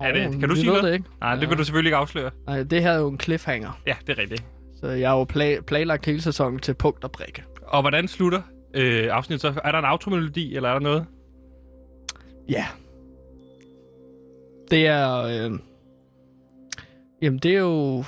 Er 0.00 0.12
det, 0.12 0.40
kan 0.40 0.48
du 0.48 0.54
sige 0.54 0.66
noget? 0.66 0.84
det 0.84 0.92
ikke. 0.92 1.04
Nej, 1.20 1.34
det 1.36 1.48
kan 1.48 1.56
du 1.56 1.64
selvfølgelig 1.64 1.88
ikke 1.88 1.96
afsløre. 1.96 2.30
Nej, 2.46 2.62
det 2.62 2.82
her 2.82 2.90
er 2.92 2.98
jo 2.98 3.08
en 3.08 3.20
cliffhanger. 3.20 3.80
Ja, 3.86 3.94
det 4.06 4.18
er 4.18 4.22
rigtigt. 4.22 4.44
Så 4.80 4.86
jeg 4.86 5.10
har 5.10 5.16
jo 5.16 5.26
pla- 5.32 5.60
planlagt 5.60 6.06
hele 6.06 6.22
sæsonen 6.22 6.58
til 6.58 6.74
punkt 6.74 7.04
og 7.04 7.12
prikke. 7.12 7.44
Og 7.62 7.80
hvordan 7.80 8.08
slutter 8.08 8.42
øh, 8.74 9.08
afsnittet 9.10 9.40
så? 9.54 9.60
Er 9.64 9.72
der 9.72 9.78
en 9.78 9.84
automelodi, 9.84 10.56
eller 10.56 10.68
er 10.68 10.72
der 10.72 10.80
noget? 10.80 11.06
Ja. 12.48 12.66
Det 14.70 14.86
er... 14.86 15.22
Øh... 15.22 15.58
Jamen, 17.22 17.38
det 17.38 17.54
er 17.54 17.58
jo... 17.58 18.04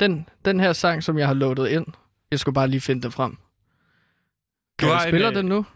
Den, 0.00 0.28
den 0.44 0.60
her 0.60 0.72
sang, 0.72 1.02
som 1.04 1.18
jeg 1.18 1.26
har 1.26 1.34
loadet 1.34 1.68
ind. 1.68 1.86
Jeg 2.30 2.38
skulle 2.38 2.54
bare 2.54 2.68
lige 2.68 2.80
finde 2.80 3.02
den 3.02 3.12
frem. 3.12 3.36
Kan 4.78 4.88
Du 4.88 4.92
jeg 4.92 5.00
har 5.00 5.06
en, 5.06 5.14
øh, 5.14 5.34
den 5.34 5.46
nu? 5.46 5.66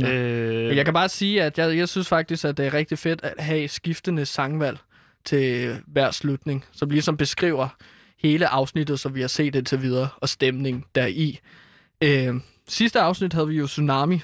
Ja. 0.00 0.14
Øh, 0.14 0.76
Jeg 0.76 0.84
kan 0.84 0.94
bare 0.94 1.08
sige, 1.08 1.42
at 1.42 1.58
jeg, 1.58 1.76
jeg 1.76 1.88
synes 1.88 2.08
faktisk, 2.08 2.44
at 2.44 2.56
det 2.56 2.66
er 2.66 2.74
rigtig 2.74 2.98
fedt 2.98 3.20
at 3.22 3.44
have 3.44 3.68
skiftende 3.68 4.26
sangvalg 4.26 4.78
til 5.24 5.76
hver 5.86 6.10
slutning, 6.10 6.64
som 6.72 6.90
ligesom 6.90 7.16
beskriver 7.16 7.68
hele 8.18 8.48
afsnittet, 8.48 9.00
som 9.00 9.14
vi 9.14 9.20
har 9.20 9.28
set 9.28 9.54
indtil 9.54 9.82
videre, 9.82 10.08
og 10.16 10.28
stemning 10.28 10.86
deri. 10.94 11.40
Øh, 12.02 12.34
sidste 12.68 13.00
afsnit 13.00 13.32
havde 13.32 13.48
vi 13.48 13.56
jo 13.56 13.66
Tsunami, 13.66 14.20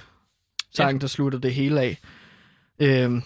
sangen, 0.74 0.96
ja. 0.96 1.00
der 1.00 1.06
sluttede 1.06 1.42
det 1.42 1.54
hele 1.54 1.80
af. 1.80 1.98
Øh, 2.80 3.22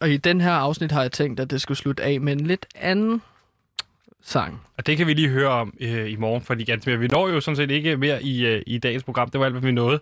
og 0.00 0.10
i 0.10 0.16
den 0.16 0.40
her 0.40 0.52
afsnit 0.52 0.92
har 0.92 1.02
jeg 1.02 1.12
tænkt, 1.12 1.40
at 1.40 1.50
det 1.50 1.60
skulle 1.60 1.78
slutte 1.78 2.02
af 2.02 2.20
med 2.20 2.32
en 2.32 2.40
lidt 2.40 2.66
anden 2.74 3.22
sang. 4.22 4.60
Og 4.78 4.86
det 4.86 4.96
kan 4.96 5.06
vi 5.06 5.14
lige 5.14 5.28
høre 5.28 5.48
om 5.48 5.74
øh, 5.80 6.12
i 6.12 6.16
morgen, 6.16 6.42
fordi 6.42 6.64
ganske 6.64 6.90
mere. 6.90 6.98
Vi 6.98 7.06
når 7.06 7.28
jo 7.28 7.40
sådan 7.40 7.56
set 7.56 7.70
ikke 7.70 7.96
mere 7.96 8.22
i, 8.22 8.46
øh, 8.46 8.62
i 8.66 8.78
dagens 8.78 9.04
program. 9.04 9.30
Det 9.30 9.40
var 9.40 9.46
alt, 9.46 9.54
hvad 9.54 9.62
vi 9.62 9.72
nåede. 9.72 10.00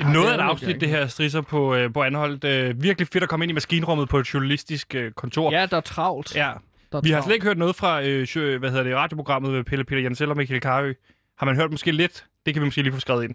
Ej, 0.00 0.12
Noget 0.12 0.30
af 0.30 0.34
et 0.34 0.40
afsnit, 0.40 0.80
det 0.80 0.88
her 0.88 1.06
strisser 1.06 1.40
på, 1.40 1.74
øh, 1.74 1.92
på 1.92 2.02
anholdt. 2.02 2.44
Øh, 2.44 2.82
virkelig 2.82 3.08
fedt 3.08 3.22
at 3.22 3.30
komme 3.30 3.44
ind 3.44 3.50
i 3.50 3.54
maskinrummet 3.54 4.08
på 4.08 4.18
et 4.18 4.34
journalistisk 4.34 4.94
øh, 4.94 5.12
kontor. 5.12 5.52
Ja, 5.52 5.66
der 5.66 5.76
er 5.76 5.80
travlt. 5.80 6.36
ja. 6.36 6.52
Der 6.92 6.98
er 6.98 7.02
Vi 7.02 7.10
har 7.10 7.22
slet 7.22 7.34
ikke 7.34 7.46
hørt 7.46 7.58
noget 7.58 7.76
fra 7.76 8.02
øh, 8.02 8.58
hvad 8.58 8.70
hedder 8.70 8.84
det, 8.84 8.94
radioprogrammet 8.94 9.52
med 9.52 9.64
Pelle 9.64 9.84
Peter 9.84 10.02
Jensel 10.02 10.30
og 10.30 10.36
Michael 10.36 10.60
Karø. 10.60 10.92
Har 11.38 11.46
man 11.46 11.56
hørt 11.56 11.70
måske 11.70 11.92
lidt? 11.92 12.24
Det 12.46 12.54
kan 12.54 12.62
vi 12.62 12.66
måske 12.66 12.82
lige 12.82 12.92
få 12.92 13.00
skrevet 13.00 13.24
ind. 13.24 13.34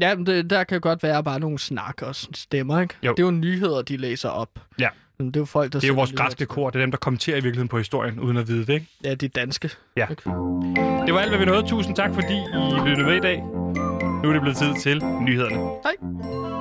Ja, 0.00 0.14
det, 0.14 0.50
der 0.50 0.64
kan 0.64 0.80
godt 0.80 1.02
være 1.02 1.24
bare 1.24 1.40
nogle 1.40 1.58
snak 1.58 2.02
og 2.02 2.14
stemmer, 2.14 2.80
ikke? 2.80 2.94
Jo. 3.02 3.12
Det 3.12 3.18
er 3.22 3.24
jo 3.26 3.30
nyheder, 3.30 3.82
de 3.82 3.96
læser 3.96 4.28
op. 4.28 4.48
Ja. 4.80 4.88
Det 5.18 5.36
er 5.36 5.40
jo 5.40 5.44
folk, 5.44 5.72
der 5.72 5.78
Det 5.78 5.86
er 5.86 5.88
jo 5.88 5.94
vores 5.94 6.12
græske 6.12 6.46
kor. 6.46 6.70
Det 6.70 6.78
er 6.78 6.82
dem, 6.82 6.90
der 6.90 6.98
kommenterer 6.98 7.36
i 7.36 7.40
virkeligheden 7.40 7.68
på 7.68 7.78
historien, 7.78 8.20
uden 8.20 8.36
at 8.36 8.48
vide 8.48 8.66
det, 8.66 8.72
ikke? 8.72 8.86
Ja, 9.04 9.14
de 9.14 9.26
er 9.26 9.30
danske. 9.30 9.70
Ja. 9.96 10.06
Ikke? 10.10 10.22
Det 11.06 11.14
var 11.14 11.20
alt, 11.20 11.30
hvad 11.30 11.38
vi 11.38 11.44
nåede. 11.44 11.68
Tusind 11.68 11.96
tak, 11.96 12.14
fordi 12.14 12.34
I 12.34 12.88
lyttede 12.88 13.06
med 13.06 13.16
i 13.16 13.20
dag. 13.20 13.42
Nu 14.22 14.28
er 14.28 14.32
det 14.32 14.42
blevet 14.42 14.56
tid 14.56 14.74
til 14.80 15.02
nyhederne. 15.20 15.56
Hej. 15.56 16.55